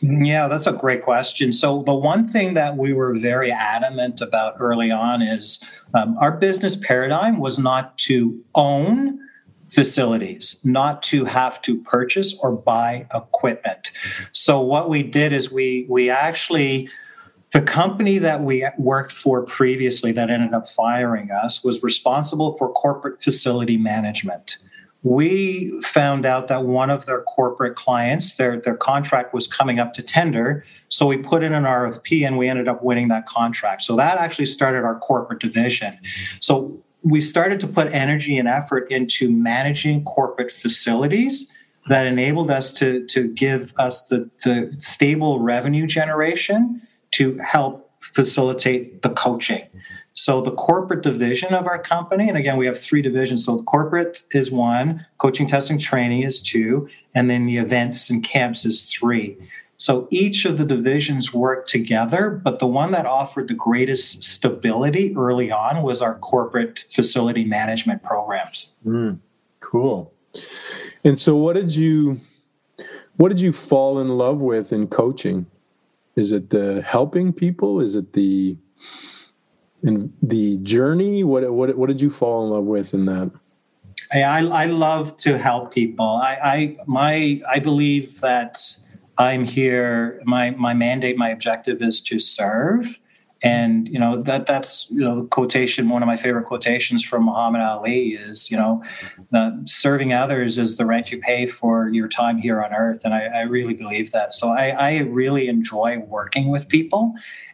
Yeah, 0.00 0.48
that's 0.48 0.66
a 0.66 0.72
great 0.72 1.02
question. 1.02 1.52
So, 1.52 1.82
the 1.84 1.94
one 1.94 2.28
thing 2.28 2.54
that 2.54 2.76
we 2.76 2.92
were 2.92 3.14
very 3.14 3.50
adamant 3.50 4.20
about 4.20 4.56
early 4.58 4.90
on 4.90 5.22
is 5.22 5.62
um, 5.94 6.18
our 6.18 6.32
business 6.32 6.76
paradigm 6.76 7.38
was 7.38 7.58
not 7.58 7.96
to 7.98 8.38
own 8.54 9.20
facilities, 9.70 10.60
not 10.64 11.02
to 11.04 11.24
have 11.24 11.62
to 11.62 11.80
purchase 11.82 12.38
or 12.42 12.52
buy 12.52 13.06
equipment. 13.14 13.92
So, 14.32 14.60
what 14.60 14.90
we 14.90 15.04
did 15.04 15.32
is 15.32 15.52
we 15.52 15.86
we 15.88 16.10
actually 16.10 16.90
the 17.54 17.62
company 17.62 18.18
that 18.18 18.42
we 18.42 18.66
worked 18.78 19.12
for 19.12 19.42
previously 19.42 20.10
that 20.10 20.28
ended 20.28 20.52
up 20.52 20.68
firing 20.68 21.30
us 21.30 21.62
was 21.62 21.80
responsible 21.84 22.56
for 22.58 22.72
corporate 22.72 23.22
facility 23.22 23.76
management. 23.76 24.58
We 25.04 25.80
found 25.82 26.26
out 26.26 26.48
that 26.48 26.64
one 26.64 26.90
of 26.90 27.06
their 27.06 27.22
corporate 27.22 27.76
clients, 27.76 28.34
their, 28.34 28.60
their 28.60 28.74
contract 28.74 29.32
was 29.32 29.46
coming 29.46 29.78
up 29.78 29.94
to 29.94 30.02
tender. 30.02 30.64
So 30.88 31.06
we 31.06 31.16
put 31.16 31.44
in 31.44 31.52
an 31.52 31.62
RFP 31.62 32.26
and 32.26 32.36
we 32.36 32.48
ended 32.48 32.66
up 32.66 32.82
winning 32.82 33.06
that 33.08 33.26
contract. 33.26 33.84
So 33.84 33.94
that 33.96 34.18
actually 34.18 34.46
started 34.46 34.82
our 34.82 34.98
corporate 34.98 35.38
division. 35.38 35.96
So 36.40 36.82
we 37.02 37.20
started 37.20 37.60
to 37.60 37.68
put 37.68 37.92
energy 37.92 38.36
and 38.36 38.48
effort 38.48 38.90
into 38.90 39.30
managing 39.30 40.02
corporate 40.02 40.50
facilities 40.50 41.56
that 41.86 42.04
enabled 42.04 42.50
us 42.50 42.72
to, 42.72 43.06
to 43.06 43.28
give 43.28 43.74
us 43.78 44.08
the, 44.08 44.28
the 44.42 44.74
stable 44.80 45.38
revenue 45.38 45.86
generation 45.86 46.80
to 47.14 47.38
help 47.38 47.90
facilitate 48.00 49.02
the 49.02 49.10
coaching. 49.10 49.66
So 50.12 50.40
the 50.40 50.52
corporate 50.52 51.02
division 51.02 51.54
of 51.54 51.66
our 51.66 51.78
company, 51.78 52.28
and 52.28 52.38
again, 52.38 52.56
we 52.56 52.66
have 52.66 52.78
three 52.78 53.02
divisions. 53.02 53.44
So 53.44 53.58
corporate 53.62 54.22
is 54.32 54.50
one, 54.50 55.04
coaching, 55.18 55.48
testing, 55.48 55.78
training 55.78 56.22
is 56.22 56.40
two, 56.40 56.88
and 57.14 57.28
then 57.28 57.46
the 57.46 57.56
events 57.56 58.10
and 58.10 58.22
camps 58.22 58.64
is 58.64 58.86
three. 58.86 59.36
So 59.76 60.06
each 60.10 60.44
of 60.44 60.56
the 60.56 60.64
divisions 60.64 61.34
work 61.34 61.66
together, 61.66 62.30
but 62.30 62.60
the 62.60 62.66
one 62.66 62.92
that 62.92 63.06
offered 63.06 63.48
the 63.48 63.54
greatest 63.54 64.22
stability 64.22 65.14
early 65.16 65.50
on 65.50 65.82
was 65.82 66.00
our 66.00 66.16
corporate 66.18 66.84
facility 66.90 67.44
management 67.44 68.02
programs. 68.02 68.74
Mm, 68.86 69.18
cool. 69.60 70.12
And 71.02 71.18
so 71.18 71.36
what 71.36 71.54
did 71.54 71.74
you 71.74 72.20
what 73.16 73.28
did 73.28 73.40
you 73.40 73.52
fall 73.52 74.00
in 74.00 74.08
love 74.08 74.40
with 74.40 74.72
in 74.72 74.88
coaching? 74.88 75.46
Is 76.16 76.32
it 76.32 76.50
the 76.50 76.82
helping 76.82 77.32
people? 77.32 77.80
Is 77.80 77.94
it 77.94 78.12
the 78.12 78.56
in 79.82 80.12
the 80.22 80.58
journey? 80.58 81.24
What 81.24 81.52
what 81.52 81.76
what 81.76 81.88
did 81.88 82.00
you 82.00 82.10
fall 82.10 82.44
in 82.44 82.50
love 82.50 82.64
with 82.64 82.94
in 82.94 83.04
that? 83.06 83.30
I 84.12 84.46
I 84.46 84.66
love 84.66 85.16
to 85.18 85.38
help 85.38 85.72
people. 85.72 86.06
I 86.06 86.38
I 86.42 86.76
my 86.86 87.42
I 87.50 87.58
believe 87.58 88.20
that 88.20 88.60
I'm 89.18 89.44
here. 89.44 90.20
My 90.24 90.50
my 90.50 90.74
mandate, 90.74 91.16
my 91.16 91.30
objective 91.30 91.82
is 91.82 92.00
to 92.02 92.20
serve, 92.20 92.98
and 93.44 93.86
you 93.88 93.98
know 93.98 94.22
that 94.22 94.46
that's 94.46 94.90
you 94.90 95.00
know 95.00 95.28
quotation. 95.30 95.90
One 95.90 96.02
of 96.02 96.06
my 96.06 96.16
favorite 96.16 96.46
quotations 96.46 97.04
from 97.04 97.24
Muhammad 97.26 97.60
Ali 97.60 98.14
is 98.14 98.50
you 98.50 98.56
know, 98.56 98.82
serving 99.66 100.14
others 100.14 100.58
is 100.58 100.76
the 100.78 100.86
rent 100.86 101.12
you 101.12 101.18
pay 101.20 101.46
for 101.46 101.88
your 101.88 102.08
time 102.08 102.38
here 102.38 102.62
on 102.62 102.72
earth, 102.72 103.04
and 103.04 103.12
I, 103.12 103.26
I 103.26 103.40
really 103.42 103.74
believe 103.74 104.12
that. 104.12 104.32
So 104.32 104.48
I, 104.48 104.68
I 104.70 104.98
really 105.00 105.48
enjoy 105.48 105.98
working 105.98 106.48
with 106.48 106.68
people, 106.68 107.12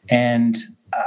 and 0.08 0.56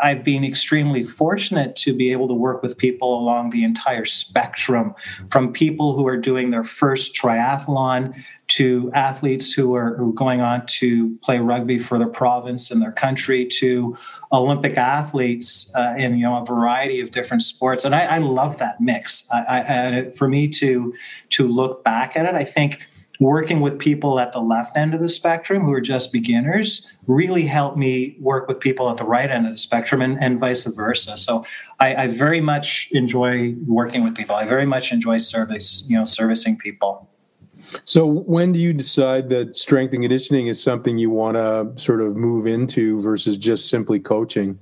I've 0.02 0.24
been 0.24 0.44
extremely 0.44 1.04
fortunate 1.04 1.76
to 1.78 1.94
be 1.94 2.12
able 2.12 2.28
to 2.28 2.34
work 2.34 2.62
with 2.62 2.78
people 2.78 3.18
along 3.18 3.50
the 3.50 3.64
entire 3.64 4.06
spectrum 4.06 4.96
from 5.30 5.54
people 5.54 5.96
who 5.96 6.08
are 6.08 6.18
doing 6.18 6.52
their 6.52 6.64
first 6.64 7.16
triathlon 7.16 8.16
to 8.56 8.92
athletes 8.94 9.52
who 9.52 9.76
are, 9.76 9.96
who 9.96 10.10
are 10.10 10.14
going 10.14 10.42
on 10.42 10.66
to 10.68 11.18
play 11.24 11.40
rugby 11.40 11.80
for 11.80 11.98
their 11.98 12.08
province 12.08 12.70
and 12.72 12.82
their 12.82 12.92
country 12.92 13.46
to 13.46 13.98
Olympic 14.32 14.78
athletes 14.78 15.72
uh, 15.76 15.94
in 15.98 16.18
you 16.18 16.26
know 16.26 16.42
a 16.42 16.46
variety 16.46 17.00
of 17.02 17.12
different 17.12 17.42
sports. 17.44 17.86
And 17.86 17.96
I, 17.96 18.06
I 18.06 18.18
love 18.20 18.58
that 18.60 18.80
mix. 18.80 19.28
I, 19.32 19.60
I, 19.62 20.12
for 20.12 20.28
me 20.28 20.48
to 20.50 20.94
to 21.32 21.48
look 21.48 21.84
back 21.84 22.16
at 22.16 22.26
it, 22.26 22.36
I 22.36 22.44
think 22.44 22.80
working 23.20 23.62
with 23.62 23.80
people 23.80 24.20
at 24.20 24.34
the 24.34 24.40
left 24.40 24.76
end 24.76 24.94
of 24.94 25.00
the 25.00 25.08
spectrum 25.08 25.64
who 25.64 25.72
are 25.72 25.82
just 25.82 26.12
beginners 26.12 26.98
really 27.08 27.44
helped 27.44 27.78
me 27.78 28.18
work 28.20 28.48
with 28.48 28.60
people 28.60 28.90
at 28.90 28.98
the 28.98 29.04
right 29.04 29.30
end 29.30 29.46
of 29.46 29.54
the 29.54 29.58
spectrum 29.58 30.02
and, 30.02 30.22
and 30.22 30.40
vice 30.40 30.66
versa. 30.66 31.16
So 31.18 31.46
I, 31.80 31.96
I, 31.96 32.08
very 32.08 32.42
much 32.42 32.90
enjoy 32.92 33.56
working 33.66 34.04
with 34.04 34.16
people. 34.16 34.36
I 34.36 34.46
very 34.46 34.66
much 34.66 34.92
enjoy 34.92 35.20
service, 35.20 35.86
you 35.88 35.98
know, 35.98 36.06
servicing 36.06 36.58
people. 36.58 37.10
So 37.86 38.06
when 38.06 38.54
do 38.54 38.60
you 38.60 38.74
decide 38.74 39.30
that 39.30 39.56
strength 39.56 39.94
and 39.94 40.04
conditioning 40.04 40.48
is 40.48 40.62
something 40.62 40.98
you 40.98 41.10
want 41.10 41.38
to 41.38 41.72
sort 41.82 42.02
of 42.02 42.16
move 42.16 42.48
into 42.48 43.02
versus 43.02 43.38
just 43.38 43.70
simply 43.70 44.00
coaching? 44.00 44.60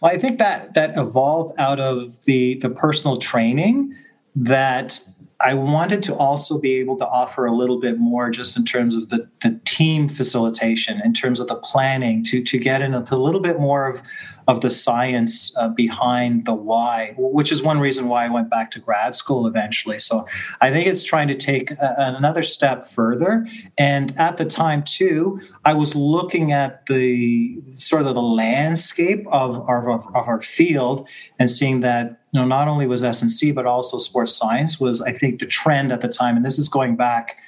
Well, 0.00 0.12
I 0.12 0.18
think 0.18 0.38
that 0.38 0.74
that 0.74 0.96
evolved 0.96 1.52
out 1.58 1.80
of 1.80 2.24
the 2.24 2.54
the 2.60 2.70
personal 2.70 3.18
training 3.18 3.94
that 4.36 5.00
I 5.42 5.54
wanted 5.54 6.02
to 6.04 6.14
also 6.14 6.60
be 6.60 6.74
able 6.74 6.98
to 6.98 7.06
offer 7.06 7.46
a 7.46 7.56
little 7.56 7.80
bit 7.80 7.98
more 7.98 8.28
just 8.28 8.58
in 8.58 8.64
terms 8.64 8.94
of 8.94 9.08
the, 9.08 9.26
the 9.42 9.58
team 9.64 10.08
facilitation, 10.08 11.00
in 11.02 11.14
terms 11.14 11.40
of 11.40 11.48
the 11.48 11.56
planning, 11.56 12.22
to, 12.24 12.42
to 12.42 12.58
get 12.58 12.82
into 12.82 13.14
a 13.14 13.16
little 13.16 13.40
bit 13.40 13.58
more 13.58 13.88
of, 13.88 14.02
of 14.48 14.60
the 14.60 14.68
science 14.68 15.56
uh, 15.56 15.68
behind 15.68 16.44
the 16.44 16.52
why, 16.52 17.14
which 17.16 17.50
is 17.50 17.62
one 17.62 17.80
reason 17.80 18.08
why 18.08 18.26
I 18.26 18.28
went 18.28 18.50
back 18.50 18.70
to 18.72 18.80
grad 18.80 19.14
school 19.14 19.46
eventually. 19.46 19.98
So 19.98 20.26
I 20.60 20.70
think 20.70 20.86
it's 20.86 21.04
trying 21.04 21.28
to 21.28 21.36
take 21.36 21.70
a, 21.70 21.94
another 21.96 22.42
step 22.42 22.86
further. 22.86 23.46
And 23.78 24.16
at 24.18 24.36
the 24.36 24.44
time, 24.44 24.82
too, 24.82 25.40
I 25.64 25.72
was 25.72 25.94
looking 25.94 26.52
at 26.52 26.84
the 26.84 27.62
sort 27.72 28.02
of 28.06 28.14
the 28.14 28.22
landscape 28.22 29.26
of, 29.32 29.56
of, 29.68 29.88
of 29.88 30.28
our 30.28 30.42
field 30.42 31.08
and 31.38 31.50
seeing 31.50 31.80
that 31.80 32.19
you 32.32 32.40
know, 32.40 32.46
not 32.46 32.68
only 32.68 32.86
was 32.86 33.02
S&C, 33.02 33.50
but 33.50 33.66
also 33.66 33.98
sports 33.98 34.34
science 34.34 34.78
was, 34.78 35.02
I 35.02 35.12
think, 35.12 35.40
the 35.40 35.46
trend 35.46 35.92
at 35.92 36.00
the 36.00 36.08
time. 36.08 36.36
And 36.36 36.44
this 36.44 36.58
is 36.58 36.68
going 36.68 36.94
back, 36.96 37.38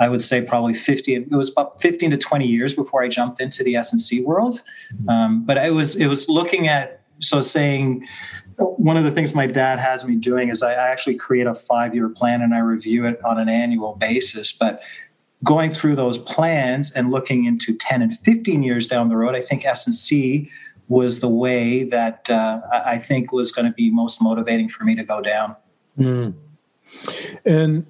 I 0.00 0.08
would 0.08 0.22
say, 0.22 0.42
probably 0.42 0.74
50. 0.74 1.14
It 1.14 1.30
was 1.30 1.50
about 1.50 1.80
15 1.80 2.10
to 2.10 2.16
20 2.16 2.46
years 2.46 2.74
before 2.74 3.02
I 3.02 3.08
jumped 3.08 3.40
into 3.40 3.62
the 3.62 3.76
S&C 3.76 4.22
world. 4.24 4.62
Um, 5.08 5.44
but 5.44 5.58
it 5.58 5.72
was 5.72 5.94
it 5.94 6.06
was 6.06 6.28
looking 6.28 6.66
at 6.66 7.02
so 7.20 7.40
saying 7.40 8.06
one 8.56 8.96
of 8.96 9.04
the 9.04 9.10
things 9.10 9.34
my 9.34 9.46
dad 9.46 9.78
has 9.78 10.04
me 10.04 10.16
doing 10.16 10.48
is 10.48 10.62
I 10.62 10.74
actually 10.74 11.14
create 11.14 11.46
a 11.46 11.54
five 11.54 11.94
year 11.94 12.08
plan 12.08 12.42
and 12.42 12.54
I 12.54 12.58
review 12.58 13.06
it 13.06 13.24
on 13.24 13.38
an 13.38 13.48
annual 13.48 13.94
basis. 13.94 14.52
But 14.52 14.82
going 15.44 15.70
through 15.70 15.96
those 15.96 16.18
plans 16.18 16.92
and 16.92 17.10
looking 17.10 17.44
into 17.44 17.76
10 17.76 18.02
and 18.02 18.16
15 18.18 18.62
years 18.62 18.88
down 18.88 19.08
the 19.08 19.16
road, 19.16 19.34
I 19.34 19.42
think 19.42 19.64
S&C 19.64 20.50
was 20.92 21.20
the 21.20 21.28
way 21.28 21.84
that 21.84 22.28
uh, 22.28 22.60
I 22.70 22.98
think 22.98 23.32
was 23.32 23.50
going 23.50 23.64
to 23.64 23.72
be 23.72 23.90
most 23.90 24.20
motivating 24.20 24.68
for 24.68 24.84
me 24.84 24.94
to 24.94 25.02
go 25.02 25.22
down. 25.22 25.56
Mm. 25.98 26.34
And 27.46 27.86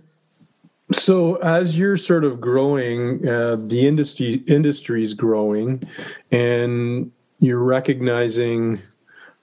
so, 0.92 1.34
as 1.36 1.76
you're 1.76 1.96
sort 1.96 2.24
of 2.24 2.40
growing, 2.40 3.26
uh, 3.28 3.56
the 3.58 3.88
industry 3.88 4.44
industry 4.46 5.02
is 5.02 5.14
growing, 5.14 5.82
and 6.30 7.10
you're 7.40 7.64
recognizing 7.64 8.80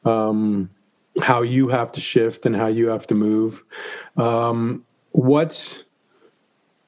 um, 0.05 0.69
how 1.21 1.41
you 1.41 1.67
have 1.67 1.91
to 1.91 1.99
shift 1.99 2.45
and 2.45 2.55
how 2.55 2.67
you 2.67 2.87
have 2.87 3.07
to 3.07 3.15
move. 3.15 3.65
Um, 4.15 4.85
what 5.11 5.83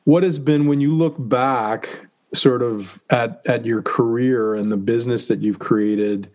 what 0.05 0.23
has 0.23 0.39
been 0.39 0.67
when 0.67 0.79
you 0.79 0.93
look 0.93 1.15
back 1.17 2.07
sort 2.33 2.61
of 2.61 3.01
at 3.09 3.41
at 3.45 3.65
your 3.65 3.81
career 3.81 4.55
and 4.55 4.71
the 4.71 4.77
business 4.77 5.27
that 5.27 5.41
you've 5.41 5.59
created 5.59 6.29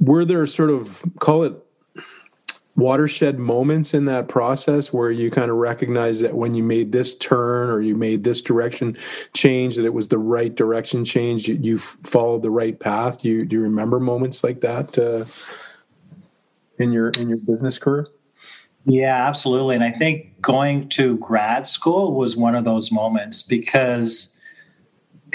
were 0.00 0.24
there 0.24 0.46
sort 0.46 0.70
of 0.70 1.02
call 1.18 1.42
it 1.42 1.54
watershed 2.76 3.38
moments 3.38 3.94
in 3.94 4.04
that 4.04 4.28
process 4.28 4.92
where 4.92 5.10
you 5.10 5.30
kind 5.30 5.50
of 5.50 5.56
recognize 5.56 6.20
that 6.20 6.34
when 6.34 6.54
you 6.54 6.62
made 6.62 6.92
this 6.92 7.14
turn 7.16 7.70
or 7.70 7.80
you 7.80 7.96
made 7.96 8.22
this 8.22 8.42
direction 8.42 8.96
change 9.32 9.76
that 9.76 9.86
it 9.86 9.94
was 9.94 10.08
the 10.08 10.18
right 10.18 10.54
direction 10.54 11.04
change 11.04 11.48
you, 11.48 11.54
you 11.56 11.78
followed 11.78 12.42
the 12.42 12.50
right 12.50 12.78
path? 12.78 13.18
Do 13.18 13.28
you 13.28 13.44
do 13.46 13.56
you 13.56 13.62
remember 13.62 13.98
moments 13.98 14.44
like 14.44 14.60
that 14.60 14.98
uh, 14.98 15.24
in 16.78 16.92
your 16.92 17.10
in 17.10 17.28
your 17.28 17.38
business 17.38 17.78
career? 17.78 18.08
Yeah 18.84 19.26
absolutely. 19.26 19.74
And 19.74 19.84
i 19.84 19.90
think 19.90 20.40
going 20.42 20.88
to 20.90 21.16
grad 21.16 21.66
school 21.66 22.14
was 22.14 22.36
one 22.36 22.54
of 22.54 22.64
those 22.64 22.92
moments 22.92 23.42
because 23.42 24.35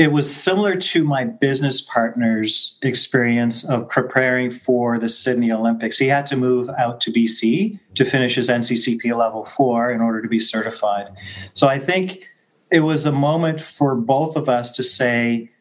it 0.01 0.11
was 0.11 0.35
similar 0.35 0.75
to 0.75 1.03
my 1.03 1.23
business 1.23 1.79
partner's 1.79 2.75
experience 2.81 3.63
of 3.63 3.87
preparing 3.87 4.49
for 4.49 4.97
the 4.97 5.07
Sydney 5.07 5.51
Olympics. 5.51 5.99
He 5.99 6.07
had 6.07 6.25
to 6.25 6.35
move 6.35 6.71
out 6.75 6.99
to 7.01 7.11
BC 7.13 7.77
to 7.93 8.03
finish 8.03 8.33
his 8.33 8.49
NCCP 8.49 9.15
level 9.15 9.45
four 9.45 9.91
in 9.91 10.01
order 10.01 10.19
to 10.19 10.27
be 10.27 10.39
certified. 10.39 11.09
So 11.53 11.67
I 11.67 11.77
think 11.77 12.27
it 12.71 12.79
was 12.79 13.05
a 13.05 13.11
moment 13.11 13.61
for 13.61 13.93
both 13.93 14.35
of 14.35 14.49
us 14.49 14.71
to 14.71 14.83
say, 14.83 15.51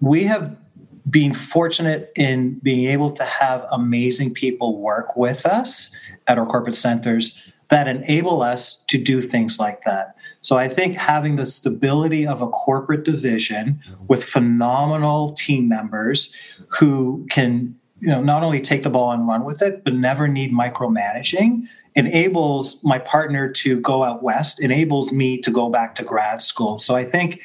we 0.00 0.22
have 0.22 0.56
been 1.10 1.34
fortunate 1.34 2.12
in 2.14 2.60
being 2.60 2.86
able 2.86 3.10
to 3.10 3.24
have 3.24 3.66
amazing 3.72 4.34
people 4.34 4.80
work 4.80 5.16
with 5.16 5.44
us 5.44 5.90
at 6.28 6.38
our 6.38 6.46
corporate 6.46 6.76
centers 6.76 7.42
that 7.70 7.88
enable 7.88 8.42
us 8.42 8.84
to 8.86 9.02
do 9.02 9.20
things 9.20 9.58
like 9.58 9.82
that. 9.84 10.14
So 10.46 10.56
I 10.56 10.68
think 10.68 10.96
having 10.96 11.34
the 11.34 11.44
stability 11.44 12.24
of 12.24 12.40
a 12.40 12.46
corporate 12.46 13.02
division 13.02 13.80
with 14.06 14.22
phenomenal 14.22 15.32
team 15.32 15.68
members 15.68 16.32
who 16.68 17.26
can 17.30 17.74
you 17.98 18.06
know 18.06 18.22
not 18.22 18.44
only 18.44 18.60
take 18.60 18.84
the 18.84 18.90
ball 18.90 19.10
and 19.10 19.26
run 19.26 19.44
with 19.44 19.60
it 19.60 19.82
but 19.82 19.94
never 19.94 20.28
need 20.28 20.52
micromanaging 20.52 21.62
enables 21.96 22.80
my 22.84 22.96
partner 23.00 23.50
to 23.50 23.80
go 23.80 24.04
out 24.04 24.22
west 24.22 24.62
enables 24.62 25.10
me 25.10 25.36
to 25.40 25.50
go 25.50 25.68
back 25.68 25.96
to 25.96 26.04
grad 26.04 26.40
school. 26.40 26.78
So 26.78 26.94
i 26.94 27.02
think 27.02 27.40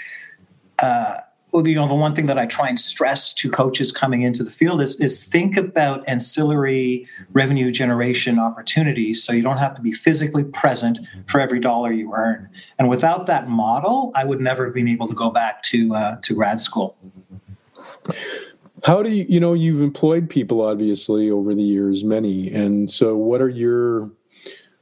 uh, 0.78 1.22
you 1.54 1.76
know 1.76 1.88
the 1.88 1.96
one 1.96 2.16
thing 2.16 2.28
that 2.28 2.38
I 2.38 2.46
try 2.46 2.70
and 2.70 2.80
stress 2.80 3.34
to 3.34 3.50
coaches 3.50 3.92
coming 3.92 4.22
into 4.22 4.44
the 4.44 4.52
field 4.52 4.82
is 4.82 5.00
is 5.00 5.28
think 5.28 5.58
about 5.58 6.08
ancillary 6.08 7.08
revenue 7.34 7.72
generation 7.72 8.40
opportunities 8.40 9.24
so 9.24 9.34
you 9.34 9.42
don't 9.42 9.58
have 9.58 9.76
to 9.76 9.82
be 9.82 9.92
physically 9.92 10.44
present 10.44 11.00
for 11.28 11.40
every 11.40 11.60
dollar 11.60 11.92
you 11.92 12.14
earn. 12.16 12.50
And 12.80 12.90
without 12.90 13.26
that 13.28 13.50
model, 13.50 14.12
I 14.16 14.24
would 14.24 14.40
never 14.40 14.66
have 14.66 14.74
been 14.74 14.88
able 14.88 15.08
to 15.08 15.14
go 15.14 15.30
back 15.30 15.62
to 15.64 15.94
uh, 15.94 16.16
to 16.22 16.36
grad 16.36 16.62
school. 16.62 16.98
How 18.84 19.04
do 19.04 19.12
you 19.12 19.26
you 19.28 19.40
know 19.40 19.54
you've 19.54 19.82
employed 19.82 20.30
people 20.30 20.62
obviously 20.62 21.30
over 21.30 21.54
the 21.54 21.64
years 21.64 22.04
many 22.04 22.52
and 22.52 22.90
so 22.90 23.16
what 23.16 23.42
are 23.42 23.50
your 23.50 24.10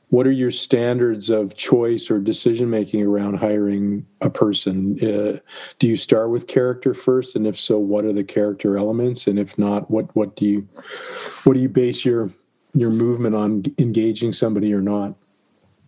what 0.09 0.25
are 0.25 0.31
your 0.31 0.51
standards 0.51 1.29
of 1.29 1.55
choice 1.55 2.09
or 2.09 2.19
decision 2.19 2.69
making 2.69 3.03
around 3.03 3.35
hiring 3.35 4.05
a 4.21 4.29
person? 4.29 4.97
Uh, 5.03 5.39
do 5.77 5.87
you 5.87 5.95
start 5.95 6.31
with 6.31 6.47
character 6.47 6.93
first? 6.93 7.35
And 7.35 7.45
if 7.45 7.59
so 7.59 7.77
what 7.77 8.05
are 8.05 8.13
the 8.13 8.23
character 8.23 8.77
elements? 8.77 9.27
And 9.27 9.37
if 9.37 9.57
not 9.57 9.89
what 9.89 10.13
what 10.15 10.35
do 10.35 10.45
you 10.45 10.67
what 11.43 11.53
do 11.53 11.59
you 11.59 11.69
base 11.69 12.03
your 12.03 12.29
your 12.73 12.89
movement 12.89 13.35
on 13.35 13.63
engaging 13.77 14.33
somebody 14.33 14.73
or 14.73 14.81
not? 14.81 15.15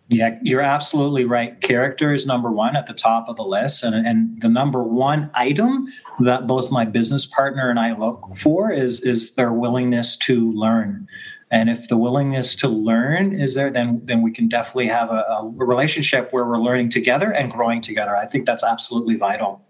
Yeah 0.08 0.38
you're 0.42 0.60
absolutely 0.60 1.24
right. 1.24 1.60
Character 1.60 2.14
is 2.14 2.24
number 2.24 2.50
one 2.52 2.76
at 2.76 2.86
the 2.86 2.94
top 2.94 3.28
of 3.28 3.36
the 3.36 3.44
list. 3.44 3.82
And, 3.82 4.06
and 4.06 4.40
the 4.40 4.48
number 4.48 4.84
one 4.84 5.30
item 5.34 5.88
that 6.20 6.46
both 6.46 6.70
my 6.70 6.84
business 6.84 7.26
partner 7.26 7.70
and 7.70 7.80
i 7.80 7.96
look 7.96 8.36
for 8.36 8.70
is 8.70 9.00
is 9.00 9.34
their 9.34 9.52
willingness 9.52 10.16
to 10.18 10.52
learn 10.52 11.08
and 11.52 11.68
if 11.68 11.88
the 11.88 11.98
willingness 11.98 12.56
to 12.56 12.68
learn 12.68 13.38
is 13.38 13.54
there, 13.54 13.70
then 13.70 14.00
then 14.04 14.22
we 14.22 14.32
can 14.32 14.48
definitely 14.48 14.88
have 14.88 15.10
a, 15.10 15.24
a 15.38 15.52
relationship 15.54 16.32
where 16.32 16.46
we're 16.46 16.56
learning 16.58 16.88
together 16.88 17.30
and 17.30 17.52
growing 17.52 17.82
together. 17.82 18.16
I 18.16 18.26
think 18.26 18.46
that's 18.46 18.64
absolutely 18.64 19.16
vital. 19.16 19.62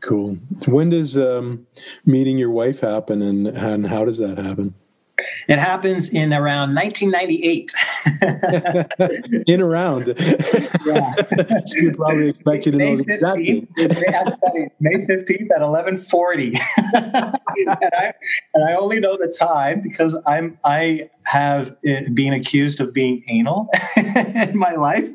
Cool. 0.00 0.36
When 0.66 0.90
does 0.90 1.16
um, 1.16 1.64
meeting 2.04 2.38
your 2.38 2.50
wife 2.50 2.80
happen, 2.80 3.22
and 3.22 3.46
and 3.46 3.86
how 3.86 4.04
does 4.04 4.18
that 4.18 4.36
happen? 4.36 4.74
It 5.48 5.58
happens 5.58 6.12
in 6.12 6.32
around 6.32 6.74
1998. 6.74 7.72
in 9.46 9.60
around. 9.60 10.06
yeah. 10.86 11.12
she 11.66 11.86
would 11.86 11.96
probably 11.96 12.30
expect 12.30 12.66
you 12.66 12.72
to 12.72 12.78
May 12.78 12.96
know 12.96 13.04
15th, 13.04 13.68
exactly. 13.78 14.70
May, 14.80 14.90
May 14.90 15.06
15th 15.06 15.50
at 15.54 15.60
1140. 15.60 16.52
and, 16.94 17.70
I, 17.94 18.12
and 18.54 18.68
I 18.68 18.74
only 18.74 18.98
know 18.98 19.16
the 19.16 19.32
time 19.38 19.80
because 19.80 20.20
I'm 20.26 20.58
I 20.64 21.08
have 21.26 21.76
eh, 21.84 22.08
been 22.12 22.32
accused 22.32 22.80
of 22.80 22.92
being 22.92 23.22
anal 23.28 23.68
in 23.96 24.56
my 24.56 24.74
life. 24.74 25.08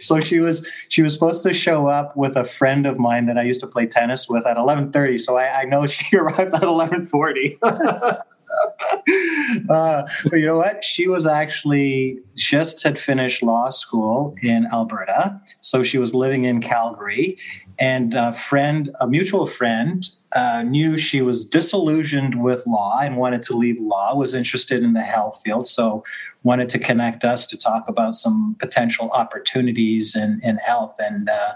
So 0.00 0.20
she 0.20 0.38
was 0.38 0.66
she 0.88 1.02
was 1.02 1.12
supposed 1.12 1.42
to 1.44 1.52
show 1.52 1.88
up 1.88 2.16
with 2.16 2.36
a 2.36 2.44
friend 2.44 2.86
of 2.86 2.98
mine 2.98 3.26
that 3.26 3.38
I 3.38 3.42
used 3.42 3.60
to 3.60 3.66
play 3.66 3.86
tennis 3.86 4.28
with 4.28 4.46
at 4.46 4.56
11:30. 4.56 5.20
So 5.20 5.36
I, 5.36 5.62
I 5.62 5.64
know 5.64 5.86
she 5.86 6.16
arrived 6.16 6.54
at 6.54 6.62
11:40. 6.62 8.22
uh, 9.70 10.02
but 10.24 10.38
you 10.38 10.46
know 10.46 10.58
what? 10.58 10.84
She 10.84 11.08
was 11.08 11.26
actually 11.26 12.18
just 12.34 12.82
had 12.82 12.98
finished 12.98 13.42
law 13.42 13.70
school 13.70 14.34
in 14.42 14.66
Alberta, 14.72 15.40
so 15.60 15.82
she 15.82 15.98
was 15.98 16.14
living 16.14 16.44
in 16.44 16.60
Calgary. 16.60 17.38
And 17.78 18.14
a 18.14 18.32
friend, 18.32 18.94
a 19.00 19.08
mutual 19.08 19.46
friend, 19.46 20.08
uh, 20.32 20.62
knew 20.62 20.96
she 20.96 21.20
was 21.20 21.44
disillusioned 21.48 22.42
with 22.42 22.64
law 22.66 23.00
and 23.00 23.16
wanted 23.16 23.42
to 23.44 23.56
leave 23.56 23.80
law. 23.80 24.14
Was 24.14 24.34
interested 24.34 24.82
in 24.82 24.92
the 24.92 25.02
health 25.02 25.40
field, 25.44 25.66
so 25.66 26.04
wanted 26.42 26.68
to 26.70 26.78
connect 26.78 27.24
us 27.24 27.46
to 27.48 27.56
talk 27.56 27.88
about 27.88 28.14
some 28.14 28.56
potential 28.58 29.10
opportunities 29.10 30.14
in 30.14 30.40
in 30.42 30.58
health 30.58 30.96
and 30.98 31.28
uh, 31.28 31.54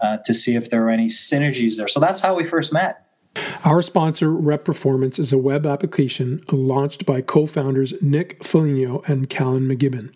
uh, 0.00 0.16
to 0.24 0.34
see 0.34 0.56
if 0.56 0.70
there 0.70 0.82
were 0.82 0.90
any 0.90 1.06
synergies 1.06 1.76
there. 1.76 1.88
So 1.88 2.00
that's 2.00 2.20
how 2.20 2.34
we 2.34 2.44
first 2.44 2.72
met. 2.72 3.06
Our 3.64 3.80
sponsor, 3.80 4.30
Rep 4.30 4.64
Performance, 4.64 5.18
is 5.20 5.32
a 5.32 5.38
web 5.38 5.66
application 5.66 6.42
launched 6.50 7.06
by 7.06 7.20
co 7.20 7.46
founders 7.46 7.94
Nick 8.02 8.42
Foligno 8.42 9.02
and 9.06 9.30
Callan 9.30 9.68
McGibbon. 9.68 10.12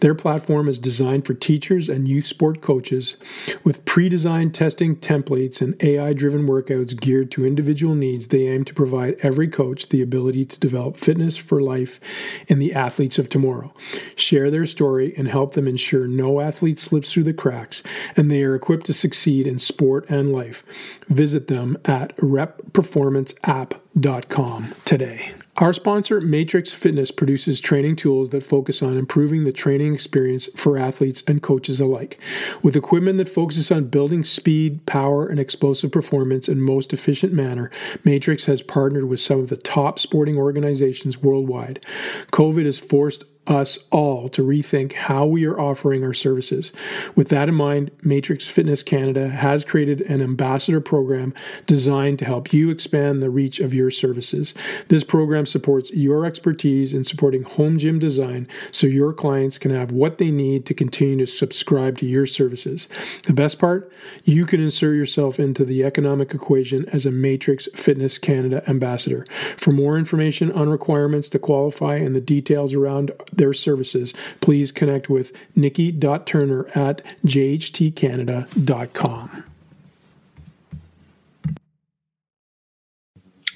Their 0.00 0.14
platform 0.14 0.68
is 0.68 0.78
designed 0.78 1.26
for 1.26 1.32
teachers 1.32 1.88
and 1.88 2.06
youth 2.06 2.26
sport 2.26 2.60
coaches 2.60 3.16
with 3.64 3.84
pre 3.84 4.08
designed 4.08 4.54
testing 4.54 4.96
templates 4.96 5.60
and 5.60 5.82
AI 5.82 6.12
driven 6.12 6.46
workouts 6.46 6.98
geared 6.98 7.30
to 7.32 7.46
individual 7.46 7.94
needs. 7.94 8.28
They 8.28 8.46
aim 8.46 8.64
to 8.66 8.74
provide 8.74 9.16
every 9.20 9.48
coach 9.48 9.88
the 9.88 10.02
ability 10.02 10.44
to 10.44 10.60
develop 10.60 10.98
fitness 10.98 11.36
for 11.36 11.62
life 11.62 11.98
in 12.46 12.58
the 12.58 12.74
athletes 12.74 13.18
of 13.18 13.30
tomorrow, 13.30 13.72
share 14.16 14.50
their 14.50 14.66
story, 14.66 15.14
and 15.16 15.28
help 15.28 15.54
them 15.54 15.66
ensure 15.66 16.06
no 16.06 16.40
athlete 16.40 16.78
slips 16.78 17.12
through 17.12 17.24
the 17.24 17.32
cracks 17.32 17.82
and 18.16 18.30
they 18.30 18.42
are 18.42 18.54
equipped 18.54 18.86
to 18.86 18.92
succeed 18.92 19.46
in 19.46 19.58
sport 19.58 20.04
and 20.10 20.32
life. 20.32 20.62
Visit 21.08 21.46
them 21.46 21.78
at 21.86 22.12
Rep 22.18 22.51
performanceapp.com 22.72 24.74
today. 24.84 25.32
Our 25.58 25.74
sponsor, 25.74 26.18
Matrix 26.20 26.70
Fitness, 26.70 27.10
produces 27.10 27.60
training 27.60 27.96
tools 27.96 28.30
that 28.30 28.42
focus 28.42 28.82
on 28.82 28.96
improving 28.96 29.44
the 29.44 29.52
training 29.52 29.92
experience 29.92 30.48
for 30.56 30.78
athletes 30.78 31.22
and 31.28 31.42
coaches 31.42 31.78
alike. 31.78 32.18
With 32.62 32.74
equipment 32.74 33.18
that 33.18 33.28
focuses 33.28 33.70
on 33.70 33.88
building 33.88 34.24
speed, 34.24 34.86
power, 34.86 35.26
and 35.26 35.38
explosive 35.38 35.92
performance 35.92 36.48
in 36.48 36.62
most 36.62 36.94
efficient 36.94 37.34
manner, 37.34 37.70
Matrix 38.02 38.46
has 38.46 38.62
partnered 38.62 39.04
with 39.04 39.20
some 39.20 39.40
of 39.40 39.48
the 39.48 39.58
top 39.58 39.98
sporting 39.98 40.38
organizations 40.38 41.18
worldwide. 41.18 41.84
COVID 42.32 42.64
has 42.64 42.78
forced 42.78 43.24
us 43.46 43.78
all 43.90 44.28
to 44.28 44.42
rethink 44.42 44.92
how 44.92 45.26
we 45.26 45.44
are 45.44 45.58
offering 45.58 46.04
our 46.04 46.14
services. 46.14 46.70
With 47.16 47.28
that 47.30 47.48
in 47.48 47.56
mind, 47.56 47.90
Matrix 48.02 48.46
Fitness 48.46 48.84
Canada 48.84 49.28
has 49.28 49.64
created 49.64 50.00
an 50.02 50.22
ambassador 50.22 50.80
program 50.80 51.34
designed 51.66 52.20
to 52.20 52.24
help 52.24 52.52
you 52.52 52.70
expand 52.70 53.20
the 53.20 53.30
reach 53.30 53.58
of 53.58 53.74
your 53.74 53.90
services. 53.90 54.54
This 54.88 55.02
program 55.02 55.46
supports 55.46 55.90
your 55.90 56.24
expertise 56.24 56.92
in 56.92 57.02
supporting 57.02 57.42
home 57.42 57.78
gym 57.78 57.98
design 57.98 58.46
so 58.70 58.86
your 58.86 59.12
clients 59.12 59.58
can 59.58 59.72
have 59.72 59.90
what 59.90 60.18
they 60.18 60.30
need 60.30 60.64
to 60.66 60.74
continue 60.74 61.26
to 61.26 61.26
subscribe 61.26 61.98
to 61.98 62.06
your 62.06 62.26
services. 62.26 62.86
The 63.24 63.32
best 63.32 63.58
part, 63.58 63.92
you 64.22 64.46
can 64.46 64.60
insert 64.60 64.94
yourself 64.94 65.40
into 65.40 65.64
the 65.64 65.82
economic 65.82 66.32
equation 66.32 66.88
as 66.90 67.06
a 67.06 67.10
Matrix 67.10 67.66
Fitness 67.74 68.18
Canada 68.18 68.62
ambassador. 68.68 69.26
For 69.56 69.72
more 69.72 69.98
information 69.98 70.52
on 70.52 70.68
requirements 70.68 71.28
to 71.30 71.40
qualify 71.40 71.96
and 71.96 72.14
the 72.14 72.20
details 72.20 72.72
around 72.72 73.10
their 73.32 73.54
services, 73.54 74.12
please 74.40 74.72
connect 74.72 75.08
with 75.08 75.32
nikki.turner 75.56 76.66
at 76.74 77.02
jhtcanada.com. 77.24 79.44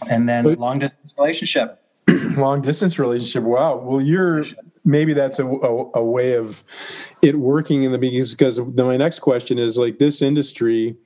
And 0.09 0.29
then 0.29 0.55
long 0.55 0.79
distance 0.79 1.15
relationship. 1.19 1.83
long 2.37 2.63
distance 2.63 2.99
relationship. 2.99 3.43
Wow. 3.43 3.77
Well, 3.77 4.01
you're 4.01 4.45
maybe 4.85 5.13
that's 5.13 5.39
a, 5.39 5.47
a, 5.47 5.91
a 5.95 6.05
way 6.05 6.35
of 6.35 6.63
it 7.23 7.39
working 7.39 7.83
in 7.83 7.93
the 7.93 7.99
beginning 7.99 8.25
because 8.31 8.61
my 8.61 8.97
next 8.97 9.19
question 9.19 9.59
is 9.59 9.77
like 9.77 9.99
this 9.99 10.23
industry 10.23 10.97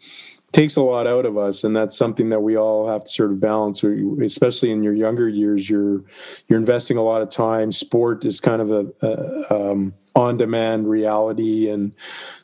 takes 0.53 0.77
a 0.77 0.83
lot 0.83 1.07
out 1.07 1.27
of 1.27 1.39
us 1.39 1.63
and 1.65 1.77
that's 1.77 1.97
something 1.97 2.29
that 2.31 2.41
we 2.41 2.57
all 2.57 2.89
have 2.89 3.05
to 3.05 3.11
sort 3.11 3.31
of 3.31 3.41
balance. 3.41 3.83
Especially 3.85 4.71
in 4.71 4.83
your 4.83 4.95
younger 4.95 5.29
years 5.29 5.69
you're 5.71 6.03
you're 6.49 6.59
investing 6.59 6.97
a 6.97 7.03
lot 7.03 7.23
of 7.23 7.31
time. 7.31 7.73
Sport 7.73 8.25
is 8.25 8.41
kind 8.41 8.61
of 8.61 8.71
a, 8.71 8.87
a 9.03 9.71
um, 9.71 9.95
on 10.17 10.37
demand 10.37 10.89
reality. 10.89 11.69
And 11.69 11.95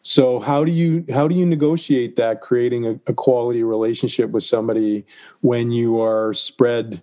so 0.03 0.39
how 0.39 0.65
do 0.65 0.71
you 0.73 1.05
how 1.13 1.27
do 1.29 1.35
you 1.35 1.45
negotiate 1.45 2.17
that 2.17 2.41
creating 2.41 2.87
a, 2.87 2.93
a 3.07 3.15
quality 3.15 3.63
relationship 3.63 4.31
with 4.31 4.45
somebody 4.45 5.05
when 5.41 5.73
you 5.73 6.01
are 6.01 6.33
spread 6.33 7.03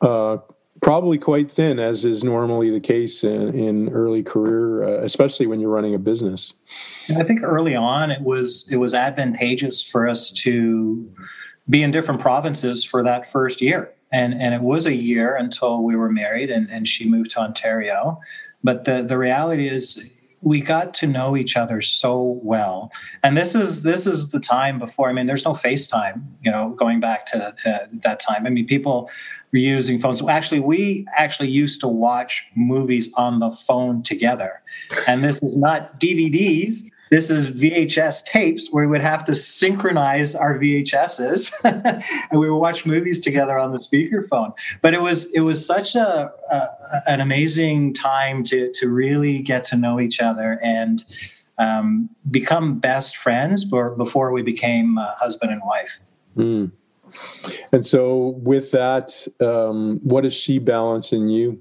uh, 0.00 0.38
probably 0.84 1.16
quite 1.16 1.50
thin, 1.50 1.78
as 1.78 2.04
is 2.04 2.22
normally 2.22 2.68
the 2.68 2.78
case 2.78 3.24
in, 3.24 3.58
in 3.58 3.88
early 3.88 4.22
career, 4.22 4.84
uh, 4.84 5.02
especially 5.02 5.46
when 5.46 5.58
you're 5.58 5.70
running 5.70 5.94
a 5.94 5.98
business. 5.98 6.52
I 7.16 7.24
think 7.24 7.42
early 7.42 7.74
on 7.74 8.10
it 8.10 8.20
was 8.20 8.68
it 8.70 8.76
was 8.76 8.92
advantageous 8.92 9.82
for 9.82 10.06
us 10.06 10.30
to 10.42 11.10
be 11.70 11.82
in 11.82 11.90
different 11.90 12.20
provinces 12.20 12.84
for 12.84 13.02
that 13.02 13.32
first 13.32 13.62
year, 13.62 13.94
and 14.12 14.34
and 14.34 14.52
it 14.52 14.60
was 14.60 14.84
a 14.84 14.94
year 14.94 15.34
until 15.34 15.82
we 15.82 15.96
were 15.96 16.12
married, 16.12 16.50
and 16.50 16.68
and 16.70 16.86
she 16.86 17.08
moved 17.08 17.30
to 17.30 17.40
Ontario. 17.40 18.20
But 18.62 18.84
the 18.84 19.02
the 19.02 19.16
reality 19.16 19.68
is 19.68 20.06
we 20.44 20.60
got 20.60 20.92
to 20.92 21.06
know 21.06 21.36
each 21.36 21.56
other 21.56 21.80
so 21.80 22.38
well 22.42 22.92
and 23.22 23.34
this 23.34 23.54
is 23.54 23.82
this 23.82 24.06
is 24.06 24.28
the 24.28 24.38
time 24.38 24.78
before 24.78 25.08
i 25.08 25.12
mean 25.12 25.26
there's 25.26 25.44
no 25.44 25.52
facetime 25.52 26.22
you 26.42 26.50
know 26.50 26.68
going 26.76 27.00
back 27.00 27.24
to, 27.24 27.54
to 27.56 27.88
that 27.92 28.20
time 28.20 28.46
i 28.46 28.50
mean 28.50 28.66
people 28.66 29.10
were 29.54 29.58
using 29.58 29.98
phones 29.98 30.18
so 30.18 30.28
actually 30.28 30.60
we 30.60 31.06
actually 31.16 31.48
used 31.48 31.80
to 31.80 31.88
watch 31.88 32.44
movies 32.54 33.12
on 33.14 33.38
the 33.38 33.50
phone 33.50 34.02
together 34.02 34.62
and 35.08 35.24
this 35.24 35.40
is 35.42 35.56
not 35.56 35.98
dvds 35.98 36.90
this 37.10 37.30
is 37.30 37.48
VHS 37.48 38.24
tapes 38.24 38.72
where 38.72 38.88
we 38.88 38.90
would 38.90 39.00
have 39.00 39.24
to 39.26 39.36
synchronize 39.36 40.34
our 40.34 40.58
VHSs 40.58 41.52
and 42.30 42.40
we 42.40 42.50
would 42.50 42.58
watch 42.58 42.84
movies 42.84 43.20
together 43.20 43.56
on 43.56 43.70
the 43.70 43.78
speakerphone. 43.78 44.52
But 44.82 44.94
it 44.94 45.02
was 45.02 45.32
it 45.32 45.40
was 45.40 45.64
such 45.64 45.94
a, 45.94 46.32
a 46.50 46.68
an 47.06 47.20
amazing 47.20 47.94
time 47.94 48.42
to 48.44 48.72
to 48.72 48.88
really 48.88 49.38
get 49.38 49.64
to 49.66 49.76
know 49.76 50.00
each 50.00 50.20
other 50.20 50.58
and 50.60 51.04
um, 51.58 52.10
become 52.30 52.80
best 52.80 53.16
friends 53.16 53.64
before 53.64 54.32
we 54.32 54.42
became 54.42 54.98
uh, 54.98 55.14
husband 55.14 55.52
and 55.52 55.62
wife. 55.64 56.00
Mm. 56.36 56.72
And 57.72 57.84
so, 57.84 58.34
with 58.42 58.70
that, 58.72 59.26
um, 59.40 60.00
what 60.02 60.22
does 60.22 60.34
she 60.34 60.58
balance 60.58 61.12
in 61.12 61.28
you? 61.28 61.60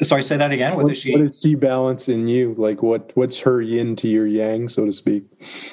Sorry, 0.00 0.22
say 0.22 0.36
that 0.36 0.52
again. 0.52 0.76
What, 0.76 0.84
what 0.84 0.88
does 0.90 0.98
she? 0.98 1.12
What 1.12 1.26
does 1.26 1.40
she 1.40 1.56
balance 1.56 2.08
in 2.08 2.28
you? 2.28 2.54
Like, 2.56 2.82
what 2.82 3.10
what's 3.16 3.40
her 3.40 3.60
yin 3.60 3.96
to 3.96 4.08
your 4.08 4.28
yang, 4.28 4.68
so 4.68 4.84
to 4.86 4.92
speak, 4.92 5.24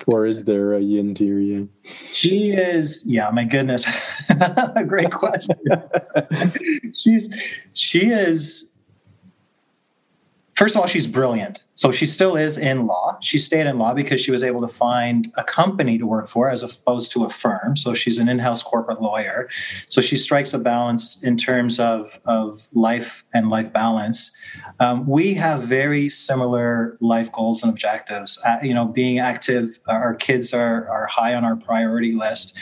or 0.08 0.26
is 0.26 0.45
there 0.45 0.74
a 0.74 0.80
yin 0.80 1.13
to 1.15 1.24
your 1.24 1.39
yang? 1.39 1.69
She 1.84 2.50
is. 2.50 3.04
Yeah, 3.06 3.30
my 3.30 3.43
goodness, 3.43 3.86
great 4.88 5.12
question. 5.12 5.56
She's 6.95 7.32
she 7.74 8.10
is 8.10 8.75
first 10.56 10.76
of 10.76 10.82
all, 10.82 10.88
she's 10.88 11.06
brilliant. 11.06 11.65
So 11.74 11.91
she 11.91 12.06
still 12.06 12.36
is 12.36 12.58
in 12.58 12.88
law. 12.88 13.18
She 13.22 13.38
stayed 13.39 13.68
in 13.68 13.78
law 13.78 13.94
because 13.94 14.22
she 14.22 14.32
was 14.32 14.41
able 14.41 14.62
to 14.62 14.68
find 14.68 15.32
a 15.36 15.44
company 15.44 15.98
to 15.98 16.06
work 16.06 16.28
for 16.30 16.50
as 16.50 16.63
opposed 16.63 17.12
to 17.13 17.26
a 17.26 17.30
firm. 17.30 17.76
So 17.76 17.94
she's 17.94 18.18
an 18.18 18.30
in 18.30 18.39
house 18.39 18.63
corporate 18.63 19.02
lawyer. 19.02 19.50
So 19.89 20.02
she 20.02 20.18
strikes 20.18 20.54
a 20.54 20.60
balance 20.60 21.22
in 21.24 21.38
terms 21.38 21.80
of, 21.80 22.20
of 22.26 22.68
life 22.74 23.26
and 23.34 23.50
life 23.50 23.72
balance. 23.74 24.36
Um, 24.80 25.06
we 25.08 25.34
have 25.36 25.63
very 25.63 26.10
similar 26.10 26.98
life 27.02 27.32
goals 27.32 27.62
and 27.62 27.70
objectives. 27.70 28.39
Uh, 28.46 28.58
you 28.63 28.74
know, 28.74 28.86
being 28.86 29.20
active, 29.20 29.80
our 29.88 30.15
kids 30.15 30.54
are, 30.54 30.88
are 30.89 31.06
high 31.08 31.34
on 31.34 31.44
our 31.44 31.56
priority 31.56 32.13
list 32.13 32.58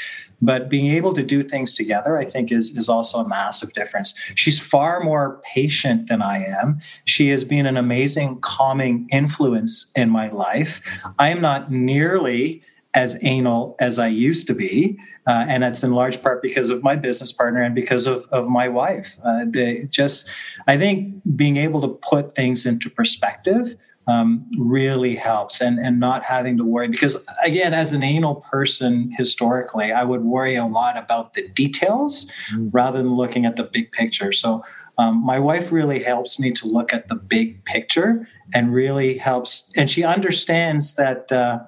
but 0.46 0.70
being 0.70 0.92
able 0.92 1.14
to 1.14 1.24
do 1.24 1.42
things 1.42 1.74
together 1.76 2.18
i 2.18 2.26
think 2.26 2.52
is 2.52 2.76
is 2.78 2.90
also 2.90 3.20
a 3.20 3.28
massive 3.28 3.74
difference 3.74 4.14
she's 4.36 4.60
far 4.60 5.04
more 5.04 5.42
patient 5.44 6.08
than 6.08 6.22
i 6.22 6.44
am 6.44 6.80
she 7.06 7.30
has 7.30 7.44
been 7.44 7.66
an 7.66 7.78
amazing 7.78 8.40
calming 8.42 9.08
influence 9.12 9.92
in 9.96 10.10
my 10.10 10.30
life 10.32 10.82
i 11.20 11.30
am 11.30 11.42
not 11.42 11.72
nearly 11.72 12.62
as 12.94 13.18
anal 13.24 13.76
as 13.80 13.98
I 13.98 14.08
used 14.08 14.48
to 14.48 14.54
be. 14.54 15.00
Uh, 15.26 15.46
and 15.48 15.64
that's 15.64 15.84
in 15.84 15.94
large 15.94 16.22
part 16.22 16.42
because 16.42 16.70
of 16.70 16.84
my 16.84 16.96
business 16.96 17.32
partner 17.32 17.62
and 17.62 17.74
because 17.74 18.08
of, 18.08 18.28
of 18.32 18.48
my 18.48 18.68
wife. 18.68 19.18
Uh, 19.24 19.46
they 19.48 19.84
just, 19.90 20.30
I 20.68 20.78
think 20.78 21.16
being 21.36 21.58
able 21.58 21.82
to 21.82 21.88
put 21.88 22.36
things 22.36 22.66
into 22.66 22.90
perspective 22.90 23.76
um, 24.08 24.44
really 24.58 25.16
helps 25.16 25.62
and, 25.62 25.80
and 25.80 26.00
not 26.00 26.24
having 26.24 26.58
to 26.58 26.64
worry. 26.64 26.88
Because 26.88 27.26
again, 27.44 27.74
as 27.74 27.94
an 27.94 28.04
anal 28.04 28.36
person 28.36 29.12
historically, 29.18 29.92
I 29.92 30.04
would 30.04 30.24
worry 30.24 30.56
a 30.56 30.66
lot 30.66 30.98
about 30.98 31.34
the 31.34 31.48
details 31.50 32.30
mm. 32.52 32.70
rather 32.74 32.98
than 33.00 33.16
looking 33.16 33.46
at 33.46 33.56
the 33.56 33.64
big 33.64 33.92
picture. 33.92 34.32
So 34.32 34.64
um, 34.98 35.26
my 35.26 35.40
wife 35.40 35.72
really 35.72 36.04
helps 36.04 36.40
me 36.40 36.52
to 36.52 36.68
look 36.68 36.94
at 36.94 37.08
the 37.08 37.16
big 37.16 37.64
picture 37.66 38.28
and 38.54 38.74
really 38.74 39.18
helps, 39.18 39.72
and 39.76 39.90
she 39.90 40.04
understands 40.04 40.96
that. 40.96 41.32
Uh, 41.32 41.60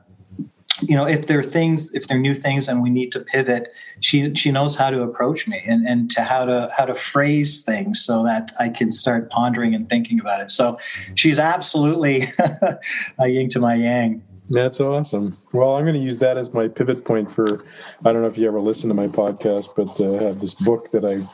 you 0.81 0.95
know 0.95 1.07
if 1.07 1.27
there 1.27 1.39
are 1.39 1.43
things 1.43 1.93
if 1.93 2.07
there 2.07 2.17
are 2.17 2.19
new 2.19 2.35
things 2.35 2.67
and 2.67 2.81
we 2.81 2.89
need 2.89 3.11
to 3.11 3.19
pivot 3.19 3.71
she 4.01 4.33
she 4.35 4.51
knows 4.51 4.75
how 4.75 4.89
to 4.89 5.01
approach 5.01 5.47
me 5.47 5.63
and 5.65 5.87
and 5.87 6.11
to 6.11 6.21
how 6.21 6.43
to 6.43 6.69
how 6.75 6.85
to 6.85 6.93
phrase 6.93 7.63
things 7.63 8.03
so 8.03 8.23
that 8.23 8.51
i 8.59 8.67
can 8.67 8.91
start 8.91 9.29
pondering 9.29 9.73
and 9.73 9.89
thinking 9.89 10.19
about 10.19 10.41
it 10.41 10.51
so 10.51 10.77
she's 11.15 11.39
absolutely 11.39 12.27
a 13.19 13.27
yin 13.27 13.49
to 13.49 13.59
my 13.59 13.75
yang 13.75 14.21
that's 14.47 14.79
awesome. 14.79 15.35
Well, 15.53 15.75
I'm 15.75 15.85
going 15.85 15.95
to 15.95 15.99
use 15.99 16.19
that 16.19 16.37
as 16.37 16.53
my 16.53 16.67
pivot 16.67 17.03
point 17.03 17.31
for. 17.31 17.57
I 18.05 18.13
don't 18.13 18.21
know 18.21 18.27
if 18.27 18.37
you 18.37 18.47
ever 18.47 18.61
listen 18.61 18.89
to 18.89 18.93
my 18.93 19.07
podcast, 19.07 19.69
but 19.75 19.99
uh, 19.99 20.17
I 20.17 20.27
have 20.27 20.39
this 20.39 20.53
book 20.53 20.91
that 20.91 21.03
I 21.03 21.27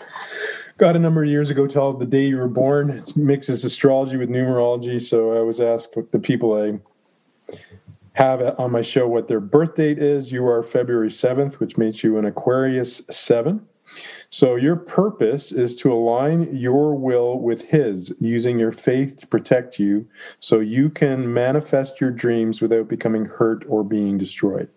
got 0.77 0.95
a 0.95 0.99
number 0.99 1.21
of 1.21 1.29
years 1.29 1.49
ago 1.49 1.67
called 1.67 1.99
"The 1.99 2.05
Day 2.05 2.27
You 2.27 2.37
Were 2.37 2.47
Born." 2.47 2.89
It 2.89 3.17
mixes 3.17 3.65
astrology 3.65 4.15
with 4.15 4.29
numerology. 4.29 5.01
So 5.01 5.33
I 5.37 5.41
was 5.41 5.59
asked 5.59 5.93
the 6.11 6.19
people 6.19 6.53
I 6.53 6.79
have 8.13 8.59
on 8.59 8.71
my 8.71 8.81
show 8.81 9.07
what 9.07 9.27
their 9.27 9.39
birth 9.39 9.75
date 9.75 9.99
is. 9.99 10.31
You 10.31 10.47
are 10.47 10.63
February 10.63 11.09
7th, 11.09 11.55
which 11.55 11.77
makes 11.77 12.03
you 12.03 12.17
an 12.17 12.25
Aquarius 12.25 13.01
7. 13.09 13.65
So, 14.29 14.55
your 14.55 14.77
purpose 14.77 15.51
is 15.51 15.75
to 15.77 15.91
align 15.91 16.55
your 16.55 16.95
will 16.95 17.39
with 17.39 17.63
His, 17.65 18.13
using 18.19 18.57
your 18.59 18.71
faith 18.71 19.17
to 19.17 19.27
protect 19.27 19.77
you 19.77 20.07
so 20.39 20.59
you 20.59 20.89
can 20.89 21.33
manifest 21.33 21.99
your 21.99 22.11
dreams 22.11 22.61
without 22.61 22.87
becoming 22.87 23.25
hurt 23.25 23.65
or 23.67 23.83
being 23.83 24.17
destroyed. 24.17 24.69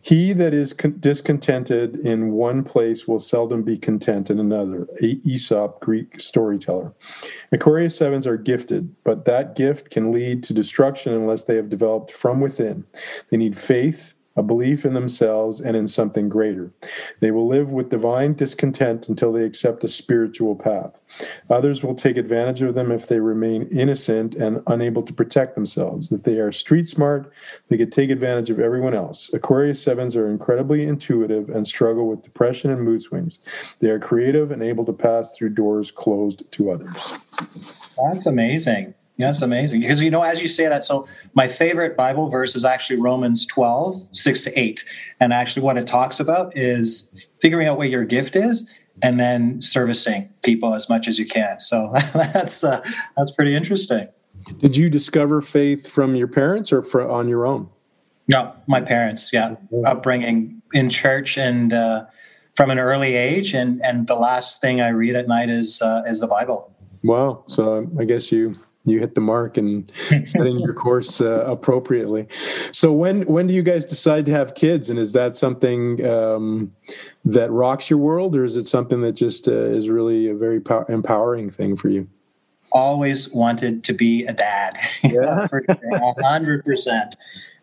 He 0.00 0.32
that 0.34 0.54
is 0.54 0.72
con- 0.72 0.96
discontented 1.00 1.96
in 1.96 2.32
one 2.32 2.62
place 2.62 3.08
will 3.08 3.18
seldom 3.18 3.62
be 3.62 3.78
content 3.78 4.30
in 4.30 4.38
another. 4.38 4.86
A 5.02 5.18
Aesop, 5.24 5.80
Greek 5.80 6.20
storyteller. 6.20 6.92
Aquarius 7.52 7.96
sevens 7.96 8.26
are 8.26 8.36
gifted, 8.36 8.94
but 9.02 9.24
that 9.24 9.56
gift 9.56 9.90
can 9.90 10.12
lead 10.12 10.42
to 10.44 10.52
destruction 10.52 11.14
unless 11.14 11.44
they 11.44 11.56
have 11.56 11.70
developed 11.70 12.10
from 12.10 12.40
within. 12.40 12.84
They 13.30 13.38
need 13.38 13.56
faith, 13.56 14.13
a 14.36 14.42
belief 14.42 14.84
in 14.84 14.94
themselves 14.94 15.60
and 15.60 15.76
in 15.76 15.86
something 15.86 16.28
greater. 16.28 16.72
They 17.20 17.30
will 17.30 17.46
live 17.46 17.70
with 17.70 17.90
divine 17.90 18.34
discontent 18.34 19.08
until 19.08 19.32
they 19.32 19.44
accept 19.44 19.84
a 19.84 19.88
spiritual 19.88 20.56
path. 20.56 21.00
Others 21.50 21.84
will 21.84 21.94
take 21.94 22.16
advantage 22.16 22.62
of 22.62 22.74
them 22.74 22.90
if 22.90 23.08
they 23.08 23.20
remain 23.20 23.68
innocent 23.70 24.34
and 24.34 24.62
unable 24.66 25.02
to 25.02 25.12
protect 25.12 25.54
themselves. 25.54 26.10
If 26.10 26.24
they 26.24 26.38
are 26.38 26.50
street 26.52 26.88
smart, 26.88 27.32
they 27.68 27.76
could 27.76 27.92
take 27.92 28.10
advantage 28.10 28.50
of 28.50 28.58
everyone 28.58 28.94
else. 28.94 29.32
Aquarius 29.32 29.80
sevens 29.80 30.16
are 30.16 30.28
incredibly 30.28 30.84
intuitive 30.84 31.48
and 31.50 31.66
struggle 31.66 32.08
with 32.08 32.22
depression 32.22 32.70
and 32.70 32.82
mood 32.82 33.02
swings. 33.02 33.38
They 33.78 33.90
are 33.90 34.00
creative 34.00 34.50
and 34.50 34.62
able 34.62 34.84
to 34.86 34.92
pass 34.92 35.36
through 35.36 35.50
doors 35.50 35.90
closed 35.90 36.50
to 36.52 36.70
others. 36.70 37.12
That's 38.08 38.26
amazing. 38.26 38.94
Yeah, 39.16 39.26
that's 39.26 39.42
amazing. 39.42 39.80
Because, 39.80 40.02
you 40.02 40.10
know, 40.10 40.22
as 40.22 40.42
you 40.42 40.48
say 40.48 40.66
that, 40.66 40.84
so 40.84 41.06
my 41.34 41.46
favorite 41.46 41.96
Bible 41.96 42.28
verse 42.28 42.56
is 42.56 42.64
actually 42.64 43.00
Romans 43.00 43.46
12, 43.46 44.08
6 44.12 44.42
to 44.42 44.58
8. 44.58 44.84
And 45.20 45.32
actually, 45.32 45.62
what 45.62 45.76
it 45.76 45.86
talks 45.86 46.18
about 46.18 46.56
is 46.56 47.28
figuring 47.40 47.68
out 47.68 47.78
what 47.78 47.90
your 47.90 48.04
gift 48.04 48.34
is 48.34 48.76
and 49.02 49.20
then 49.20 49.60
servicing 49.60 50.28
people 50.42 50.74
as 50.74 50.88
much 50.88 51.06
as 51.06 51.18
you 51.18 51.26
can. 51.26 51.60
So 51.60 51.92
that's 52.14 52.64
uh, 52.64 52.84
that's 53.16 53.30
pretty 53.30 53.54
interesting. 53.54 54.08
Did 54.58 54.76
you 54.76 54.90
discover 54.90 55.40
faith 55.40 55.88
from 55.88 56.16
your 56.16 56.28
parents 56.28 56.72
or 56.72 56.82
for, 56.82 57.08
on 57.08 57.28
your 57.28 57.46
own? 57.46 57.68
No, 58.28 58.52
my 58.66 58.80
parents. 58.80 59.32
Yeah, 59.32 59.56
upbringing 59.84 60.60
in 60.72 60.90
church 60.90 61.38
and 61.38 61.72
uh, 61.72 62.06
from 62.54 62.70
an 62.70 62.78
early 62.78 63.14
age, 63.14 63.54
and 63.54 63.84
and 63.84 64.06
the 64.06 64.16
last 64.16 64.60
thing 64.60 64.80
I 64.80 64.88
read 64.88 65.14
at 65.14 65.28
night 65.28 65.50
is 65.50 65.82
uh, 65.82 66.02
is 66.06 66.20
the 66.20 66.26
Bible. 66.26 66.70
Wow. 67.02 67.42
So 67.46 67.88
I 67.98 68.04
guess 68.04 68.32
you 68.32 68.56
you 68.84 69.00
hit 69.00 69.14
the 69.14 69.20
mark 69.20 69.56
and 69.56 69.90
setting 70.26 70.58
your 70.58 70.74
course 70.74 71.20
uh, 71.20 71.44
appropriately. 71.46 72.26
So 72.72 72.92
when 72.92 73.22
when 73.22 73.46
do 73.46 73.54
you 73.54 73.62
guys 73.62 73.84
decide 73.84 74.26
to 74.26 74.32
have 74.32 74.54
kids, 74.54 74.90
and 74.90 74.98
is 74.98 75.12
that 75.12 75.36
something 75.36 76.04
um, 76.06 76.72
that 77.24 77.50
rocks 77.50 77.88
your 77.88 77.98
world, 77.98 78.36
or 78.36 78.44
is 78.44 78.56
it 78.56 78.66
something 78.66 79.02
that 79.02 79.12
just 79.12 79.48
uh, 79.48 79.52
is 79.52 79.88
really 79.88 80.28
a 80.28 80.34
very 80.34 80.60
pow- 80.60 80.84
empowering 80.88 81.50
thing 81.50 81.76
for 81.76 81.88
you? 81.88 82.08
Always 82.72 83.32
wanted 83.32 83.84
to 83.84 83.92
be 83.92 84.24
a 84.24 84.32
dad, 84.32 84.76
yeah, 85.04 85.46
hundred 86.20 86.64
percent. 86.64 87.14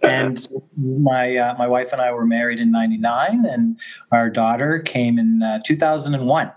And 0.04 0.48
my 0.78 1.36
uh, 1.36 1.56
my 1.58 1.68
wife 1.68 1.92
and 1.92 2.02
I 2.02 2.12
were 2.14 2.26
married 2.26 2.60
in 2.60 2.72
'99, 2.72 3.46
and 3.46 3.78
our 4.12 4.30
daughter 4.30 4.80
came 4.80 5.20
in 5.20 5.44
uh, 5.44 5.60
2001 5.66 6.52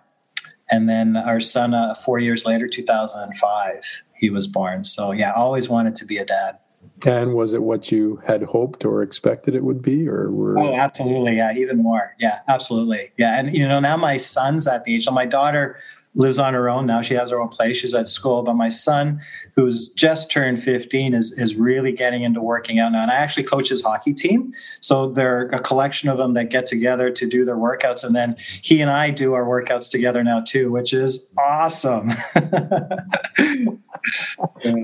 and 0.70 0.88
then 0.88 1.16
our 1.16 1.40
son 1.40 1.74
uh, 1.74 1.94
four 1.94 2.18
years 2.18 2.44
later 2.46 2.66
2005 2.68 4.04
he 4.14 4.30
was 4.30 4.46
born. 4.46 4.84
So 4.84 5.12
yeah, 5.12 5.32
always 5.32 5.68
wanted 5.68 5.94
to 5.96 6.04
be 6.04 6.18
a 6.18 6.24
dad. 6.24 6.58
And 7.04 7.34
was 7.34 7.52
it 7.52 7.62
what 7.62 7.90
you 7.90 8.22
had 8.26 8.42
hoped 8.42 8.84
or 8.84 9.02
expected 9.02 9.54
it 9.54 9.64
would 9.64 9.82
be, 9.82 10.08
or 10.08 10.30
were? 10.30 10.58
Oh, 10.58 10.74
absolutely, 10.74 11.36
yeah, 11.36 11.52
even 11.54 11.82
more, 11.82 12.14
yeah, 12.18 12.40
absolutely, 12.48 13.10
yeah. 13.18 13.38
And 13.38 13.54
you 13.54 13.66
know, 13.66 13.80
now 13.80 13.96
my 13.96 14.16
son's 14.16 14.66
at 14.66 14.84
the 14.84 14.94
age. 14.94 15.04
So 15.04 15.10
my 15.10 15.26
daughter 15.26 15.78
lives 16.14 16.38
on 16.38 16.54
her 16.54 16.68
own 16.68 16.86
now. 16.86 17.02
She 17.02 17.14
has 17.14 17.30
her 17.30 17.40
own 17.40 17.48
place. 17.48 17.76
She's 17.76 17.94
at 17.94 18.08
school. 18.08 18.42
But 18.42 18.54
my 18.54 18.68
son, 18.68 19.20
who's 19.56 19.88
just 19.88 20.30
turned 20.30 20.62
15, 20.62 21.14
is, 21.14 21.36
is 21.38 21.56
really 21.56 21.92
getting 21.92 22.22
into 22.22 22.40
working 22.40 22.78
out 22.78 22.92
now. 22.92 23.02
And 23.02 23.10
I 23.10 23.16
actually 23.16 23.44
coach 23.44 23.68
his 23.68 23.82
hockey 23.82 24.14
team. 24.14 24.52
So 24.80 25.10
they're 25.10 25.46
a 25.46 25.58
collection 25.58 26.08
of 26.08 26.18
them 26.18 26.34
that 26.34 26.50
get 26.50 26.66
together 26.66 27.10
to 27.10 27.28
do 27.28 27.44
their 27.44 27.56
workouts. 27.56 28.04
And 28.04 28.14
then 28.14 28.36
he 28.62 28.80
and 28.80 28.90
I 28.90 29.10
do 29.10 29.34
our 29.34 29.44
workouts 29.44 29.90
together 29.90 30.22
now 30.22 30.40
too, 30.40 30.70
which 30.70 30.92
is 30.92 31.32
awesome. 31.38 32.12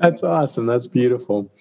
That's 0.00 0.22
awesome. 0.22 0.66
That's 0.66 0.86
beautiful. 0.86 1.52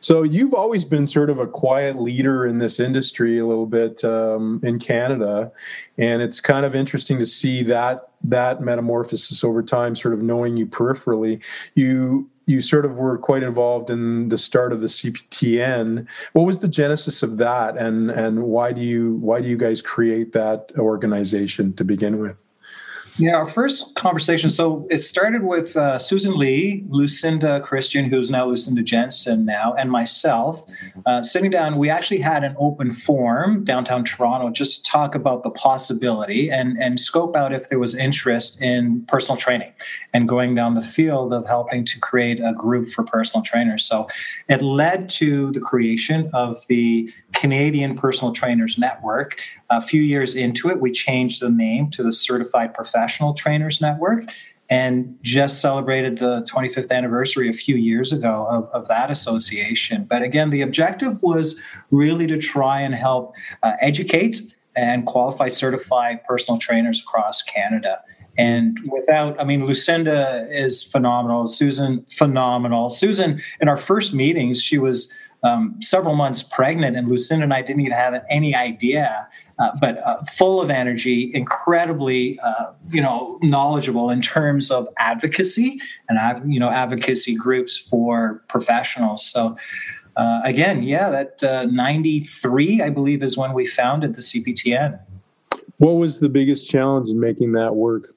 So 0.00 0.22
you've 0.22 0.54
always 0.54 0.84
been 0.84 1.06
sort 1.06 1.30
of 1.30 1.38
a 1.38 1.46
quiet 1.46 1.96
leader 1.96 2.46
in 2.46 2.58
this 2.58 2.78
industry 2.78 3.38
a 3.38 3.46
little 3.46 3.66
bit 3.66 4.04
um, 4.04 4.60
in 4.62 4.78
Canada, 4.78 5.50
and 5.98 6.22
it's 6.22 6.40
kind 6.40 6.66
of 6.66 6.74
interesting 6.74 7.18
to 7.18 7.26
see 7.26 7.62
that 7.64 8.10
that 8.24 8.60
metamorphosis 8.60 9.42
over 9.44 9.62
time. 9.62 9.94
Sort 9.94 10.14
of 10.14 10.22
knowing 10.22 10.56
you 10.56 10.66
peripherally, 10.66 11.42
you 11.74 12.28
you 12.46 12.60
sort 12.60 12.84
of 12.84 12.98
were 12.98 13.18
quite 13.18 13.42
involved 13.42 13.90
in 13.90 14.28
the 14.28 14.38
start 14.38 14.72
of 14.72 14.80
the 14.80 14.86
CPTN. 14.86 16.06
What 16.32 16.44
was 16.44 16.60
the 16.60 16.68
genesis 16.68 17.22
of 17.22 17.38
that, 17.38 17.76
and 17.76 18.10
and 18.10 18.44
why 18.44 18.72
do 18.72 18.80
you 18.80 19.16
why 19.16 19.40
do 19.40 19.48
you 19.48 19.56
guys 19.56 19.82
create 19.82 20.32
that 20.32 20.72
organization 20.78 21.72
to 21.74 21.84
begin 21.84 22.18
with? 22.18 22.42
Yeah, 23.18 23.36
our 23.36 23.48
first 23.48 23.94
conversation. 23.94 24.50
So 24.50 24.86
it 24.90 24.98
started 24.98 25.42
with 25.42 25.74
uh, 25.74 25.98
Susan 25.98 26.36
Lee, 26.36 26.84
Lucinda 26.88 27.60
Christian, 27.60 28.10
who's 28.10 28.30
now 28.30 28.44
Lucinda 28.46 28.82
Jensen 28.82 29.46
now, 29.46 29.72
and 29.72 29.90
myself 29.90 30.66
uh, 31.06 31.22
sitting 31.22 31.50
down. 31.50 31.78
We 31.78 31.88
actually 31.88 32.18
had 32.20 32.44
an 32.44 32.54
open 32.58 32.92
forum 32.92 33.64
downtown 33.64 34.04
Toronto 34.04 34.50
just 34.50 34.84
to 34.84 34.90
talk 34.90 35.14
about 35.14 35.44
the 35.44 35.50
possibility 35.50 36.50
and, 36.50 36.76
and 36.76 37.00
scope 37.00 37.34
out 37.34 37.54
if 37.54 37.70
there 37.70 37.78
was 37.78 37.94
interest 37.94 38.60
in 38.60 39.06
personal 39.06 39.38
training 39.38 39.72
and 40.12 40.28
going 40.28 40.54
down 40.54 40.74
the 40.74 40.82
field 40.82 41.32
of 41.32 41.46
helping 41.46 41.86
to 41.86 41.98
create 41.98 42.38
a 42.40 42.52
group 42.52 42.88
for 42.88 43.02
personal 43.02 43.42
trainers. 43.42 43.86
So 43.86 44.08
it 44.50 44.60
led 44.60 45.08
to 45.10 45.52
the 45.52 45.60
creation 45.60 46.28
of 46.34 46.66
the 46.66 47.10
Canadian 47.32 47.96
Personal 47.96 48.32
Trainers 48.32 48.78
Network. 48.78 49.40
A 49.70 49.80
few 49.80 50.00
years 50.00 50.34
into 50.34 50.68
it, 50.68 50.80
we 50.80 50.92
changed 50.92 51.42
the 51.42 51.50
name 51.50 51.90
to 51.90 52.02
the 52.02 52.12
Certified 52.12 52.74
Professional 52.74 53.34
Trainers 53.34 53.80
Network 53.80 54.24
and 54.68 55.16
just 55.22 55.60
celebrated 55.60 56.18
the 56.18 56.42
25th 56.42 56.90
anniversary 56.90 57.48
a 57.48 57.52
few 57.52 57.76
years 57.76 58.12
ago 58.12 58.46
of, 58.48 58.68
of 58.70 58.88
that 58.88 59.10
association. 59.10 60.04
But 60.08 60.22
again, 60.22 60.50
the 60.50 60.62
objective 60.62 61.22
was 61.22 61.60
really 61.90 62.26
to 62.26 62.38
try 62.38 62.80
and 62.80 62.94
help 62.94 63.34
uh, 63.62 63.74
educate 63.80 64.40
and 64.74 65.06
qualify 65.06 65.48
certified 65.48 66.22
personal 66.24 66.58
trainers 66.58 67.00
across 67.00 67.42
Canada. 67.42 68.00
And 68.38 68.78
without, 68.86 69.40
I 69.40 69.44
mean, 69.44 69.64
Lucinda 69.64 70.46
is 70.50 70.82
phenomenal. 70.82 71.48
Susan, 71.48 72.04
phenomenal. 72.10 72.90
Susan, 72.90 73.40
in 73.60 73.68
our 73.68 73.78
first 73.78 74.12
meetings, 74.12 74.62
she 74.62 74.78
was 74.78 75.12
um, 75.46 75.80
several 75.80 76.16
months 76.16 76.42
pregnant, 76.42 76.96
and 76.96 77.08
Lucinda 77.08 77.44
and 77.44 77.54
I 77.54 77.62
didn't 77.62 77.82
even 77.82 77.92
have 77.92 78.24
any 78.28 78.54
idea, 78.54 79.28
uh, 79.58 79.70
but 79.80 79.98
uh, 79.98 80.22
full 80.24 80.60
of 80.60 80.70
energy, 80.70 81.30
incredibly, 81.34 82.38
uh, 82.40 82.72
you 82.88 83.00
know, 83.00 83.38
knowledgeable 83.42 84.10
in 84.10 84.20
terms 84.20 84.70
of 84.70 84.88
advocacy 84.98 85.80
and 86.08 86.52
you 86.52 86.58
know 86.58 86.70
advocacy 86.70 87.34
groups 87.34 87.76
for 87.76 88.42
professionals. 88.48 89.24
So 89.24 89.56
uh, 90.16 90.40
again, 90.44 90.82
yeah, 90.82 91.10
that 91.10 91.44
uh, 91.44 91.66
93, 91.66 92.82
I 92.82 92.88
believe, 92.90 93.22
is 93.22 93.36
when 93.36 93.52
we 93.52 93.66
founded 93.66 94.14
the 94.14 94.22
CPTN. 94.22 94.98
What 95.78 95.92
was 95.92 96.20
the 96.20 96.28
biggest 96.28 96.68
challenge 96.68 97.10
in 97.10 97.20
making 97.20 97.52
that 97.52 97.76
work? 97.76 98.15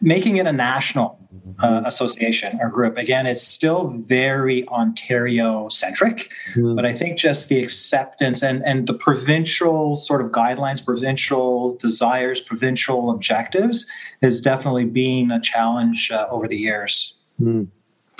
Making 0.00 0.36
it 0.36 0.46
a 0.46 0.52
national 0.52 1.18
uh, 1.60 1.82
association 1.84 2.58
or 2.60 2.68
group. 2.68 2.96
Again, 2.96 3.26
it's 3.26 3.42
still 3.42 3.88
very 3.88 4.66
Ontario 4.68 5.68
centric, 5.68 6.30
mm. 6.54 6.76
but 6.76 6.86
I 6.86 6.92
think 6.92 7.18
just 7.18 7.48
the 7.48 7.62
acceptance 7.62 8.42
and, 8.42 8.64
and 8.64 8.86
the 8.86 8.94
provincial 8.94 9.96
sort 9.96 10.20
of 10.20 10.30
guidelines, 10.30 10.84
provincial 10.84 11.76
desires, 11.76 12.40
provincial 12.40 13.10
objectives 13.10 13.86
has 14.22 14.40
definitely 14.40 14.84
been 14.84 15.30
a 15.30 15.40
challenge 15.40 16.10
uh, 16.10 16.26
over 16.30 16.46
the 16.46 16.56
years. 16.56 17.16
Mm. 17.40 17.68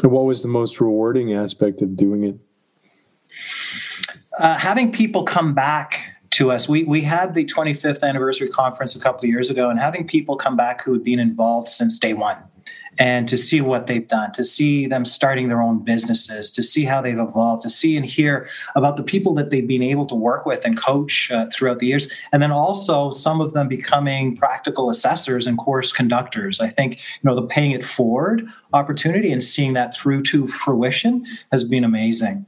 And 0.02 0.12
what 0.12 0.24
was 0.24 0.42
the 0.42 0.48
most 0.48 0.80
rewarding 0.80 1.34
aspect 1.34 1.82
of 1.82 1.96
doing 1.96 2.24
it? 2.24 2.36
Uh, 4.38 4.56
having 4.56 4.92
people 4.92 5.24
come 5.24 5.54
back 5.54 6.14
to 6.30 6.50
us. 6.50 6.68
We 6.68 6.84
we 6.84 7.02
had 7.02 7.34
the 7.34 7.44
25th 7.44 8.02
anniversary 8.02 8.48
conference 8.48 8.94
a 8.94 9.00
couple 9.00 9.24
of 9.24 9.30
years 9.30 9.50
ago, 9.50 9.70
and 9.70 9.78
having 9.78 10.06
people 10.06 10.36
come 10.36 10.56
back 10.56 10.82
who 10.82 10.92
had 10.92 11.02
been 11.02 11.18
involved 11.18 11.68
since 11.68 11.98
day 11.98 12.12
one, 12.12 12.36
and 12.98 13.28
to 13.28 13.38
see 13.38 13.60
what 13.60 13.86
they've 13.86 14.06
done, 14.06 14.32
to 14.32 14.44
see 14.44 14.86
them 14.86 15.04
starting 15.04 15.48
their 15.48 15.62
own 15.62 15.82
businesses, 15.82 16.50
to 16.50 16.62
see 16.62 16.84
how 16.84 17.00
they've 17.00 17.18
evolved, 17.18 17.62
to 17.62 17.70
see 17.70 17.96
and 17.96 18.04
hear 18.04 18.48
about 18.74 18.96
the 18.96 19.02
people 19.02 19.32
that 19.34 19.50
they've 19.50 19.66
been 19.66 19.82
able 19.82 20.06
to 20.06 20.14
work 20.14 20.44
with 20.44 20.64
and 20.64 20.76
coach 20.76 21.30
uh, 21.30 21.46
throughout 21.52 21.78
the 21.78 21.86
years, 21.86 22.10
and 22.32 22.42
then 22.42 22.50
also 22.50 23.10
some 23.10 23.40
of 23.40 23.52
them 23.52 23.68
becoming 23.68 24.36
practical 24.36 24.90
assessors 24.90 25.46
and 25.46 25.56
course 25.56 25.92
conductors. 25.92 26.60
I 26.60 26.68
think 26.68 26.96
you 26.96 27.24
know 27.24 27.34
the 27.34 27.46
paying 27.46 27.70
it 27.70 27.84
forward 27.84 28.46
opportunity 28.72 29.32
and 29.32 29.42
seeing 29.42 29.72
that 29.72 29.94
through 29.94 30.22
to 30.22 30.46
fruition 30.46 31.24
has 31.52 31.64
been 31.64 31.84
amazing. 31.84 32.44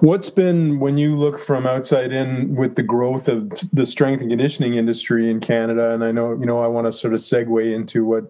What's 0.00 0.30
been 0.30 0.78
when 0.78 0.96
you 0.96 1.14
look 1.14 1.38
from 1.38 1.66
outside 1.66 2.12
in 2.12 2.54
with 2.54 2.76
the 2.76 2.82
growth 2.82 3.28
of 3.28 3.50
the 3.72 3.84
strength 3.84 4.20
and 4.20 4.30
conditioning 4.30 4.74
industry 4.74 5.30
in 5.30 5.40
Canada? 5.40 5.92
And 5.92 6.04
I 6.04 6.12
know 6.12 6.32
you 6.32 6.46
know 6.46 6.60
I 6.60 6.66
want 6.66 6.86
to 6.86 6.92
sort 6.92 7.14
of 7.14 7.20
segue 7.20 7.74
into 7.74 8.04
what 8.04 8.24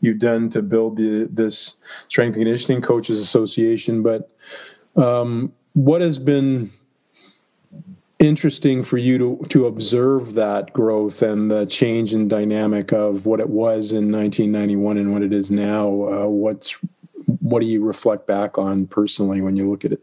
you've 0.00 0.18
done 0.18 0.48
to 0.50 0.62
build 0.62 0.96
the, 0.96 1.28
this 1.30 1.74
strength 2.08 2.36
and 2.36 2.44
conditioning 2.44 2.80
coaches 2.80 3.20
association. 3.20 4.02
But 4.02 4.30
um, 4.96 5.52
what 5.74 6.00
has 6.00 6.18
been 6.18 6.70
interesting 8.18 8.82
for 8.82 8.98
you 8.98 9.18
to 9.18 9.46
to 9.48 9.66
observe 9.66 10.34
that 10.34 10.72
growth 10.72 11.22
and 11.22 11.50
the 11.50 11.66
change 11.66 12.14
in 12.14 12.28
dynamic 12.28 12.92
of 12.92 13.26
what 13.26 13.40
it 13.40 13.48
was 13.48 13.92
in 13.92 14.10
1991 14.10 14.98
and 14.98 15.12
what 15.12 15.22
it 15.22 15.32
is 15.32 15.50
now? 15.50 15.88
Uh, 15.88 16.26
what's 16.26 16.76
what 17.40 17.60
do 17.60 17.66
you 17.66 17.84
reflect 17.84 18.26
back 18.26 18.56
on 18.58 18.86
personally 18.86 19.40
when 19.40 19.56
you 19.56 19.68
look 19.68 19.84
at 19.84 19.92
it? 19.92 20.02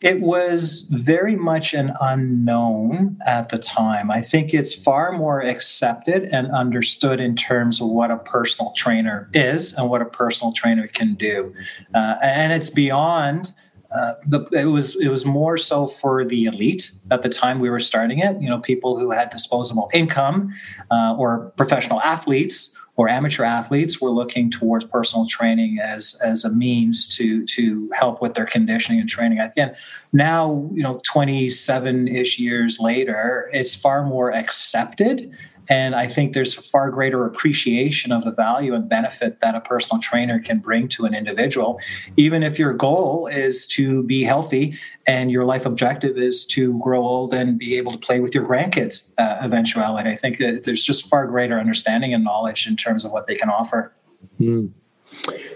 It 0.00 0.20
was 0.20 0.82
very 0.92 1.36
much 1.36 1.72
an 1.72 1.92
unknown 2.00 3.18
at 3.24 3.48
the 3.48 3.58
time. 3.58 4.10
I 4.10 4.20
think 4.20 4.52
it's 4.52 4.74
far 4.74 5.12
more 5.12 5.40
accepted 5.40 6.24
and 6.24 6.50
understood 6.50 7.20
in 7.20 7.34
terms 7.36 7.80
of 7.80 7.88
what 7.88 8.10
a 8.10 8.18
personal 8.18 8.72
trainer 8.72 9.30
is 9.32 9.72
and 9.74 9.88
what 9.88 10.02
a 10.02 10.06
personal 10.06 10.52
trainer 10.52 10.86
can 10.86 11.14
do. 11.14 11.54
Uh, 11.94 12.16
and 12.22 12.52
it's 12.52 12.70
beyond. 12.70 13.52
Uh, 13.94 14.14
the, 14.26 14.44
it 14.52 14.66
was 14.66 15.00
it 15.00 15.08
was 15.08 15.24
more 15.24 15.56
so 15.56 15.86
for 15.86 16.24
the 16.24 16.44
elite 16.44 16.90
at 17.12 17.22
the 17.22 17.28
time 17.28 17.60
we 17.60 17.70
were 17.70 17.80
starting 17.80 18.18
it. 18.18 18.38
You 18.40 18.50
know, 18.50 18.58
people 18.58 18.98
who 18.98 19.12
had 19.12 19.30
disposable 19.30 19.88
income 19.94 20.52
uh, 20.90 21.14
or 21.16 21.52
professional 21.56 22.00
athletes 22.02 22.76
or 22.96 23.08
amateur 23.08 23.44
athletes 23.44 24.00
were 24.00 24.10
looking 24.10 24.50
towards 24.50 24.84
personal 24.84 25.26
training 25.26 25.78
as 25.78 26.18
as 26.24 26.44
a 26.44 26.50
means 26.50 27.06
to 27.16 27.44
to 27.46 27.90
help 27.94 28.22
with 28.22 28.34
their 28.34 28.46
conditioning 28.46 29.00
and 29.00 29.08
training. 29.08 29.38
Again, 29.38 29.76
now 30.12 30.68
you 30.72 30.82
know, 30.82 31.00
27 31.04 32.08
ish 32.08 32.38
years 32.38 32.80
later, 32.80 33.50
it's 33.52 33.74
far 33.74 34.04
more 34.04 34.32
accepted 34.32 35.30
and 35.68 35.94
I 35.94 36.06
think 36.06 36.32
there's 36.32 36.54
far 36.54 36.90
greater 36.90 37.24
appreciation 37.24 38.12
of 38.12 38.24
the 38.24 38.30
value 38.30 38.74
and 38.74 38.88
benefit 38.88 39.40
that 39.40 39.54
a 39.54 39.60
personal 39.60 40.00
trainer 40.00 40.38
can 40.38 40.58
bring 40.58 40.88
to 40.88 41.04
an 41.04 41.14
individual. 41.14 41.80
Even 42.16 42.42
if 42.42 42.58
your 42.58 42.72
goal 42.72 43.26
is 43.26 43.66
to 43.68 44.02
be 44.04 44.22
healthy 44.22 44.78
and 45.06 45.30
your 45.30 45.44
life 45.44 45.66
objective 45.66 46.16
is 46.18 46.44
to 46.46 46.78
grow 46.78 47.02
old 47.02 47.34
and 47.34 47.58
be 47.58 47.76
able 47.76 47.92
to 47.92 47.98
play 47.98 48.20
with 48.20 48.34
your 48.34 48.46
grandkids 48.46 49.12
uh, 49.18 49.38
eventuality, 49.40 50.10
I 50.10 50.16
think 50.16 50.38
there's 50.38 50.84
just 50.84 51.08
far 51.08 51.26
greater 51.26 51.58
understanding 51.58 52.14
and 52.14 52.22
knowledge 52.22 52.66
in 52.66 52.76
terms 52.76 53.04
of 53.04 53.12
what 53.12 53.26
they 53.26 53.34
can 53.34 53.50
offer. 53.50 53.92
Mm. 54.40 54.70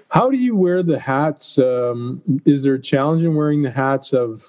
How 0.09 0.31
do 0.31 0.37
you 0.37 0.57
wear 0.57 0.83
the 0.83 0.99
hats? 0.99 1.59
Um, 1.59 2.23
is 2.45 2.63
there 2.63 2.75
a 2.75 2.81
challenge 2.81 3.23
in 3.23 3.35
wearing 3.35 3.63
the 3.63 3.71
hats 3.71 4.13
of, 4.13 4.43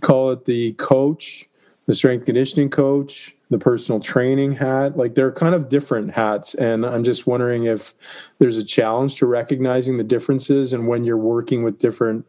call 0.00 0.30
it 0.30 0.44
the 0.46 0.72
coach, 0.74 1.48
the 1.86 1.94
strength 1.94 2.26
conditioning 2.26 2.70
coach, 2.70 3.36
the 3.50 3.58
personal 3.58 4.00
training 4.00 4.52
hat. 4.52 4.96
Like 4.96 5.14
they're 5.14 5.32
kind 5.32 5.54
of 5.54 5.68
different 5.68 6.12
hats 6.12 6.54
and 6.54 6.86
i'm 6.86 7.04
just 7.04 7.26
wondering 7.26 7.64
if 7.64 7.94
there's 8.38 8.56
a 8.56 8.64
challenge 8.64 9.16
to 9.16 9.26
recognizing 9.26 9.96
the 9.96 10.04
differences 10.04 10.72
and 10.72 10.86
when 10.86 11.04
you're 11.04 11.16
working 11.16 11.62
with 11.62 11.78
different 11.78 12.24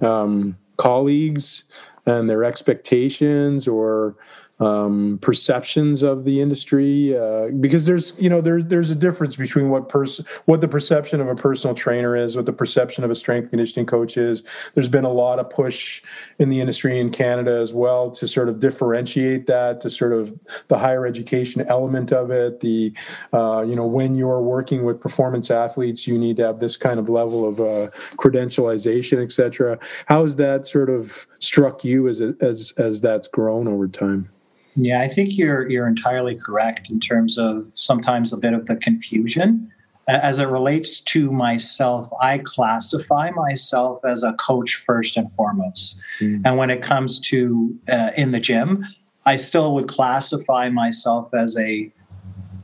um, 0.00 0.56
colleagues 0.76 1.64
and 2.06 2.28
their 2.30 2.44
expectations 2.44 3.66
or 3.66 4.16
um, 4.58 5.18
perceptions 5.20 6.02
of 6.02 6.24
the 6.24 6.40
industry 6.40 7.16
uh, 7.16 7.48
because 7.60 7.84
there's 7.84 8.14
you 8.18 8.30
know 8.30 8.40
there's 8.40 8.64
there's 8.66 8.90
a 8.90 8.94
difference 8.94 9.36
between 9.36 9.68
what 9.68 9.88
person 9.88 10.24
what 10.46 10.62
the 10.62 10.68
perception 10.68 11.20
of 11.20 11.28
a 11.28 11.34
personal 11.34 11.74
trainer 11.74 12.16
is 12.16 12.36
what 12.36 12.46
the 12.46 12.52
perception 12.52 13.04
of 13.04 13.10
a 13.10 13.14
strength 13.14 13.50
conditioning 13.50 13.86
coach 13.86 14.16
is. 14.16 14.42
There's 14.72 14.88
been 14.88 15.04
a 15.04 15.12
lot 15.12 15.38
of 15.38 15.50
push 15.50 16.02
in 16.38 16.48
the 16.48 16.60
industry 16.60 16.98
in 16.98 17.10
Canada 17.10 17.58
as 17.60 17.74
well 17.74 18.10
to 18.12 18.26
sort 18.26 18.48
of 18.48 18.58
differentiate 18.58 19.46
that 19.46 19.80
to 19.82 19.90
sort 19.90 20.14
of 20.14 20.38
the 20.68 20.78
higher 20.78 21.06
education 21.06 21.66
element 21.68 22.12
of 22.12 22.30
it 22.30 22.60
the 22.60 22.92
uh, 23.34 23.62
you 23.62 23.76
know 23.76 23.86
when 23.86 24.14
you're 24.14 24.40
working 24.40 24.84
with 24.84 25.00
performance 25.00 25.50
athletes 25.50 26.06
you 26.06 26.16
need 26.18 26.36
to 26.36 26.44
have 26.44 26.60
this 26.60 26.76
kind 26.76 26.98
of 26.98 27.10
level 27.10 27.46
of 27.46 27.60
uh, 27.60 27.90
credentialization 28.16 29.22
etc 29.22 29.78
how 30.06 30.22
has 30.22 30.36
that 30.36 30.66
sort 30.66 30.88
of 30.88 31.26
struck 31.40 31.84
you 31.84 32.08
as 32.08 32.20
as 32.40 32.72
as 32.78 33.00
that's 33.00 33.28
grown 33.28 33.68
over 33.68 33.86
time 33.86 34.28
yeah, 34.76 35.00
I 35.00 35.08
think 35.08 35.36
you're 35.36 35.68
you're 35.68 35.88
entirely 35.88 36.36
correct 36.36 36.90
in 36.90 37.00
terms 37.00 37.38
of 37.38 37.70
sometimes 37.74 38.32
a 38.32 38.36
bit 38.36 38.52
of 38.52 38.66
the 38.66 38.76
confusion. 38.76 39.70
As 40.08 40.38
it 40.38 40.44
relates 40.44 41.00
to 41.00 41.32
myself, 41.32 42.08
I 42.22 42.38
classify 42.38 43.30
myself 43.30 44.04
as 44.04 44.22
a 44.22 44.34
coach 44.34 44.76
first 44.86 45.16
and 45.16 45.28
foremost. 45.32 46.00
Mm. 46.20 46.42
And 46.44 46.56
when 46.56 46.70
it 46.70 46.80
comes 46.80 47.18
to 47.20 47.76
uh, 47.88 48.10
in 48.16 48.30
the 48.30 48.38
gym, 48.38 48.86
I 49.24 49.34
still 49.34 49.74
would 49.74 49.88
classify 49.88 50.68
myself 50.68 51.34
as 51.34 51.56
a 51.58 51.92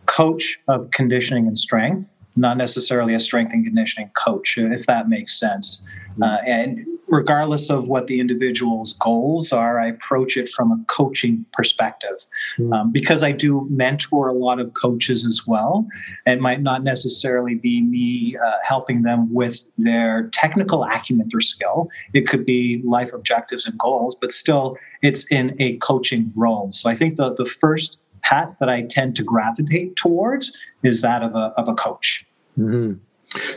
coach 0.07 0.57
of 0.69 0.89
conditioning 0.93 1.49
and 1.49 1.59
strength, 1.59 2.15
not 2.37 2.59
necessarily 2.59 3.15
a 3.15 3.21
strength 3.21 3.53
and 3.53 3.65
conditioning 3.65 4.09
coach, 4.15 4.57
if 4.57 4.87
that 4.87 5.09
makes 5.09 5.39
sense. 5.41 5.85
Mm. 6.19 6.25
Uh, 6.25 6.43
and 6.47 6.87
regardless 7.13 7.69
of 7.69 7.89
what 7.89 8.07
the 8.07 8.19
individual's 8.19 8.95
goals 8.95 9.53
are, 9.53 9.79
I 9.79 9.89
approach 9.89 10.39
it 10.39 10.49
from 10.49 10.73
a 10.73 10.83
coaching 10.89 11.45
perspective. 11.53 12.25
Mm. 12.59 12.73
Um, 12.73 12.91
because 12.91 13.23
I 13.23 13.33
do 13.33 13.69
mentor 13.71 14.29
a 14.29 14.33
lot 14.33 14.59
of 14.59 14.73
coaches 14.73 15.27
as 15.27 15.47
well, 15.47 15.87
it 16.27 16.41
might 16.41 16.63
not 16.63 16.83
necessarily 16.83 17.55
be 17.55 17.83
me 17.83 18.39
uh, 18.43 18.53
helping 18.67 19.03
them 19.03 19.33
with 19.33 19.63
their 19.77 20.31
technical 20.33 20.85
acumen 20.85 21.29
or 21.35 21.43
skill. 21.43 21.91
It 22.15 22.27
could 22.27 22.47
be 22.47 22.81
life 22.83 23.13
objectives 23.13 23.67
and 23.67 23.79
goals, 23.79 24.17
but 24.19 24.33
still, 24.33 24.79
it's 25.03 25.31
in 25.31 25.55
a 25.61 25.77
coaching 25.77 26.33
role. 26.35 26.73
So 26.73 26.89
I 26.89 26.95
think 26.95 27.17
the, 27.17 27.35
the 27.35 27.45
first 27.45 27.99
hat 28.23 28.57
that 28.59 28.71
I 28.71 28.83
tend 28.83 29.17
to 29.17 29.23
gravitate 29.23 29.97
towards 29.97 30.57
is 30.83 31.03
that 31.03 31.23
of 31.23 31.35
a, 31.35 31.53
of 31.59 31.69
a 31.69 31.75
coach. 31.75 32.25
Mm-hmm. 32.59 32.95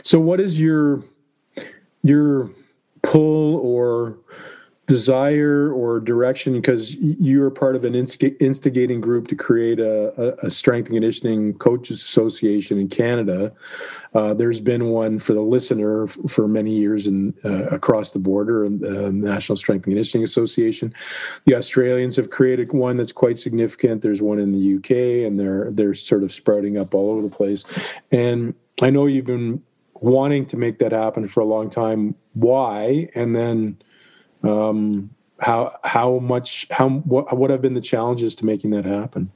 So, 0.02 0.20
what 0.20 0.40
is 0.40 0.60
your 0.60 1.02
your 2.02 2.50
pull 3.06 3.56
or 3.56 4.18
desire 4.86 5.72
or 5.72 5.98
direction 5.98 6.52
because 6.52 6.94
you're 6.94 7.50
part 7.50 7.74
of 7.74 7.84
an 7.84 7.94
instigating 7.94 9.00
group 9.00 9.26
to 9.26 9.34
create 9.34 9.80
a, 9.80 10.46
a 10.46 10.48
strength 10.48 10.86
and 10.86 10.94
conditioning 10.94 11.54
coaches 11.54 12.00
association 12.00 12.78
in 12.78 12.88
canada. 12.88 13.52
Uh, 14.14 14.32
there's 14.32 14.60
been 14.60 14.90
one 14.90 15.18
for 15.18 15.34
the 15.34 15.40
listener 15.40 16.06
for 16.06 16.46
many 16.46 16.70
years 16.70 17.08
in, 17.08 17.34
uh, 17.44 17.64
across 17.64 18.12
the 18.12 18.18
border 18.20 18.64
and 18.64 18.84
uh, 18.84 19.10
national 19.10 19.56
strength 19.56 19.86
and 19.86 19.92
conditioning 19.92 20.22
association. 20.22 20.94
The 21.46 21.56
australians 21.56 22.14
have 22.16 22.30
created 22.30 22.72
one 22.72 22.96
that's 22.96 23.12
quite 23.12 23.38
significant. 23.38 24.02
There's 24.02 24.22
one 24.22 24.38
in 24.38 24.52
the 24.52 24.76
uk 24.76 24.90
and 24.90 25.38
they're 25.38 25.72
they're 25.72 25.94
sort 25.94 26.22
of 26.22 26.32
sprouting 26.32 26.78
up 26.78 26.94
all 26.94 27.10
over 27.10 27.22
the 27.22 27.34
place. 27.34 27.64
And 28.12 28.54
i 28.82 28.90
know 28.90 29.06
you've 29.06 29.26
been 29.26 29.62
wanting 30.06 30.46
to 30.46 30.56
make 30.56 30.78
that 30.78 30.92
happen 30.92 31.26
for 31.26 31.40
a 31.40 31.44
long 31.44 31.68
time. 31.68 32.14
Why? 32.34 33.08
And 33.14 33.34
then 33.34 33.82
um, 34.42 35.10
how 35.40 35.76
how 35.84 36.18
much 36.18 36.66
how 36.70 36.88
what 36.88 37.36
what 37.36 37.50
have 37.50 37.60
been 37.60 37.74
the 37.74 37.80
challenges 37.80 38.34
to 38.36 38.46
making 38.46 38.70
that 38.70 38.84
happen? 38.84 39.30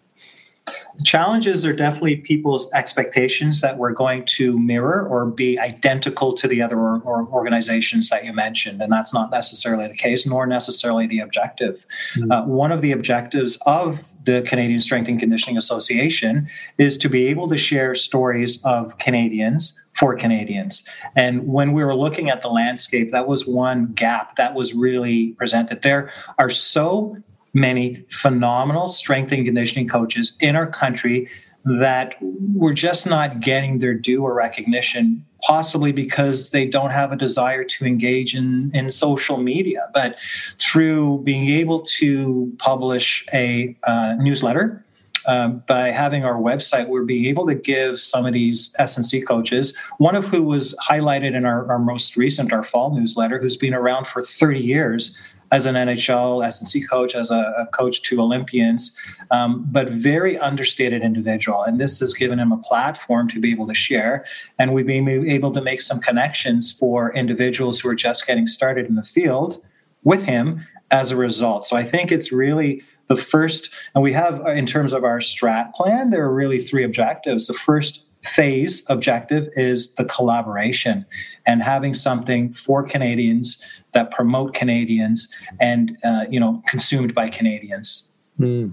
The 0.67 1.05
challenges 1.05 1.67
are 1.67 1.73
definitely 1.73 2.17
people's 2.17 2.73
expectations 2.75 3.61
that 3.61 3.79
we're 3.79 3.93
going 3.93 4.25
to 4.27 4.57
mirror 4.57 5.05
or 5.09 5.27
be 5.27 5.59
identical 5.59 6.33
to 6.35 6.47
the 6.47 6.63
other 6.63 6.79
or, 6.79 7.01
or 7.01 7.27
organizations 7.29 8.09
that 8.11 8.25
you 8.25 8.33
mentioned. 8.33 8.81
And 8.81 8.93
that's 8.93 9.13
not 9.13 9.33
necessarily 9.33 9.89
the 9.89 9.97
case, 9.97 10.29
nor 10.29 10.47
necessarily 10.47 11.09
the 11.09 11.19
objective. 11.21 11.85
Mm-hmm. 12.15 12.31
Uh, 12.31 12.47
one 12.47 12.71
of 12.71 12.83
the 12.83 12.93
objectives 12.93 13.59
of 13.67 14.10
the 14.25 14.43
Canadian 14.43 14.81
Strength 14.81 15.09
and 15.09 15.19
Conditioning 15.19 15.57
Association 15.57 16.49
is 16.79 16.97
to 16.99 17.09
be 17.09 17.27
able 17.27 17.49
to 17.49 17.57
share 17.57 17.95
stories 17.95 18.63
of 18.65 18.99
Canadians 18.99 19.81
for 19.95 20.15
Canadians. 20.15 20.87
And 21.17 21.47
when 21.47 21.73
we 21.73 21.85
were 21.85 21.95
looking 21.95 22.31
at 22.31 22.43
the 22.43 22.49
landscape, 22.49 23.11
that 23.13 23.27
was 23.27 23.47
one 23.47 23.93
gap 23.93 24.37
that 24.37 24.55
was 24.55 24.75
really 24.75 25.29
presented. 25.33 25.83
There 25.83 26.13
are 26.39 26.51
so 26.51 27.17
many 27.53 28.05
phenomenal 28.09 28.89
strength 28.89 29.33
and 29.33 29.45
conditioning 29.45 29.89
coaches 29.89 30.37
in 30.41 30.55
our 30.55 30.67
country 30.67 31.29
that 31.65 32.15
we're 32.21 32.73
just 32.73 33.07
not 33.07 33.41
getting 33.41 33.79
their 33.79 33.95
due 33.95 34.23
or 34.23 34.35
recognition 34.35 35.27
possibly 35.43 35.93
because 35.93 36.51
they 36.51 36.67
don't 36.67 36.91
have 36.91 37.13
a 37.13 37.17
desire 37.17 37.65
to 37.65 37.85
engage 37.85 38.35
in, 38.35 38.71
in 38.75 38.91
social 38.91 39.39
media 39.39 39.89
but 39.95 40.17
through 40.59 41.19
being 41.23 41.49
able 41.49 41.81
to 41.81 42.53
publish 42.59 43.25
a 43.33 43.77
uh, 43.85 44.15
newsletter 44.19 44.85
um, 45.27 45.63
by 45.67 45.91
having 45.91 46.25
our 46.25 46.37
website, 46.37 46.89
we're 46.89 47.05
being 47.05 47.27
able 47.27 47.47
to 47.47 47.55
give 47.55 48.01
some 48.01 48.27
of 48.27 48.33
these 48.33 48.75
S&C 48.79 49.21
coaches, 49.23 49.77
one 49.99 50.15
of 50.15 50.27
who 50.27 50.43
was 50.43 50.75
highlighted 50.89 51.35
in 51.35 51.45
our, 51.45 51.71
our 51.71 51.79
most 51.79 52.17
recent, 52.17 52.53
our 52.53 52.63
fall 52.63 52.95
newsletter, 52.95 53.39
who's 53.39 53.57
been 53.57 53.75
around 53.75 54.07
for 54.07 54.23
30 54.23 54.61
years, 54.61 55.17
as 55.53 55.67
an 55.67 55.75
NHL 55.75 56.47
S&C 56.47 56.87
coach, 56.87 57.15
as 57.15 57.31
a, 57.31 57.55
a 57.59 57.67
coach 57.67 58.03
to 58.03 58.21
Olympians, 58.21 58.97
um, 59.31 59.67
but 59.71 59.89
very 59.89 60.39
understated 60.39 61.03
individual. 61.03 61.63
And 61.63 61.81
this 61.81 61.99
has 62.01 62.15
given 62.15 62.39
him 62.39 62.53
a 62.53 62.59
platform 62.59 63.29
to 63.29 63.41
be 63.41 63.51
able 63.51 63.67
to 63.67 63.75
share. 63.75 64.25
And 64.59 64.73
we've 64.73 64.87
been 64.87 65.09
able 65.09 65.53
to 65.53 65.61
make 65.61 65.81
some 65.83 66.01
connections 66.01 66.71
for 66.71 67.13
individuals 67.15 67.81
who 67.81 67.89
are 67.89 67.95
just 67.95 68.27
getting 68.27 68.47
started 68.47 68.87
in 68.87 68.95
the 68.95 69.03
field 69.03 69.65
with 70.05 70.25
him 70.25 70.67
as 70.91 71.11
a 71.11 71.17
result. 71.17 71.67
So 71.67 71.77
I 71.77 71.85
think 71.85 72.11
it's 72.11 72.33
really 72.33 72.83
the 73.07 73.17
first, 73.17 73.71
and 73.95 74.03
we 74.03 74.13
have 74.13 74.47
in 74.47 74.67
terms 74.67 74.93
of 74.93 75.05
our 75.05 75.19
strat 75.19 75.75
plan, 75.75 76.11
there 76.11 76.25
are 76.25 76.33
really 76.33 76.59
three 76.59 76.85
objectives. 76.85 77.47
The 77.47 77.55
first 77.55 78.07
phase 78.23 78.85
objective 78.89 79.49
is 79.57 79.95
the 79.95 80.05
collaboration 80.05 81.07
and 81.47 81.63
having 81.63 81.95
something 81.95 82.53
for 82.53 82.85
Canadians 82.85 83.63
that 83.93 84.11
promote 84.11 84.55
Canadians 84.55 85.29
and 85.61 85.97
uh, 86.05 86.25
you 86.31 86.41
know 86.41 86.63
consumed 86.67 87.15
by 87.15 87.29
Canadians. 87.29 88.11
Mm. 88.41 88.73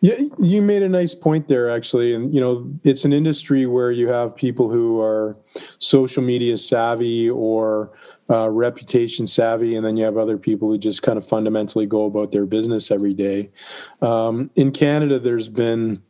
Yeah, 0.00 0.14
you 0.38 0.62
made 0.62 0.82
a 0.82 0.88
nice 0.88 1.14
point 1.14 1.48
there, 1.48 1.70
actually. 1.70 2.14
And 2.14 2.32
you 2.32 2.40
know, 2.40 2.70
it's 2.84 3.04
an 3.04 3.12
industry 3.12 3.66
where 3.66 3.90
you 3.90 4.08
have 4.08 4.36
people 4.36 4.70
who 4.70 5.00
are 5.00 5.36
social 5.80 6.22
media 6.22 6.56
savvy 6.56 7.28
or 7.28 7.90
uh, 8.30 8.48
reputation 8.48 9.26
savvy, 9.26 9.74
and 9.74 9.84
then 9.84 9.96
you 9.96 10.04
have 10.04 10.16
other 10.16 10.38
people 10.38 10.68
who 10.68 10.78
just 10.78 11.02
kind 11.02 11.18
of 11.18 11.26
fundamentally 11.26 11.84
go 11.84 12.04
about 12.04 12.30
their 12.30 12.46
business 12.46 12.92
every 12.92 13.14
day. 13.14 13.50
Um, 14.02 14.50
in 14.54 14.70
Canada, 14.70 15.18
there's 15.18 15.48
been, 15.48 16.00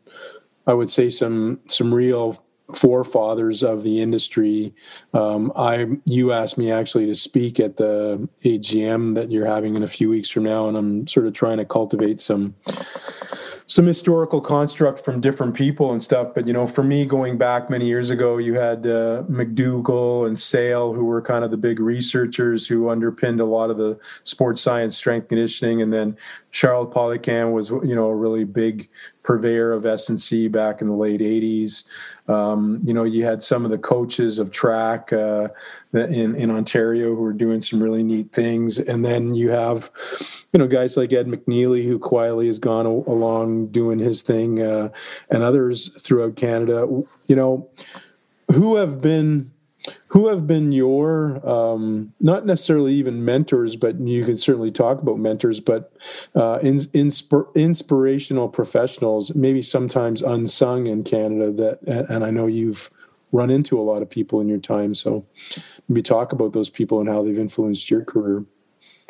I 0.67 0.75
would 0.75 0.91
say, 0.91 1.09
some 1.09 1.61
some 1.67 1.95
real 1.95 2.45
forefathers 2.75 3.63
of 3.63 3.83
the 3.83 4.01
industry. 4.01 4.75
Um, 5.15 5.53
I 5.57 5.87
you 6.05 6.33
asked 6.33 6.59
me 6.59 6.71
actually 6.71 7.07
to 7.07 7.15
speak 7.15 7.61
at 7.61 7.77
the 7.77 8.29
AGM 8.45 9.15
that 9.15 9.31
you're 9.31 9.47
having 9.47 9.77
in 9.77 9.83
a 9.83 9.89
few 9.89 10.11
weeks 10.11 10.29
from 10.29 10.45
now, 10.45 10.69
and 10.69 10.77
I'm 10.77 11.07
sort 11.07 11.27
of 11.27 11.33
trying 11.33 11.59
to 11.59 11.65
cultivate 11.65 12.21
some 12.21 12.55
some 13.69 13.87
historical 13.87 14.41
construct 14.41 14.99
from 14.99 15.21
different 15.21 15.55
people 15.55 15.93
and 15.93 16.03
stuff. 16.03 16.33
But 16.35 16.47
you 16.47 16.55
know, 16.55 16.67
for 16.67 16.83
me, 16.83 17.05
going 17.05 17.37
back 17.37 17.69
many 17.69 17.87
years 17.87 18.09
ago, 18.09 18.39
you 18.39 18.55
had 18.55 18.87
uh, 18.87 19.25
McDougall 19.29 20.27
and 20.27 20.39
Sale, 20.39 20.95
who 20.95 21.05
were 21.05 21.21
kind 21.21 21.45
of 21.45 21.51
the 21.51 21.59
big 21.59 21.79
researchers 21.79 22.67
who 22.67 22.89
underpinned 22.89 23.41
a 23.41 23.45
lot 23.45 23.71
of 23.71 23.77
the 23.77 23.99
sports 24.25 24.63
science, 24.63 24.97
strength 24.97 25.29
conditioning, 25.29 25.83
and 25.83 25.93
then 25.93 26.17
Charles 26.51 26.93
Poliquin 26.95 27.53
was 27.53 27.69
you 27.71 27.95
know 27.95 28.07
a 28.07 28.17
really 28.17 28.45
big 28.45 28.89
purveyor 29.29 29.73
of 29.73 29.85
S&C 29.85 30.49
back 30.49 30.81
in 30.81 30.89
the 30.89 30.95
late 30.95 31.21
80s. 31.21 31.85
Um, 32.29 32.81
you 32.83 32.95
know, 32.95 33.05
you 33.05 33.25
had 33.25 33.43
some 33.43 33.63
of 33.63 33.71
the 33.71 33.77
coaches 33.77 34.39
of 34.39 34.51
track 34.51 35.13
uh, 35.13 35.49
in, 35.93 36.35
in 36.35 36.51
Ontario 36.51 37.15
who 37.15 37.21
were 37.21 37.35
doing 37.35 37.61
some 37.61 37.83
really 37.83 38.03
neat 38.03 38.33
things. 38.33 38.79
And 38.79 39.05
then 39.05 39.35
you 39.35 39.51
have, 39.51 39.91
you 40.55 40.59
know, 40.59 40.67
guys 40.67 40.97
like 40.97 41.13
Ed 41.13 41.27
McNeely, 41.27 41.85
who 41.85 41.99
quietly 41.99 42.47
has 42.47 42.59
gone 42.59 42.87
along 42.87 43.67
doing 43.67 43.99
his 43.99 44.23
thing, 44.23 44.63
uh, 44.63 44.89
and 45.29 45.43
others 45.43 45.91
throughout 46.01 46.37
Canada, 46.37 46.89
you 47.27 47.37
know, 47.37 47.69
who 48.51 48.77
have 48.77 49.03
been 49.03 49.51
who 50.09 50.29
have 50.29 50.47
been 50.47 50.73
your 50.73 51.47
um, 51.49 52.13
not 52.21 52.47
necessarily 52.47 52.95
even 52.95 53.25
mentors 53.25 53.77
but 53.77 53.99
you 54.01 54.25
can 54.25 54.37
certainly 54.37 54.71
talk 54.71 55.01
about 55.01 55.19
mentors 55.19 55.61
but 55.61 55.93
uh, 56.35 56.59
in, 56.63 56.79
inspir- 56.79 57.53
inspirational 57.55 58.49
professionals 58.49 59.35
maybe 59.35 59.63
sometimes 59.63 60.23
unsung 60.23 60.87
in 60.87 61.03
canada 61.03 61.51
that 61.51 62.07
and 62.11 62.25
i 62.25 62.31
know 62.31 62.47
you've 62.47 62.91
run 63.33 63.51
into 63.51 63.79
a 63.79 63.83
lot 63.83 64.01
of 64.01 64.09
people 64.09 64.41
in 64.41 64.49
your 64.49 64.59
time 64.59 64.95
so 64.95 65.25
maybe 65.89 66.03
talk 66.03 66.33
about 66.33 66.53
those 66.53 66.71
people 66.71 67.01
and 67.01 67.09
how 67.09 67.23
they've 67.23 67.39
influenced 67.39 67.91
your 67.91 68.05
career. 68.05 68.45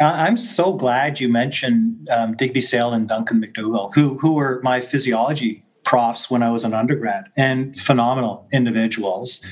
I'm 0.01 0.37
so 0.37 0.75
glad 0.75 1.19
you 1.19 1.29
mentioned 1.29 2.09
um, 2.11 2.37
Digby 2.37 2.61
Sale 2.61 2.93
and 2.93 3.09
Duncan 3.09 3.43
McDougall, 3.43 3.93
who 3.95 4.17
who 4.19 4.35
were 4.35 4.61
my 4.63 4.81
physiology 4.81 5.65
profs 5.83 6.31
when 6.31 6.43
I 6.43 6.51
was 6.51 6.65
an 6.65 6.73
undergrad, 6.73 7.25
and 7.37 7.79
phenomenal 7.79 8.47
individuals 8.53 9.45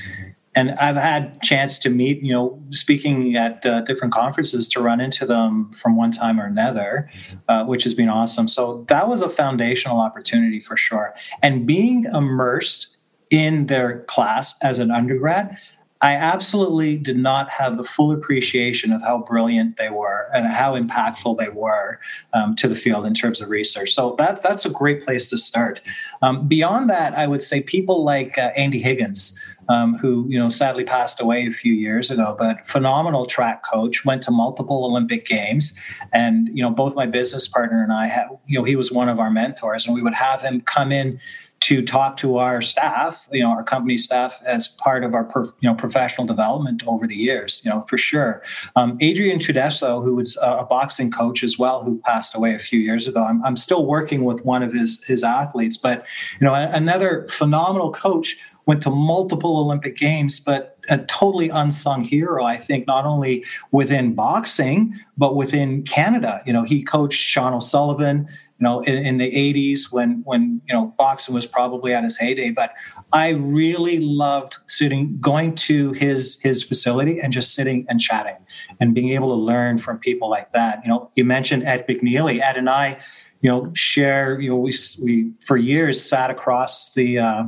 and 0.57 0.71
I've 0.71 0.95
had 0.95 1.39
chance 1.43 1.77
to 1.79 1.89
meet, 1.91 2.23
you 2.23 2.33
know, 2.33 2.59
speaking 2.71 3.35
at 3.35 3.63
uh, 3.63 3.81
different 3.81 4.11
conferences 4.11 4.67
to 4.69 4.81
run 4.81 4.99
into 4.99 5.23
them 5.23 5.71
from 5.73 5.95
one 5.95 6.11
time 6.11 6.39
or 6.39 6.47
another, 6.47 7.11
uh, 7.47 7.63
which 7.65 7.83
has 7.83 7.93
been 7.93 8.09
awesome. 8.09 8.47
So 8.47 8.83
that 8.87 9.07
was 9.07 9.21
a 9.21 9.29
foundational 9.29 9.99
opportunity 9.99 10.59
for 10.59 10.75
sure. 10.75 11.13
And 11.43 11.67
being 11.67 12.05
immersed 12.05 12.97
in 13.29 13.67
their 13.67 13.99
class 14.05 14.55
as 14.63 14.79
an 14.79 14.89
undergrad, 14.89 15.55
I 16.01 16.13
absolutely 16.13 16.97
did 16.97 17.17
not 17.17 17.49
have 17.49 17.77
the 17.77 17.83
full 17.83 18.11
appreciation 18.11 18.91
of 18.91 19.01
how 19.01 19.19
brilliant 19.19 19.77
they 19.77 19.89
were 19.89 20.29
and 20.33 20.47
how 20.47 20.79
impactful 20.79 21.37
they 21.37 21.49
were 21.49 21.99
um, 22.33 22.55
to 22.57 22.67
the 22.67 22.75
field 22.75 23.05
in 23.05 23.13
terms 23.13 23.41
of 23.41 23.49
research. 23.49 23.91
So 23.91 24.15
that's 24.17 24.41
that's 24.41 24.65
a 24.65 24.69
great 24.69 25.03
place 25.03 25.27
to 25.29 25.37
start. 25.37 25.81
Um, 26.21 26.47
beyond 26.47 26.89
that, 26.89 27.17
I 27.17 27.27
would 27.27 27.41
say 27.41 27.61
people 27.61 28.03
like 28.03 28.37
uh, 28.37 28.51
Andy 28.55 28.79
Higgins, 28.79 29.39
um, 29.69 29.97
who 29.97 30.25
you 30.29 30.37
know 30.37 30.49
sadly 30.49 30.83
passed 30.83 31.19
away 31.19 31.47
a 31.47 31.51
few 31.51 31.73
years 31.73 32.11
ago, 32.11 32.35
but 32.37 32.65
phenomenal 32.65 33.25
track 33.25 33.63
coach, 33.63 34.05
went 34.05 34.21
to 34.23 34.31
multiple 34.31 34.85
Olympic 34.85 35.25
games, 35.25 35.77
and 36.13 36.49
you 36.53 36.63
know 36.63 36.69
both 36.69 36.95
my 36.95 37.05
business 37.05 37.47
partner 37.47 37.83
and 37.83 37.91
I 37.91 38.07
had 38.07 38.27
you 38.45 38.59
know 38.59 38.63
he 38.63 38.75
was 38.75 38.91
one 38.91 39.09
of 39.09 39.19
our 39.19 39.31
mentors, 39.31 39.85
and 39.85 39.95
we 39.95 40.01
would 40.01 40.13
have 40.13 40.41
him 40.41 40.61
come 40.61 40.91
in 40.91 41.19
to 41.59 41.81
talk 41.81 42.17
to 42.17 42.37
our 42.37 42.61
staff, 42.61 43.27
you 43.31 43.41
know, 43.41 43.49
our 43.49 43.63
company 43.63 43.97
staff 43.97 44.41
as 44.45 44.67
part 44.67 45.03
of 45.03 45.13
our, 45.13 45.23
prof, 45.23 45.51
you 45.59 45.69
know, 45.69 45.75
professional 45.75 46.27
development 46.27 46.83
over 46.87 47.07
the 47.07 47.15
years, 47.15 47.61
you 47.65 47.71
know, 47.71 47.81
for 47.81 47.97
sure. 47.97 48.43
Um, 48.75 48.97
Adrian 49.01 49.39
Teodorescu, 49.39 50.03
who 50.03 50.15
was 50.15 50.37
a 50.41 50.65
boxing 50.65 51.09
coach 51.09 51.43
as 51.43 51.57
well, 51.57 51.83
who 51.83 51.99
passed 52.05 52.35
away 52.35 52.53
a 52.53 52.59
few 52.59 52.79
years 52.79 53.07
ago. 53.07 53.23
I'm, 53.23 53.43
I'm 53.43 53.57
still 53.57 53.85
working 53.85 54.23
with 54.23 54.45
one 54.45 54.61
of 54.61 54.73
his 54.73 55.03
his 55.03 55.23
athletes, 55.23 55.77
but 55.77 56.05
you 56.39 56.45
know, 56.45 56.53
another 56.53 57.27
phenomenal 57.29 57.91
coach 57.91 58.35
went 58.67 58.83
to 58.83 58.89
multiple 58.91 59.57
Olympic 59.57 59.97
Games, 59.97 60.39
but 60.39 60.77
a 60.89 60.99
totally 60.99 61.49
unsung 61.49 62.03
hero, 62.03 62.43
I 62.43 62.57
think, 62.57 62.85
not 62.85 63.05
only 63.05 63.43
within 63.71 64.13
boxing, 64.13 64.93
but 65.17 65.35
within 65.35 65.83
Canada. 65.83 66.43
You 66.45 66.53
know, 66.53 66.63
he 66.63 66.83
coached 66.83 67.19
Shawn 67.19 67.53
O'Sullivan, 67.53 68.27
you 68.59 68.63
know, 68.63 68.81
in, 68.81 69.05
in, 69.05 69.17
the 69.17 69.31
80s 69.31 69.91
when 69.91 70.21
when 70.25 70.61
you 70.67 70.73
know 70.73 70.93
boxing 70.97 71.35
was 71.35 71.45
probably 71.45 71.93
at 71.93 72.03
its 72.03 72.17
heyday. 72.17 72.49
But 72.49 72.73
I 73.13 73.29
really 73.29 73.99
loved 73.99 74.57
sitting, 74.67 75.17
going 75.19 75.55
to 75.55 75.91
his 75.91 76.39
his 76.41 76.63
facility 76.63 77.19
and 77.19 77.31
just 77.31 77.53
sitting 77.53 77.85
and 77.87 77.99
chatting 77.99 78.37
and 78.79 78.95
being 78.95 79.09
able 79.09 79.29
to 79.29 79.41
learn 79.41 79.77
from 79.77 79.99
people 79.99 80.29
like 80.29 80.53
that. 80.53 80.81
You 80.83 80.89
know, 80.89 81.11
you 81.15 81.23
mentioned 81.23 81.63
Ed 81.63 81.87
McNeely. 81.87 82.41
Ed 82.41 82.57
and 82.57 82.69
I, 82.69 82.97
you 83.41 83.49
know, 83.49 83.71
share. 83.73 84.39
You 84.39 84.49
know, 84.49 84.57
we 84.57 84.73
we 85.03 85.33
for 85.41 85.57
years 85.57 86.03
sat 86.03 86.31
across 86.31 86.93
the. 86.93 87.19
Uh, 87.19 87.43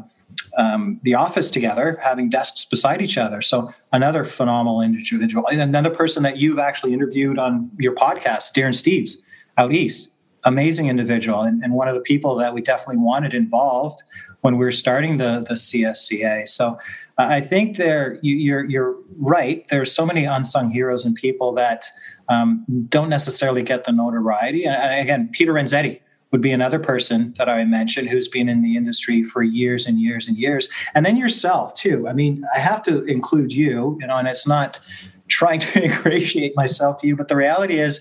um, 0.57 0.99
the 1.03 1.16
office 1.16 1.51
together, 1.51 1.99
having 2.01 2.30
desks 2.30 2.66
beside 2.66 3.01
each 3.01 3.18
other. 3.18 3.41
So 3.41 3.72
another 3.93 4.26
phenomenal 4.26 4.82
individual, 4.82 5.45
another 5.47 5.89
person 5.89 6.24
that 6.24 6.38
you've 6.38 6.60
actually 6.60 6.93
interviewed 6.93 7.38
on 7.38 7.70
your 7.78 7.93
podcast, 7.93 8.53
Darren 8.55 8.74
Steves, 8.74 9.18
out 9.57 9.74
east. 9.74 10.12
Amazing 10.43 10.87
individual, 10.87 11.41
and, 11.41 11.63
and 11.63 11.73
one 11.73 11.87
of 11.87 11.95
the 11.95 12.01
people 12.01 12.35
that 12.35 12.53
we 12.53 12.61
definitely 12.61 12.97
wanted 12.97 13.33
involved 13.33 14.01
when 14.41 14.57
we 14.57 14.65
were 14.65 14.71
starting 14.71 15.17
the 15.17 15.45
the 15.47 15.55
CSCA. 15.55 16.47
So 16.47 16.77
uh, 17.17 17.27
I 17.29 17.41
think 17.41 17.77
there 17.77 18.19
you, 18.21 18.35
you're 18.35 18.65
you're 18.65 18.95
right. 19.17 19.67
There's 19.67 19.93
so 19.93 20.05
many 20.05 20.25
unsung 20.25 20.69
heroes 20.69 21.05
and 21.05 21.15
people 21.15 21.53
that 21.53 21.85
um, 22.29 22.65
don't 22.87 23.09
necessarily 23.09 23.63
get 23.63 23.83
the 23.83 23.91
notoriety. 23.91 24.63
And, 24.63 24.75
and 24.75 25.01
again, 25.01 25.29
Peter 25.31 25.53
Renzetti 25.53 25.99
would 26.31 26.41
be 26.41 26.51
another 26.51 26.79
person 26.79 27.33
that 27.37 27.49
I 27.49 27.63
mentioned 27.63 28.09
who's 28.09 28.27
been 28.27 28.47
in 28.47 28.61
the 28.61 28.77
industry 28.77 29.23
for 29.23 29.41
years 29.41 29.87
and 29.87 29.99
years 29.99 30.27
and 30.27 30.37
years. 30.37 30.69
And 30.93 31.05
then 31.05 31.17
yourself, 31.17 31.73
too. 31.73 32.07
I 32.07 32.13
mean, 32.13 32.45
I 32.55 32.59
have 32.59 32.83
to 32.83 33.03
include 33.05 33.51
you, 33.51 33.97
you 33.99 34.07
know, 34.07 34.15
and 34.15 34.27
it's 34.27 34.47
not 34.47 34.79
trying 35.27 35.59
to 35.59 35.83
ingratiate 35.83 36.55
myself 36.55 36.97
to 36.97 37.07
you, 37.07 37.15
but 37.15 37.27
the 37.27 37.35
reality 37.35 37.79
is 37.79 37.99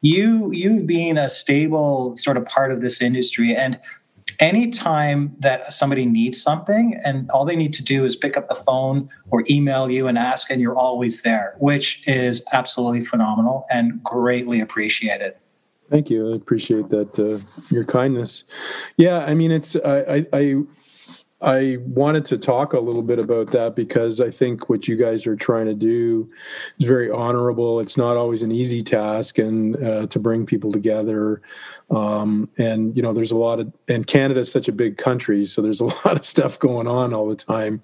you 0.00 0.50
you 0.52 0.80
being 0.80 1.16
a 1.18 1.28
stable 1.28 2.14
sort 2.16 2.36
of 2.36 2.44
part 2.44 2.72
of 2.72 2.80
this 2.80 3.00
industry 3.00 3.54
and 3.54 3.78
anytime 4.38 5.34
that 5.38 5.72
somebody 5.72 6.04
needs 6.04 6.42
something 6.42 7.00
and 7.04 7.30
all 7.30 7.44
they 7.44 7.56
need 7.56 7.72
to 7.72 7.82
do 7.82 8.04
is 8.04 8.14
pick 8.14 8.36
up 8.36 8.48
the 8.48 8.54
phone 8.54 9.08
or 9.30 9.44
email 9.48 9.90
you 9.90 10.06
and 10.06 10.18
ask 10.18 10.50
and 10.50 10.60
you're 10.60 10.76
always 10.76 11.22
there 11.22 11.54
which 11.58 12.02
is 12.06 12.44
absolutely 12.52 13.04
phenomenal 13.04 13.66
and 13.70 14.02
greatly 14.02 14.60
appreciated 14.60 15.34
Thank 15.90 16.10
you. 16.10 16.32
I 16.32 16.36
appreciate 16.36 16.88
that. 16.90 17.16
Uh, 17.18 17.38
your 17.72 17.84
kindness. 17.84 18.44
Yeah, 18.96 19.18
I 19.18 19.34
mean, 19.34 19.52
it's 19.52 19.76
I, 19.76 19.98
I 20.16 20.26
I 20.32 20.62
wanted 21.84 22.24
to 22.26 22.38
talk 22.38 22.72
a 22.72 22.80
little 22.80 23.02
bit 23.02 23.20
about 23.20 23.52
that 23.52 23.76
because 23.76 24.20
I 24.20 24.30
think 24.30 24.68
what 24.68 24.88
you 24.88 24.96
guys 24.96 25.26
are 25.28 25.36
trying 25.36 25.66
to 25.66 25.74
do 25.74 26.28
is 26.80 26.86
very 26.86 27.08
honorable. 27.08 27.78
It's 27.78 27.96
not 27.96 28.16
always 28.16 28.42
an 28.42 28.50
easy 28.50 28.82
task, 28.82 29.38
and 29.38 29.76
uh, 29.82 30.06
to 30.08 30.18
bring 30.18 30.44
people 30.44 30.72
together. 30.72 31.40
Um, 31.90 32.50
and 32.58 32.96
you 32.96 33.02
know, 33.02 33.12
there's 33.12 33.30
a 33.30 33.36
lot 33.36 33.60
of 33.60 33.72
and 33.86 34.06
Canada 34.06 34.40
is 34.40 34.50
such 34.50 34.66
a 34.66 34.72
big 34.72 34.98
country, 34.98 35.46
so 35.46 35.62
there's 35.62 35.80
a 35.80 35.84
lot 36.04 36.16
of 36.16 36.26
stuff 36.26 36.58
going 36.58 36.88
on 36.88 37.14
all 37.14 37.28
the 37.28 37.36
time. 37.36 37.82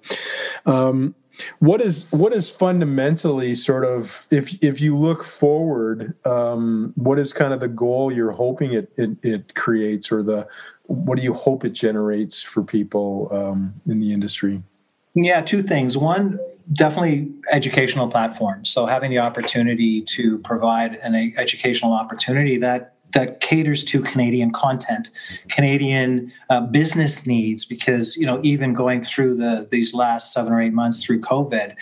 Um, 0.65 1.15
what 1.59 1.81
is 1.81 2.11
what 2.11 2.31
is 2.33 2.49
fundamentally 2.49 3.55
sort 3.55 3.85
of 3.85 4.27
if 4.29 4.61
if 4.63 4.79
you 4.79 4.95
look 4.95 5.23
forward 5.23 6.13
um, 6.25 6.93
what 6.95 7.17
is 7.17 7.33
kind 7.33 7.53
of 7.53 7.59
the 7.59 7.67
goal 7.67 8.11
you're 8.11 8.31
hoping 8.31 8.73
it, 8.73 8.91
it, 8.97 9.17
it 9.23 9.55
creates 9.55 10.11
or 10.11 10.21
the 10.21 10.47
what 10.93 11.17
do 11.17 11.23
you 11.23 11.33
hope 11.33 11.65
it 11.65 11.73
generates 11.73 12.41
for 12.41 12.63
people 12.63 13.29
um, 13.31 13.73
in 13.87 13.99
the 13.99 14.13
industry? 14.13 14.63
Yeah 15.15 15.41
two 15.41 15.61
things. 15.61 15.97
One 15.97 16.39
definitely 16.71 17.29
educational 17.51 18.07
platforms 18.07 18.69
so 18.69 18.85
having 18.85 19.11
the 19.11 19.19
opportunity 19.19 20.01
to 20.01 20.37
provide 20.39 20.95
an 21.03 21.33
educational 21.37 21.91
opportunity 21.91 22.57
that 22.57 22.93
that 23.13 23.39
caters 23.39 23.83
to 23.83 24.01
Canadian 24.01 24.51
content, 24.51 25.11
Canadian 25.49 26.31
uh, 26.49 26.61
business 26.61 27.25
needs, 27.25 27.63
because 27.65 28.17
you 28.17 28.25
know 28.25 28.39
even 28.43 28.73
going 28.73 29.01
through 29.01 29.35
the 29.35 29.67
these 29.71 29.93
last 29.93 30.33
seven 30.33 30.51
or 30.51 30.61
eight 30.61 30.73
months 30.73 31.03
through 31.03 31.21
COVID 31.21 31.75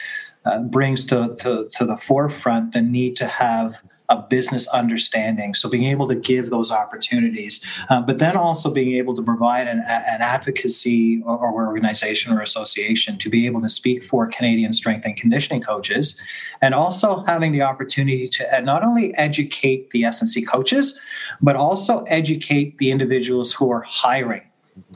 uh, 0.45 0.59
brings 0.59 1.05
to, 1.05 1.33
to 1.39 1.67
to 1.71 1.85
the 1.85 1.97
forefront 1.97 2.73
the 2.73 2.81
need 2.81 3.15
to 3.15 3.25
have 3.25 3.83
a 4.11 4.21
business 4.21 4.67
understanding. 4.67 5.53
So 5.53 5.69
being 5.69 5.85
able 5.85 6.07
to 6.09 6.15
give 6.15 6.49
those 6.49 6.69
opportunities, 6.69 7.65
uh, 7.89 8.01
but 8.01 8.19
then 8.19 8.35
also 8.35 8.69
being 8.69 8.93
able 8.95 9.15
to 9.15 9.23
provide 9.23 9.67
an, 9.69 9.79
an 9.87 10.21
advocacy 10.21 11.21
or, 11.25 11.37
or, 11.37 11.67
organization 11.67 12.33
or 12.33 12.41
association 12.41 13.17
to 13.19 13.29
be 13.29 13.45
able 13.45 13.61
to 13.61 13.69
speak 13.69 14.03
for 14.03 14.27
Canadian 14.27 14.73
strength 14.73 15.05
and 15.05 15.15
conditioning 15.15 15.61
coaches, 15.61 16.19
and 16.61 16.75
also 16.75 17.23
having 17.23 17.53
the 17.53 17.61
opportunity 17.61 18.27
to 18.27 18.57
uh, 18.57 18.59
not 18.59 18.83
only 18.83 19.15
educate 19.15 19.91
the 19.91 20.03
S&C 20.03 20.41
coaches, 20.41 20.99
but 21.41 21.55
also 21.55 22.03
educate 22.03 22.77
the 22.79 22.91
individuals 22.91 23.53
who 23.53 23.71
are 23.71 23.81
hiring 23.81 24.43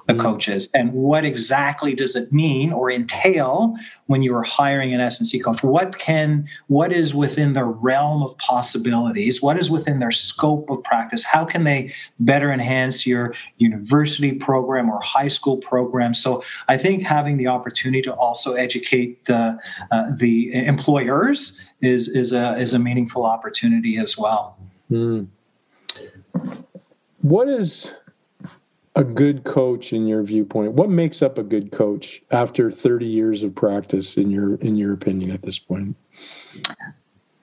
the 0.08 0.14
mm-hmm. 0.14 0.22
coaches. 0.22 0.70
And 0.74 0.94
what 0.94 1.26
exactly 1.26 1.94
does 1.94 2.16
it 2.16 2.32
mean 2.32 2.72
or 2.72 2.92
entail 2.92 3.76
when 4.06 4.22
you 4.22 4.36
are 4.36 4.44
hiring 4.44 4.94
an 4.94 5.02
S&C 5.02 5.40
coach? 5.40 5.64
What 5.64 5.98
can 5.98 6.48
what 6.68 6.94
is 6.94 7.14
within 7.14 7.54
the 7.54 7.64
realm 7.64 8.22
of 8.22 8.38
possibilities? 8.38 9.42
What 9.42 9.58
is 9.58 9.72
within 9.72 10.00
their 10.00 10.12
scope 10.12 10.70
of 10.70 10.84
practice? 10.84 11.24
How 11.24 11.44
can 11.44 11.64
they 11.64 11.94
better 12.20 12.52
enhance 12.52 13.08
your 13.08 13.34
university 13.58 14.34
program 14.34 14.90
or 14.90 15.00
high 15.02 15.28
school 15.28 15.58
program? 15.58 16.14
So 16.14 16.44
i 16.68 16.78
think 16.78 17.04
having 17.04 17.38
the 17.38 17.48
opportunity 17.48 18.02
to 18.04 18.14
also 18.14 18.54
educate 18.54 19.26
the 19.26 19.58
uh, 19.92 20.12
the 20.18 20.54
employers 20.54 21.60
is 21.82 22.08
is 22.10 22.34
a 22.34 22.56
is 22.58 22.74
a 22.74 22.80
meaningful 22.80 23.26
opportunity 23.26 23.98
as 23.98 24.18
well. 24.18 24.58
Mm. 24.92 25.28
what 27.22 27.50
is 27.50 27.92
a 28.96 29.04
good 29.04 29.44
coach 29.44 29.94
in 29.94 30.08
your 30.08 30.24
viewpoint? 30.24 30.74
What 30.74 30.90
makes 30.90 31.22
up 31.22 31.38
a 31.38 31.44
good 31.44 31.72
coach 31.72 32.22
after 32.32 32.72
30 32.72 33.06
years 33.06 33.44
of 33.44 33.54
practice 33.54 34.18
in 34.18 34.32
your 34.32 34.56
in 34.56 34.76
your 34.76 34.94
opinion 34.94 35.32
at 35.32 35.42
this 35.42 35.60
point? 35.60 35.96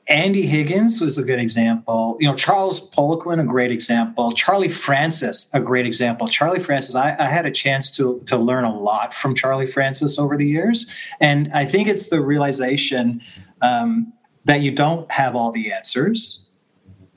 Andy 0.09 0.47
Higgins 0.47 1.01
was 1.01 1.17
a 1.17 1.23
good 1.23 1.39
example. 1.39 2.17
You 2.21 2.29
know, 2.29 2.35
Charles 2.35 2.91
Poliquin, 2.91 3.41
a 3.41 3.45
great 3.45 3.71
example. 3.71 4.33
Charlie 4.33 4.69
Francis, 4.69 5.49
a 5.55 5.61
great 5.61 5.87
example. 5.87 6.27
Charlie 6.29 6.59
Francis, 6.59 6.95
I, 6.95 7.17
I, 7.19 7.29
had 7.29 7.47
a 7.47 7.51
chance 7.51 7.91
to, 7.93 8.21
to 8.27 8.37
learn 8.37 8.65
a 8.65 8.77
lot 8.77 9.15
from 9.15 9.35
Charlie 9.35 9.67
Francis 9.67 10.19
over 10.19 10.37
the 10.37 10.47
years. 10.47 10.91
And 11.21 11.51
I 11.55 11.65
think 11.65 11.89
it's 11.89 12.09
the 12.09 12.21
realization 12.21 13.23
um, 13.63 14.13
that 14.45 14.61
you 14.61 14.73
don't 14.73 15.11
have 15.11 15.37
all 15.37 15.53
the 15.53 15.73
answers. 15.73 16.47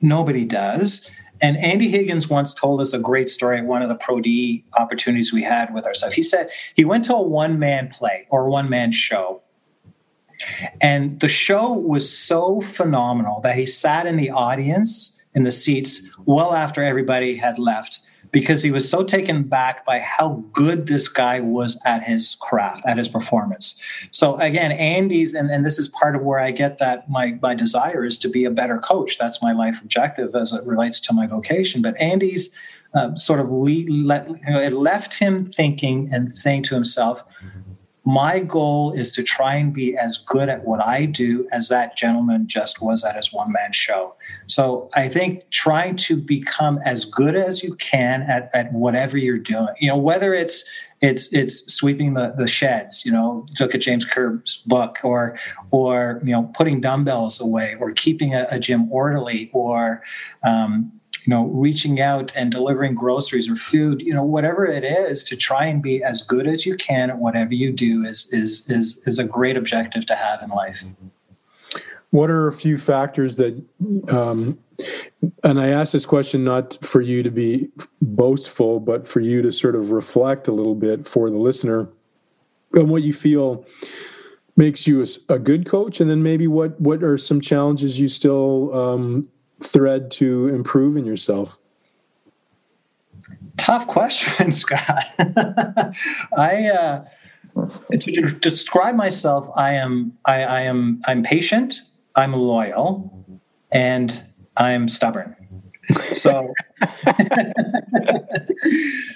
Nobody 0.01 0.45
does. 0.45 1.09
And 1.41 1.57
Andy 1.57 1.89
Higgins 1.89 2.29
once 2.29 2.53
told 2.53 2.81
us 2.81 2.93
a 2.93 2.99
great 2.99 3.29
story 3.29 3.59
at 3.59 3.65
one 3.65 3.81
of 3.81 3.89
the 3.89 3.95
Pro 3.95 4.21
D 4.21 4.63
opportunities 4.77 5.33
we 5.33 5.43
had 5.43 5.73
with 5.73 5.85
ourselves. 5.85 6.15
He 6.15 6.23
said 6.23 6.49
he 6.75 6.85
went 6.85 7.05
to 7.05 7.15
a 7.15 7.21
one 7.21 7.59
man 7.59 7.89
play 7.89 8.25
or 8.29 8.49
one 8.49 8.69
man 8.69 8.91
show. 8.91 9.41
And 10.81 11.19
the 11.19 11.29
show 11.29 11.71
was 11.73 12.09
so 12.15 12.61
phenomenal 12.61 13.41
that 13.41 13.55
he 13.55 13.65
sat 13.65 14.05
in 14.05 14.17
the 14.17 14.29
audience 14.29 15.23
in 15.33 15.43
the 15.43 15.51
seats 15.51 16.17
well 16.25 16.53
after 16.53 16.83
everybody 16.83 17.35
had 17.35 17.57
left 17.57 17.99
because 18.35 18.61
he 18.61 18.69
was 18.69 18.89
so 18.89 19.01
taken 19.01 19.43
back 19.43 19.85
by 19.85 19.97
how 19.97 20.43
good 20.51 20.87
this 20.87 21.07
guy 21.07 21.39
was 21.39 21.79
at 21.85 22.03
his 22.03 22.35
craft, 22.41 22.85
at 22.85 22.97
his 22.97 23.07
performance. 23.07 23.81
So 24.11 24.35
again, 24.41 24.73
Andy's, 24.73 25.33
and, 25.33 25.49
and 25.49 25.65
this 25.65 25.79
is 25.79 25.87
part 25.87 26.17
of 26.17 26.21
where 26.21 26.37
I 26.37 26.51
get 26.51 26.77
that 26.79 27.09
my 27.09 27.39
my 27.41 27.55
desire 27.55 28.03
is 28.03 28.19
to 28.19 28.27
be 28.27 28.43
a 28.43 28.51
better 28.51 28.77
coach. 28.77 29.17
That's 29.17 29.41
my 29.41 29.53
life 29.53 29.81
objective 29.81 30.35
as 30.35 30.51
it 30.51 30.67
relates 30.67 30.99
to 31.01 31.13
my 31.13 31.27
vocation. 31.27 31.81
But 31.81 31.95
Andy's 31.97 32.53
uh, 32.93 33.15
sort 33.15 33.39
of 33.39 33.49
le- 33.51 33.87
let, 34.11 34.27
you 34.27 34.51
know, 34.51 34.59
it 34.59 34.73
left 34.73 35.13
him 35.13 35.45
thinking 35.45 36.09
and 36.11 36.35
saying 36.35 36.63
to 36.63 36.75
himself, 36.75 37.23
my 38.03 38.39
goal 38.39 38.91
is 38.91 39.13
to 39.13 39.23
try 39.23 39.55
and 39.55 39.73
be 39.73 39.97
as 39.97 40.17
good 40.17 40.49
at 40.49 40.65
what 40.65 40.85
I 40.85 41.05
do 41.05 41.47
as 41.53 41.69
that 41.69 41.95
gentleman 41.95 42.47
just 42.47 42.81
was 42.81 43.05
at 43.05 43.15
his 43.15 43.31
one 43.31 43.53
man 43.53 43.71
show. 43.71 44.15
So 44.47 44.89
I 44.93 45.07
think 45.07 45.49
trying 45.49 45.95
to 45.97 46.15
become 46.15 46.79
as 46.85 47.05
good 47.05 47.35
as 47.35 47.63
you 47.63 47.75
can 47.75 48.23
at, 48.23 48.49
at 48.53 48.71
whatever 48.73 49.17
you're 49.17 49.39
doing, 49.39 49.73
you 49.79 49.89
know, 49.89 49.97
whether 49.97 50.33
it's 50.33 50.63
it's 51.01 51.31
it's 51.33 51.73
sweeping 51.73 52.13
the, 52.13 52.33
the 52.37 52.47
sheds, 52.47 53.05
you 53.05 53.11
know, 53.11 53.45
look 53.59 53.75
at 53.75 53.81
James 53.81 54.05
Kerr's 54.05 54.61
book, 54.65 54.99
or 55.03 55.37
or 55.71 56.21
you 56.23 56.31
know, 56.31 56.51
putting 56.55 56.81
dumbbells 56.81 57.39
away, 57.39 57.75
or 57.79 57.91
keeping 57.91 58.33
a, 58.33 58.47
a 58.49 58.59
gym 58.59 58.91
orderly, 58.91 59.49
or 59.53 60.01
um, 60.43 60.91
you 61.25 61.31
know 61.31 61.45
reaching 61.47 61.99
out 61.99 62.31
and 62.35 62.51
delivering 62.51 62.95
groceries 62.95 63.49
or 63.49 63.55
food 63.55 64.01
you 64.01 64.13
know 64.13 64.23
whatever 64.23 64.65
it 64.65 64.83
is 64.83 65.23
to 65.23 65.35
try 65.35 65.65
and 65.65 65.81
be 65.81 66.03
as 66.03 66.21
good 66.21 66.47
as 66.47 66.65
you 66.65 66.75
can 66.75 67.09
at 67.09 67.17
whatever 67.17 67.53
you 67.53 67.71
do 67.71 68.05
is 68.05 68.31
is 68.31 68.69
is 68.69 69.01
is 69.05 69.19
a 69.19 69.23
great 69.23 69.57
objective 69.57 70.05
to 70.05 70.15
have 70.15 70.41
in 70.43 70.49
life 70.49 70.85
what 72.15 72.29
are 72.29 72.47
a 72.47 72.53
few 72.53 72.77
factors 72.77 73.35
that 73.35 73.61
um, 74.09 74.57
and 75.43 75.59
i 75.59 75.67
ask 75.67 75.91
this 75.91 76.05
question 76.05 76.43
not 76.43 76.77
for 76.83 77.01
you 77.01 77.21
to 77.21 77.31
be 77.31 77.69
boastful 78.01 78.79
but 78.79 79.07
for 79.07 79.19
you 79.19 79.41
to 79.41 79.51
sort 79.51 79.75
of 79.75 79.91
reflect 79.91 80.47
a 80.47 80.51
little 80.51 80.75
bit 80.75 81.07
for 81.07 81.29
the 81.29 81.37
listener 81.37 81.87
on 82.75 82.89
what 82.89 83.03
you 83.03 83.13
feel 83.13 83.65
makes 84.57 84.87
you 84.87 85.05
a, 85.29 85.39
good 85.39 85.65
coach 85.65 85.99
and 85.99 86.09
then 86.09 86.23
maybe 86.23 86.47
what 86.47 86.79
what 86.79 87.03
are 87.03 87.17
some 87.17 87.41
challenges 87.41 87.99
you 87.99 88.07
still 88.07 88.73
um, 88.73 89.29
thread 89.61 90.11
to 90.11 90.47
improve 90.49 90.97
in 90.97 91.05
yourself? 91.05 91.57
Tough 93.57 93.87
question, 93.87 94.51
Scott. 94.51 95.05
I 96.37 96.69
uh, 96.69 97.05
to 97.99 98.31
describe 98.39 98.95
myself, 98.95 99.49
I 99.55 99.73
am 99.73 100.17
I, 100.25 100.43
I 100.43 100.61
am 100.61 101.01
I'm 101.05 101.23
patient, 101.23 101.81
I'm 102.15 102.33
loyal, 102.33 103.25
and 103.71 104.23
I'm 104.57 104.87
stubborn. 104.87 105.35
So 106.13 106.53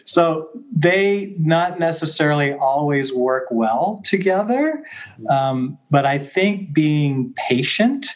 so 0.06 0.50
they 0.76 1.36
not 1.40 1.80
necessarily 1.80 2.54
always 2.54 3.14
work 3.14 3.48
well 3.52 4.02
together. 4.04 4.84
Um, 5.30 5.78
but 5.90 6.06
I 6.06 6.20
think 6.20 6.74
being 6.74 7.34
patient 7.36 8.08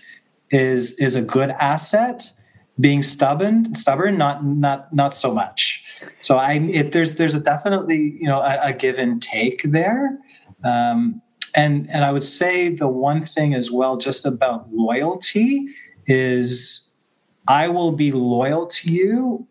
is 0.52 0.98
is 1.00 1.16
a 1.16 1.22
good 1.22 1.50
asset 1.52 2.32
being 2.80 3.04
stubborn 3.04 3.76
stubborn 3.76 4.18
not 4.18 4.44
not 4.46 4.94
not 4.94 5.14
so 5.14 5.34
much 5.34 5.84
so 6.22 6.38
i 6.38 6.54
if 6.54 6.92
there's 6.92 7.16
there's 7.16 7.36
a 7.36 7.40
definitely 7.40 8.18
you 8.20 8.28
know 8.28 8.40
a, 8.40 8.60
a 8.64 8.74
give 8.74 8.98
and 8.98 9.22
take 9.22 9.62
there 9.64 10.18
um, 10.64 11.22
and 11.56 11.90
and 11.90 12.04
i 12.04 12.12
would 12.12 12.24
say 12.24 12.70
the 12.70 12.88
one 12.88 13.22
thing 13.26 13.54
as 13.54 13.72
well 13.72 13.98
just 13.98 14.26
about 14.26 14.72
loyalty 14.74 15.68
is 16.08 16.92
i 17.48 17.68
will 17.68 17.92
be 17.92 18.12
loyal 18.12 18.66
to 18.66 18.92
you 18.92 19.48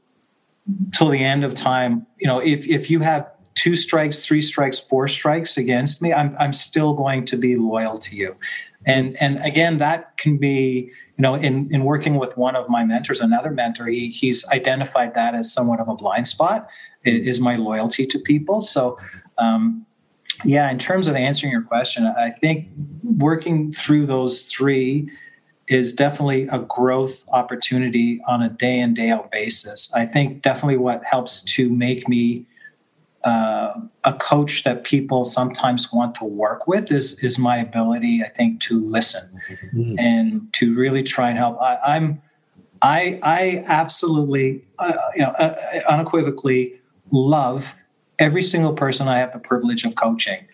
till 0.92 1.08
the 1.08 1.22
end 1.22 1.44
of 1.44 1.54
time, 1.54 2.06
you 2.18 2.26
know, 2.26 2.38
if 2.38 2.66
if 2.66 2.90
you 2.90 3.00
have 3.00 3.30
two 3.54 3.76
strikes, 3.76 4.24
three 4.24 4.40
strikes, 4.40 4.78
four 4.78 5.08
strikes 5.08 5.56
against 5.56 6.02
me, 6.02 6.12
I'm 6.12 6.36
I'm 6.38 6.52
still 6.52 6.94
going 6.94 7.24
to 7.26 7.36
be 7.36 7.56
loyal 7.56 7.98
to 7.98 8.16
you. 8.16 8.36
And 8.84 9.16
and 9.20 9.44
again, 9.44 9.78
that 9.78 10.16
can 10.16 10.38
be, 10.38 10.90
you 11.16 11.22
know, 11.22 11.34
in 11.34 11.72
in 11.72 11.84
working 11.84 12.16
with 12.16 12.36
one 12.36 12.56
of 12.56 12.68
my 12.68 12.84
mentors, 12.84 13.20
another 13.20 13.50
mentor, 13.50 13.86
he 13.86 14.10
he's 14.10 14.46
identified 14.48 15.14
that 15.14 15.34
as 15.34 15.52
somewhat 15.52 15.80
of 15.80 15.88
a 15.88 15.94
blind 15.94 16.28
spot 16.28 16.68
is 17.04 17.40
my 17.40 17.56
loyalty 17.56 18.06
to 18.06 18.18
people. 18.18 18.60
So 18.60 18.96
um, 19.38 19.84
yeah, 20.44 20.70
in 20.70 20.78
terms 20.78 21.06
of 21.06 21.14
answering 21.14 21.52
your 21.52 21.62
question, 21.62 22.06
I 22.06 22.30
think 22.30 22.68
working 23.02 23.72
through 23.72 24.06
those 24.06 24.46
three 24.46 25.10
is 25.68 25.92
definitely 25.92 26.48
a 26.48 26.60
growth 26.60 27.24
opportunity 27.32 28.20
on 28.26 28.42
a 28.42 28.48
day 28.48 28.78
in 28.78 28.94
day 28.94 29.10
out 29.10 29.30
basis. 29.30 29.92
I 29.94 30.06
think 30.06 30.42
definitely 30.42 30.76
what 30.76 31.02
helps 31.04 31.42
to 31.54 31.70
make 31.70 32.08
me 32.08 32.46
uh, 33.24 33.74
a 34.04 34.12
coach 34.14 34.64
that 34.64 34.82
people 34.82 35.24
sometimes 35.24 35.92
want 35.92 36.14
to 36.16 36.24
work 36.24 36.66
with 36.66 36.90
is 36.90 37.22
is 37.22 37.38
my 37.38 37.56
ability, 37.56 38.22
I 38.24 38.28
think, 38.28 38.60
to 38.62 38.84
listen 38.84 39.22
mm-hmm. 39.72 39.98
and 39.98 40.52
to 40.54 40.74
really 40.74 41.04
try 41.04 41.28
and 41.28 41.38
help. 41.38 41.60
I, 41.60 41.96
am 41.96 42.20
I 42.82 43.20
I 43.22 43.64
absolutely 43.66 44.64
uh, 44.78 44.94
you 45.14 45.22
know 45.22 45.30
uh, 45.30 45.54
unequivocally 45.88 46.80
love 47.12 47.76
every 48.22 48.42
single 48.42 48.72
person 48.72 49.08
I 49.08 49.18
have 49.18 49.32
the 49.32 49.40
privilege 49.40 49.84
of 49.84 49.96
coaching. 49.96 50.46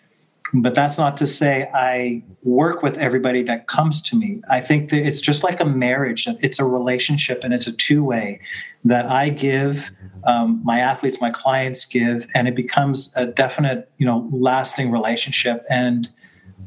But 0.55 0.75
that's 0.75 0.97
not 0.97 1.19
to 1.19 1.27
say 1.27 1.71
I 1.75 2.23
work 2.43 2.83
with 2.83 2.97
everybody 2.97 3.43
that 3.43 3.67
comes 3.67 4.01
to 4.09 4.17
me. 4.17 4.41
I 4.49 4.63
think 4.63 4.89
that 4.89 5.07
it's 5.07 5.21
just 5.21 5.45
like 5.45 5.61
a 5.61 5.67
marriage, 5.67 6.27
it's 6.41 6.59
a 6.59 6.65
relationship 6.65 7.45
and 7.45 7.53
it's 7.53 7.67
a 7.67 7.73
two 7.73 8.03
way 8.03 8.41
that 8.83 9.05
I 9.05 9.29
give, 9.29 9.91
um, 10.25 10.63
my 10.65 10.81
athletes, 10.81 11.21
my 11.21 11.31
clients 11.31 11.85
give, 11.85 12.27
and 12.35 12.49
it 12.49 12.57
becomes 12.57 13.13
a 13.15 13.27
definite, 13.27 13.91
you 13.99 14.07
know, 14.07 14.27
lasting 14.33 14.91
relationship. 14.91 15.67
And 15.69 16.09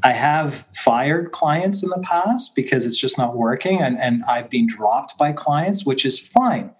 I 0.04 0.12
have 0.12 0.64
fired 0.76 1.32
clients 1.32 1.82
in 1.82 1.90
the 1.90 2.02
past 2.02 2.54
because 2.54 2.86
it's 2.86 2.98
just 2.98 3.18
not 3.18 3.36
working, 3.36 3.80
and, 3.80 3.98
and 3.98 4.22
I've 4.28 4.48
been 4.48 4.68
dropped 4.68 5.18
by 5.18 5.32
clients, 5.32 5.84
which 5.84 6.06
is 6.06 6.20
fine. 6.20 6.70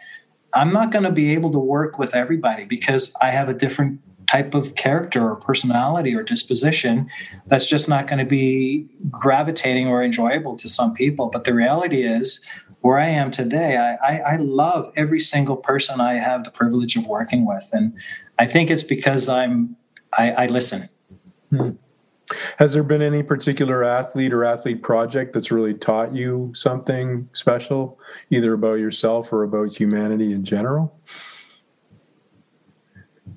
I'm 0.54 0.72
not 0.72 0.92
going 0.92 1.04
to 1.04 1.10
be 1.10 1.32
able 1.32 1.50
to 1.52 1.58
work 1.58 1.98
with 1.98 2.14
everybody 2.14 2.64
because 2.64 3.12
I 3.20 3.30
have 3.30 3.48
a 3.48 3.54
different 3.54 4.00
type 4.32 4.54
of 4.54 4.74
character 4.76 5.28
or 5.28 5.36
personality 5.36 6.14
or 6.14 6.22
disposition 6.22 7.08
that's 7.48 7.68
just 7.68 7.86
not 7.88 8.06
going 8.06 8.18
to 8.18 8.24
be 8.24 8.86
gravitating 9.10 9.86
or 9.86 10.02
enjoyable 10.02 10.56
to 10.56 10.68
some 10.68 10.94
people. 10.94 11.28
But 11.28 11.44
the 11.44 11.52
reality 11.52 12.02
is, 12.02 12.44
where 12.80 12.98
I 12.98 13.06
am 13.06 13.30
today, 13.30 13.76
I, 13.76 13.94
I, 13.94 14.18
I 14.32 14.36
love 14.36 14.90
every 14.96 15.20
single 15.20 15.56
person 15.56 16.00
I 16.00 16.14
have 16.14 16.44
the 16.44 16.50
privilege 16.50 16.96
of 16.96 17.06
working 17.06 17.46
with, 17.46 17.70
and 17.72 17.92
I 18.38 18.46
think 18.46 18.70
it's 18.70 18.84
because 18.84 19.28
I'm 19.28 19.76
I, 20.18 20.32
I 20.32 20.46
listen. 20.46 20.88
Hmm. 21.50 21.70
Has 22.56 22.72
there 22.72 22.82
been 22.82 23.02
any 23.02 23.22
particular 23.22 23.84
athlete 23.84 24.32
or 24.32 24.44
athlete 24.44 24.82
project 24.82 25.34
that's 25.34 25.50
really 25.50 25.74
taught 25.74 26.14
you 26.14 26.50
something 26.54 27.28
special, 27.34 28.00
either 28.30 28.54
about 28.54 28.78
yourself 28.78 29.32
or 29.32 29.42
about 29.42 29.76
humanity 29.76 30.32
in 30.32 30.42
general? 30.42 30.98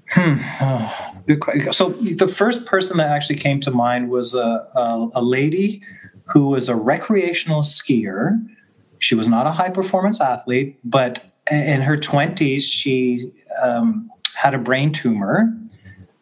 Hmm. 0.10 0.36
Oh, 0.62 1.22
good 1.28 1.40
question. 1.40 1.74
So 1.74 1.90
the 1.90 2.28
first 2.28 2.66
person 2.66 2.98
that 2.98 3.12
actually 3.12 3.38
came 3.38 3.60
to 3.62 3.72
mind 3.72 4.10
was 4.10 4.34
a, 4.34 4.68
a, 4.76 5.10
a 5.16 5.22
lady 5.22 5.82
who 6.26 6.48
was 6.48 6.70
a 6.70 6.76
recreational 6.76 7.62
skier. 7.62 8.44
She 9.00 9.16
was 9.16 9.28
not 9.28 9.48
a 9.48 9.52
high 9.52 9.70
performance 9.70 10.22
athlete, 10.22 10.80
but 10.84 11.34
in 11.52 11.82
her 11.82 11.98
20s, 11.98 12.64
she 12.64 13.32
um, 13.62 14.10
had 14.34 14.54
a 14.54 14.58
brain 14.58 14.92
tumor, 14.92 15.56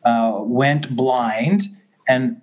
uh, 0.05 0.39
went 0.41 0.95
blind, 0.95 1.63
and 2.07 2.41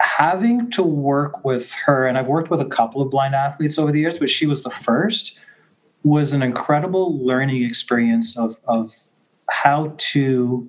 having 0.00 0.70
to 0.72 0.82
work 0.82 1.44
with 1.44 1.72
her, 1.72 2.06
and 2.06 2.18
I've 2.18 2.26
worked 2.26 2.50
with 2.50 2.60
a 2.60 2.66
couple 2.66 3.00
of 3.00 3.10
blind 3.10 3.34
athletes 3.34 3.78
over 3.78 3.90
the 3.90 4.00
years, 4.00 4.18
but 4.18 4.30
she 4.30 4.46
was 4.46 4.62
the 4.62 4.70
first, 4.70 5.38
was 6.02 6.32
an 6.32 6.42
incredible 6.42 7.24
learning 7.24 7.64
experience 7.64 8.36
of, 8.38 8.58
of 8.66 8.94
how 9.50 9.94
to 9.96 10.68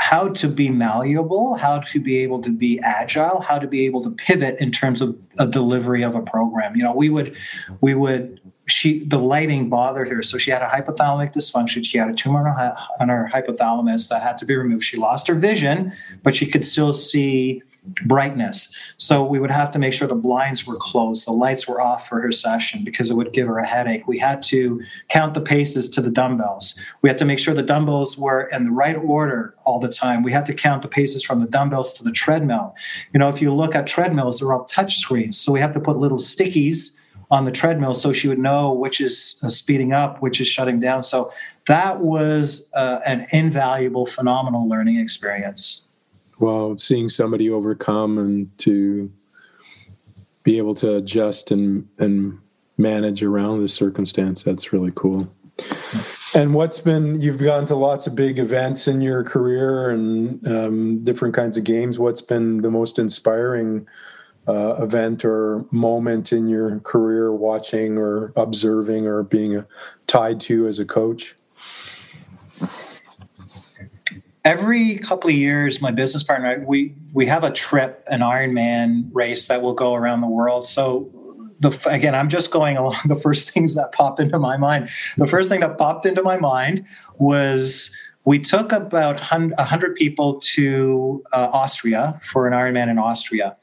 how 0.00 0.28
to 0.28 0.48
be 0.48 0.70
malleable, 0.70 1.56
how 1.56 1.78
to 1.78 2.00
be 2.00 2.16
able 2.18 2.40
to 2.40 2.50
be 2.50 2.80
agile, 2.80 3.40
how 3.40 3.58
to 3.58 3.66
be 3.66 3.84
able 3.84 4.02
to 4.02 4.10
pivot 4.10 4.58
in 4.58 4.72
terms 4.72 5.02
of 5.02 5.14
a 5.38 5.46
delivery 5.46 6.02
of 6.02 6.14
a 6.14 6.22
program. 6.22 6.74
You 6.74 6.82
know, 6.82 6.94
we 6.94 7.10
would 7.10 7.36
we 7.82 7.94
would 7.94 8.40
she 8.66 9.04
the 9.04 9.18
lighting 9.18 9.68
bothered 9.68 10.08
her, 10.08 10.22
so 10.22 10.38
she 10.38 10.50
had 10.50 10.62
a 10.62 10.66
hypothalamic 10.66 11.34
dysfunction. 11.34 11.84
She 11.84 11.98
had 11.98 12.08
a 12.08 12.14
tumor 12.14 12.48
on 12.48 12.56
her, 12.56 12.76
on 12.98 13.08
her 13.10 13.28
hypothalamus 13.30 14.08
that 14.08 14.22
had 14.22 14.38
to 14.38 14.46
be 14.46 14.56
removed. 14.56 14.84
She 14.84 14.96
lost 14.96 15.26
her 15.26 15.34
vision, 15.34 15.92
but 16.22 16.34
she 16.34 16.46
could 16.46 16.64
still 16.64 16.94
see 16.94 17.62
brightness. 18.04 18.74
So 18.96 19.24
we 19.24 19.38
would 19.38 19.50
have 19.50 19.70
to 19.72 19.78
make 19.78 19.92
sure 19.92 20.06
the 20.06 20.14
blinds 20.14 20.66
were 20.66 20.76
closed, 20.76 21.26
the 21.26 21.32
lights 21.32 21.66
were 21.66 21.80
off 21.80 22.08
for 22.08 22.20
her 22.20 22.32
session 22.32 22.84
because 22.84 23.10
it 23.10 23.14
would 23.14 23.32
give 23.32 23.46
her 23.48 23.58
a 23.58 23.66
headache. 23.66 24.06
We 24.06 24.18
had 24.18 24.42
to 24.44 24.82
count 25.08 25.34
the 25.34 25.40
paces 25.40 25.88
to 25.90 26.00
the 26.00 26.10
dumbbells. 26.10 26.78
We 27.02 27.08
had 27.08 27.18
to 27.18 27.24
make 27.24 27.38
sure 27.38 27.54
the 27.54 27.62
dumbbells 27.62 28.18
were 28.18 28.48
in 28.52 28.64
the 28.64 28.70
right 28.70 28.96
order 28.96 29.54
all 29.64 29.78
the 29.78 29.88
time. 29.88 30.22
We 30.22 30.32
had 30.32 30.46
to 30.46 30.54
count 30.54 30.82
the 30.82 30.88
paces 30.88 31.24
from 31.24 31.40
the 31.40 31.46
dumbbells 31.46 31.94
to 31.94 32.04
the 32.04 32.12
treadmill. 32.12 32.74
You 33.12 33.18
know, 33.18 33.28
if 33.28 33.40
you 33.40 33.52
look 33.52 33.74
at 33.74 33.86
treadmills, 33.86 34.40
they're 34.40 34.52
all 34.52 34.64
touch 34.64 34.98
screens. 34.98 35.40
So 35.40 35.52
we 35.52 35.60
have 35.60 35.72
to 35.72 35.80
put 35.80 35.96
little 35.96 36.18
stickies 36.18 36.98
on 37.30 37.44
the 37.44 37.52
treadmill 37.52 37.94
so 37.94 38.12
she 38.12 38.26
would 38.26 38.40
know 38.40 38.72
which 38.72 39.00
is 39.00 39.40
uh, 39.44 39.48
speeding 39.48 39.92
up, 39.92 40.20
which 40.20 40.40
is 40.40 40.48
shutting 40.48 40.80
down. 40.80 41.02
So 41.02 41.32
that 41.66 42.00
was 42.00 42.70
uh, 42.74 42.98
an 43.06 43.26
invaluable, 43.30 44.04
phenomenal 44.04 44.68
learning 44.68 44.98
experience 44.98 45.86
well 46.40 46.76
seeing 46.78 47.08
somebody 47.08 47.50
overcome 47.50 48.18
and 48.18 48.58
to 48.58 49.10
be 50.42 50.58
able 50.58 50.74
to 50.74 50.96
adjust 50.96 51.50
and 51.50 51.86
and 51.98 52.38
manage 52.78 53.22
around 53.22 53.60
the 53.60 53.68
circumstance 53.68 54.42
that's 54.42 54.72
really 54.72 54.92
cool. 54.94 55.30
And 56.34 56.54
what's 56.54 56.78
been 56.78 57.20
you've 57.20 57.38
gone 57.38 57.66
to 57.66 57.74
lots 57.74 58.06
of 58.06 58.14
big 58.14 58.38
events 58.38 58.88
in 58.88 59.00
your 59.00 59.22
career 59.22 59.90
and 59.90 60.46
um, 60.48 61.04
different 61.04 61.34
kinds 61.34 61.56
of 61.56 61.64
games. 61.64 61.98
What's 61.98 62.22
been 62.22 62.62
the 62.62 62.70
most 62.70 62.98
inspiring 62.98 63.86
uh, 64.48 64.76
event 64.82 65.24
or 65.24 65.64
moment 65.70 66.32
in 66.32 66.48
your 66.48 66.80
career 66.80 67.32
watching 67.32 67.98
or 67.98 68.32
observing 68.36 69.06
or 69.06 69.22
being 69.22 69.64
tied 70.06 70.40
to 70.40 70.66
as 70.66 70.78
a 70.78 70.84
coach 70.84 71.34
every 74.44 74.96
couple 74.98 75.30
of 75.30 75.36
years, 75.36 75.80
my 75.80 75.90
business 75.90 76.22
partner, 76.22 76.62
we 76.66 76.94
we 77.12 77.26
have 77.26 77.44
a 77.44 77.50
trip, 77.50 78.04
an 78.08 78.20
Ironman 78.20 79.10
race 79.12 79.48
that 79.48 79.62
will 79.62 79.74
go 79.74 79.94
around 79.94 80.20
the 80.20 80.28
world. 80.28 80.66
So 80.66 81.10
the 81.60 81.76
again, 81.88 82.14
I'm 82.14 82.28
just 82.28 82.50
going 82.50 82.76
along 82.76 83.00
the 83.06 83.16
first 83.16 83.50
things 83.50 83.74
that 83.74 83.92
pop 83.92 84.20
into 84.20 84.38
my 84.38 84.56
mind. 84.56 84.88
The 85.16 85.26
first 85.26 85.48
thing 85.48 85.60
that 85.60 85.78
popped 85.78 86.06
into 86.06 86.22
my 86.22 86.38
mind 86.38 86.84
was 87.18 87.94
we 88.24 88.38
took 88.38 88.70
about 88.70 89.18
100 89.18 89.94
people 89.94 90.40
to 90.40 91.24
uh, 91.32 91.48
Austria 91.52 92.20
for 92.22 92.46
an 92.46 92.52
Ironman 92.52 92.90
in 92.90 92.98
Austria, 92.98 93.56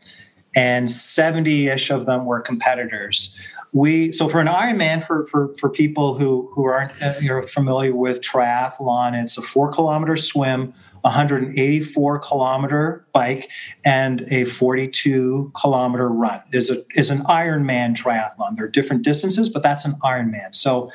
and 0.56 0.90
70 0.90 1.68
ish 1.68 1.90
of 1.90 2.06
them 2.06 2.26
were 2.26 2.42
competitors 2.42 3.38
we 3.74 4.12
so 4.12 4.30
for 4.30 4.40
an 4.40 4.48
Ironman 4.48 5.06
for 5.06 5.26
for 5.28 5.54
for 5.60 5.70
people 5.70 6.18
who 6.18 6.50
who 6.54 6.66
aren't 6.66 6.92
uh, 7.02 7.14
you 7.22 7.28
know 7.28 7.42
familiar 7.42 7.96
with 7.96 8.22
triathlon, 8.22 9.22
it's 9.22 9.38
a 9.38 9.42
four 9.42 9.72
kilometer 9.72 10.18
swim, 10.18 10.74
184 11.02 12.20
kilometer 12.20 13.06
bike, 13.14 13.50
and 13.86 14.26
a 14.32 14.46
42 14.46 15.52
kilometer 15.60 16.10
run. 16.10 16.42
is 16.52 16.70
a 16.70 16.84
is 16.96 17.12
an 17.12 17.20
Ironman 17.24 17.96
triathlon. 17.96 18.56
There 18.56 18.66
are 18.66 18.70
different 18.70 19.04
distances, 19.04 19.50
but 19.50 19.64
that's 19.64 19.86
an 19.86 19.94
Ironman. 20.04 20.56
So 20.56 20.92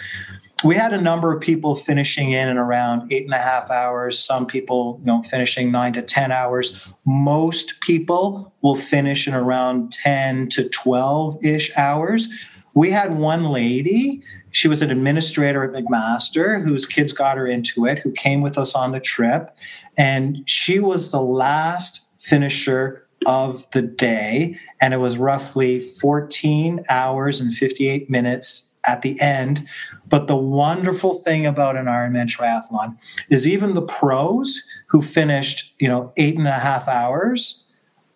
we 0.64 0.77
had 0.77 0.93
a 0.93 1.01
number 1.01 1.33
of 1.35 1.41
people 1.41 1.75
finishing 1.75 2.31
in 2.31 2.49
and 2.49 2.59
around 2.59 3.12
eight 3.12 3.25
and 3.25 3.35
a 3.35 3.39
half 3.39 3.70
hours 3.70 4.18
some 4.18 4.47
people 4.47 4.99
you 5.01 5.07
know 5.07 5.23
finishing 5.23 5.70
nine 5.70 5.93
to 5.93 6.03
ten 6.03 6.31
hours 6.31 6.93
most 7.05 7.81
people 7.81 8.53
will 8.62 8.77
finish 8.77 9.27
in 9.27 9.35
around 9.35 9.93
10 9.93 10.49
to 10.49 10.68
12 10.68 11.45
ish 11.45 11.77
hours 11.77 12.29
we 12.75 12.91
had 12.91 13.18
one 13.18 13.45
lady, 13.45 14.23
she 14.51 14.68
was 14.68 14.83
an 14.83 14.91
administrator 14.91 15.64
at 15.64 15.73
McMaster 15.73 16.62
whose 16.62 16.87
kids 16.87 17.12
got 17.12 17.37
her 17.37 17.47
into 17.47 17.87
it, 17.87 17.99
who 17.99 18.12
came 18.12 18.41
with 18.43 18.59
us 18.59 18.75
on 18.75 18.93
the 18.93 19.01
trip. 19.01 19.57
And 19.97 20.49
she 20.49 20.79
was 20.79 21.11
the 21.11 21.23
last 21.23 22.01
finisher 22.20 23.07
of 23.27 23.66
the 23.73 23.83
day. 23.83 24.59
And 24.81 24.95
it 24.95 24.99
was 24.99 25.16
roughly 25.16 25.81
14 25.81 26.85
hours 26.89 27.41
and 27.41 27.53
58 27.53 28.11
minutes 28.11 28.77
at 28.85 29.03
the 29.03 29.20
end. 29.20 29.66
But 30.09 30.27
the 30.27 30.37
wonderful 30.37 31.14
thing 31.14 31.47
about 31.47 31.77
an 31.77 31.87
Ironman 31.87 32.29
triathlon 32.29 32.99
is 33.31 33.47
even 33.47 33.75
the 33.75 33.83
pros 33.83 34.61
who 34.87 35.01
finished, 35.01 35.75
you 35.79 35.89
know, 35.89 36.12
eight 36.16 36.37
and 36.37 36.49
a 36.49 36.53
half 36.53 36.89
hours 36.89 37.64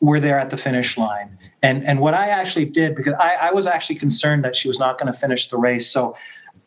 were 0.01 0.21
there 0.21 0.39
at 0.39 0.51
the 0.51 0.57
finish 0.57 0.99
line. 0.99 1.36
And, 1.63 1.87
and 1.87 2.01
what 2.01 2.15
I 2.15 2.29
actually 2.29 2.67
did, 2.67 2.95
because 2.95 3.15
I, 3.19 3.35
I 3.35 3.53
was 3.53 3.67
actually 3.67 3.97
concerned 3.97 4.45
that 4.45 4.57
she 4.57 4.69
was 4.69 4.79
not 4.79 4.99
going 4.99 5.13
to 5.13 5.19
finish 5.19 5.49
the 5.49 5.57
race. 5.57 5.91
So 5.91 6.17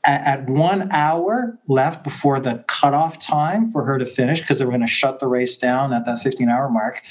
at, 0.04 0.40
at 0.40 0.50
one 0.50 0.92
hour 0.92 1.58
left 1.68 2.04
before 2.04 2.40
the 2.40 2.64
cutoff 2.68 3.20
time 3.20 3.72
for 3.72 3.86
her 3.86 3.98
to 3.98 4.06
finish, 4.06 4.42
because 4.42 4.60
they 4.60 4.66
were 4.66 4.72
going 4.72 4.82
to 4.82 4.88
shut 4.88 5.20
the 5.20 5.28
race 5.28 5.58
down 5.58 5.94
at 5.94 6.06
that 6.06 6.20
15 6.20 6.50
hour 6.50 6.70
mark, 6.70 7.02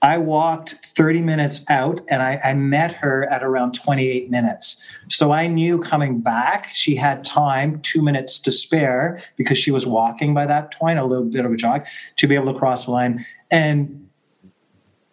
I 0.00 0.18
walked 0.18 0.76
30 0.86 1.22
minutes 1.22 1.68
out 1.68 2.00
and 2.08 2.22
I, 2.22 2.40
I, 2.44 2.54
met 2.54 2.92
her 2.92 3.24
at 3.24 3.42
around 3.42 3.72
28 3.72 4.30
minutes. 4.30 4.80
So 5.08 5.32
I 5.32 5.48
knew 5.48 5.80
coming 5.80 6.20
back, 6.20 6.68
she 6.72 6.94
had 6.94 7.24
time, 7.24 7.80
two 7.80 8.00
minutes 8.00 8.38
to 8.40 8.52
spare, 8.52 9.20
because 9.36 9.58
she 9.58 9.72
was 9.72 9.86
walking 9.86 10.34
by 10.34 10.46
that 10.46 10.72
point, 10.74 11.00
a 11.00 11.04
little 11.04 11.24
bit 11.24 11.44
of 11.44 11.50
a 11.50 11.56
jog, 11.56 11.84
to 12.16 12.26
be 12.28 12.36
able 12.36 12.52
to 12.52 12.58
cross 12.58 12.84
the 12.84 12.92
line. 12.92 13.26
And 13.50 14.07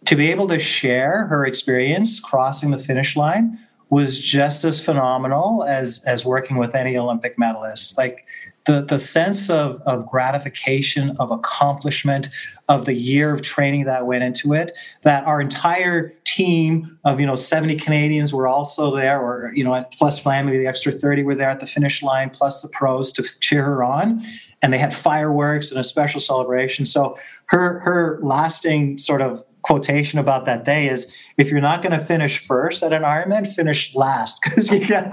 to 0.05 0.15
be 0.15 0.31
able 0.31 0.47
to 0.47 0.59
share 0.59 1.25
her 1.27 1.45
experience 1.45 2.19
crossing 2.19 2.71
the 2.71 2.77
finish 2.77 3.15
line 3.15 3.59
was 3.89 4.19
just 4.19 4.63
as 4.63 4.79
phenomenal 4.79 5.63
as 5.63 6.03
as 6.05 6.25
working 6.25 6.57
with 6.57 6.75
any 6.75 6.97
Olympic 6.97 7.37
medalists. 7.37 7.97
Like 7.97 8.25
the 8.65 8.81
the 8.81 8.99
sense 8.99 9.49
of 9.49 9.81
of 9.85 10.07
gratification, 10.07 11.15
of 11.19 11.31
accomplishment, 11.31 12.29
of 12.67 12.85
the 12.85 12.93
year 12.93 13.33
of 13.33 13.41
training 13.41 13.85
that 13.85 14.05
went 14.05 14.23
into 14.23 14.53
it. 14.53 14.77
That 15.03 15.25
our 15.25 15.39
entire 15.39 16.09
team 16.25 16.97
of 17.05 17.19
you 17.19 17.25
know 17.25 17.35
70 17.35 17.75
Canadians 17.77 18.33
were 18.33 18.47
also 18.47 18.93
there, 18.95 19.19
or 19.21 19.51
you 19.53 19.63
know 19.63 19.85
plus 19.97 20.21
Flammy, 20.21 20.51
the 20.51 20.67
extra 20.67 20.91
30 20.91 21.23
were 21.23 21.35
there 21.35 21.49
at 21.49 21.59
the 21.59 21.67
finish 21.67 22.01
line, 22.01 22.29
plus 22.29 22.61
the 22.61 22.69
pros 22.69 23.13
to 23.13 23.23
cheer 23.39 23.63
her 23.63 23.83
on. 23.83 24.25
And 24.61 24.73
they 24.73 24.79
had 24.79 24.95
fireworks 24.95 25.69
and 25.69 25.79
a 25.79 25.83
special 25.83 26.19
celebration. 26.19 26.87
So 26.87 27.17
her 27.47 27.79
her 27.81 28.19
lasting 28.23 28.97
sort 28.97 29.21
of 29.21 29.43
quotation 29.65 30.19
about 30.19 30.45
that 30.45 30.63
day 30.63 30.87
is 30.87 31.11
if 31.37 31.49
you're 31.49 31.59
not 31.59 31.81
going 31.81 31.97
to 31.97 32.05
finish 32.05 32.37
first 32.37 32.83
at 32.83 32.93
an 32.93 33.01
Ironman, 33.01 33.51
finish 33.51 33.95
last 33.95 34.39
because 34.43 34.69
you 34.69 34.87
got. 34.87 35.11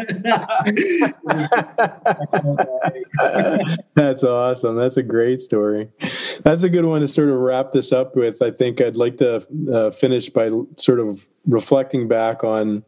That's 3.95 4.23
awesome. 4.23 4.77
That's 4.77 4.99
a 4.99 5.03
great 5.03 5.41
story. 5.41 5.89
That's 6.43 6.65
a 6.65 6.69
good 6.69 6.85
one 6.85 7.01
to 7.01 7.09
sort 7.09 7.31
of 7.31 7.37
wrap 7.37 7.73
this 7.73 7.93
up 7.93 8.15
with. 8.15 8.43
I 8.43 8.51
think 8.51 8.83
I'd 8.83 8.97
like 8.97 9.17
to 9.19 9.47
uh, 9.73 9.91
finish 9.91 10.29
by 10.29 10.51
sort 10.77 11.01
of 11.01 11.27
reflecting 11.47 12.07
back 12.07 12.45
on, 12.45 12.85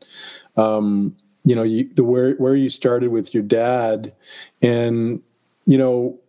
um, 0.58 1.16
you 1.46 1.56
know, 1.56 1.62
you, 1.62 1.88
the 1.94 2.04
where 2.04 2.34
where 2.34 2.56
you 2.56 2.68
started 2.68 3.08
with 3.08 3.32
your 3.32 3.42
dad, 3.42 4.12
and 4.60 5.22
you 5.64 5.78
know 5.78 6.20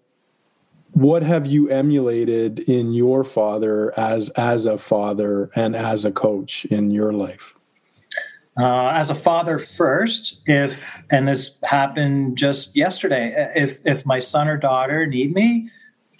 what 0.95 1.23
have 1.23 1.45
you 1.45 1.69
emulated 1.69 2.59
in 2.59 2.93
your 2.93 3.25
father 3.25 3.97
as 3.99 4.29
as 4.31 4.65
a 4.65 4.77
father 4.77 5.51
and 5.53 5.75
as 5.75 6.05
a 6.05 6.11
coach 6.11 6.63
in 6.65 6.89
your 6.89 7.11
life? 7.11 7.53
Uh, 8.57 8.91
as 8.95 9.09
a 9.09 9.15
father 9.15 9.59
first 9.59 10.41
if 10.45 11.03
and 11.11 11.27
this 11.27 11.59
happened 11.65 12.37
just 12.37 12.73
yesterday 12.77 13.51
if 13.53 13.79
if 13.83 14.05
my 14.05 14.17
son 14.19 14.47
or 14.47 14.55
daughter 14.55 15.05
need 15.05 15.33
me 15.33 15.69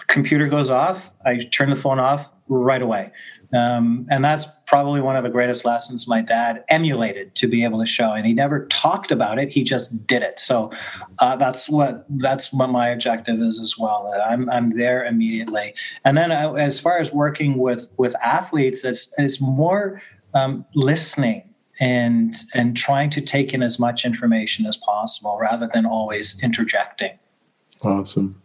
computer 0.07 0.45
goes 0.45 0.69
off 0.69 1.15
i 1.26 1.38
turn 1.38 1.69
the 1.69 1.78
phone 1.78 1.97
off 1.97 2.28
right 2.49 2.82
away 2.82 3.09
um, 3.55 4.07
and 4.09 4.23
that's 4.23 4.45
probably 4.65 5.01
one 5.01 5.15
of 5.15 5.23
the 5.23 5.29
greatest 5.29 5.65
lessons 5.65 6.07
my 6.07 6.21
dad 6.21 6.63
emulated 6.69 7.35
to 7.35 7.47
be 7.47 7.63
able 7.63 7.79
to 7.79 7.85
show. 7.85 8.11
And 8.11 8.25
he 8.25 8.33
never 8.33 8.65
talked 8.67 9.11
about 9.11 9.39
it; 9.39 9.49
he 9.49 9.63
just 9.63 10.07
did 10.07 10.21
it. 10.23 10.39
So 10.39 10.71
uh, 11.19 11.35
that's 11.35 11.69
what 11.69 12.05
that's 12.09 12.51
what 12.53 12.69
my 12.69 12.89
objective 12.89 13.39
is 13.39 13.59
as 13.59 13.77
well. 13.77 14.11
I'm 14.25 14.49
I'm 14.49 14.69
there 14.69 15.05
immediately. 15.05 15.73
And 16.03 16.17
then 16.17 16.31
uh, 16.31 16.53
as 16.53 16.79
far 16.79 16.97
as 16.97 17.13
working 17.13 17.57
with 17.57 17.89
with 17.97 18.15
athletes, 18.21 18.83
it's 18.83 19.13
it's 19.17 19.39
more 19.41 20.01
um, 20.33 20.65
listening 20.73 21.43
and 21.79 22.35
and 22.53 22.77
trying 22.77 23.09
to 23.11 23.21
take 23.21 23.53
in 23.53 23.61
as 23.61 23.79
much 23.79 24.05
information 24.05 24.65
as 24.65 24.77
possible 24.77 25.37
rather 25.39 25.69
than 25.73 25.85
always 25.85 26.41
interjecting. 26.41 27.17
Awesome. 27.81 28.41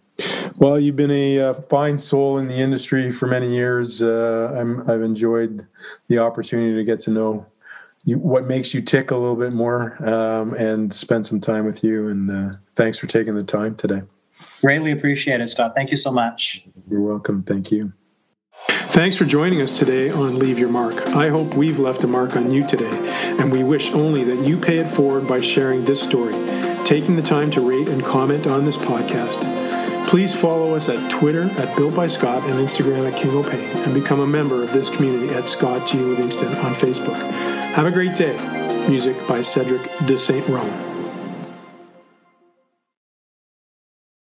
Well, 0.56 0.78
you've 0.78 0.96
been 0.96 1.10
a 1.10 1.40
uh, 1.40 1.52
fine 1.54 1.98
soul 1.98 2.38
in 2.38 2.48
the 2.48 2.56
industry 2.56 3.10
for 3.10 3.26
many 3.26 3.54
years. 3.54 4.02
Uh, 4.02 4.52
i 4.54 4.92
have 4.92 5.02
enjoyed 5.02 5.66
the 6.08 6.18
opportunity 6.18 6.74
to 6.74 6.84
get 6.84 7.00
to 7.00 7.10
know 7.10 7.46
you, 8.04 8.18
what 8.18 8.46
makes 8.46 8.74
you 8.74 8.80
tick 8.80 9.10
a 9.10 9.16
little 9.16 9.36
bit 9.36 9.52
more 9.52 9.96
um, 10.06 10.54
and 10.54 10.92
spend 10.92 11.26
some 11.26 11.40
time 11.40 11.64
with 11.64 11.84
you. 11.84 12.08
And 12.08 12.30
uh, 12.30 12.56
thanks 12.76 12.98
for 12.98 13.06
taking 13.06 13.34
the 13.34 13.42
time 13.42 13.74
today. 13.76 14.02
Greatly 14.60 14.92
appreciate 14.92 15.40
it, 15.40 15.48
Scott. 15.48 15.74
Thank 15.74 15.90
you 15.90 15.96
so 15.96 16.10
much. 16.10 16.66
You're 16.90 17.00
welcome. 17.00 17.42
Thank 17.42 17.70
you. 17.70 17.92
Thanks 18.92 19.16
for 19.16 19.24
joining 19.24 19.62
us 19.62 19.78
today 19.78 20.10
on 20.10 20.38
Leave 20.38 20.58
Your 20.58 20.68
Mark. 20.68 20.96
I 21.08 21.28
hope 21.28 21.54
we've 21.54 21.78
left 21.78 22.02
a 22.04 22.06
mark 22.06 22.36
on 22.36 22.50
you 22.50 22.66
today, 22.66 22.90
and 23.38 23.52
we 23.52 23.62
wish 23.62 23.92
only 23.92 24.24
that 24.24 24.46
you 24.46 24.58
pay 24.58 24.78
it 24.78 24.90
forward 24.90 25.28
by 25.28 25.40
sharing 25.40 25.84
this 25.84 26.02
story, 26.02 26.34
taking 26.84 27.16
the 27.16 27.22
time 27.22 27.50
to 27.52 27.66
rate 27.66 27.88
and 27.88 28.02
comment 28.02 28.46
on 28.46 28.64
this 28.64 28.76
podcast 28.76 29.69
Please 30.10 30.34
follow 30.34 30.74
us 30.74 30.88
at 30.88 31.08
Twitter 31.08 31.44
at 31.44 31.76
Built 31.76 31.94
by 31.94 32.08
Scott 32.08 32.42
and 32.42 32.54
Instagram 32.54 33.08
at 33.08 33.16
King 33.16 33.30
O'Pain 33.30 33.64
and 33.84 33.94
become 33.94 34.18
a 34.18 34.26
member 34.26 34.60
of 34.60 34.72
this 34.72 34.90
community 34.90 35.32
at 35.32 35.44
Scott 35.44 35.88
G. 35.88 35.98
Livingston 35.98 36.48
on 36.48 36.72
Facebook. 36.72 37.14
Have 37.74 37.86
a 37.86 37.92
great 37.92 38.16
day. 38.16 38.36
Music 38.88 39.16
by 39.28 39.40
Cedric 39.40 39.82
de 40.08 40.18
St. 40.18 40.44
Rome. 40.48 40.89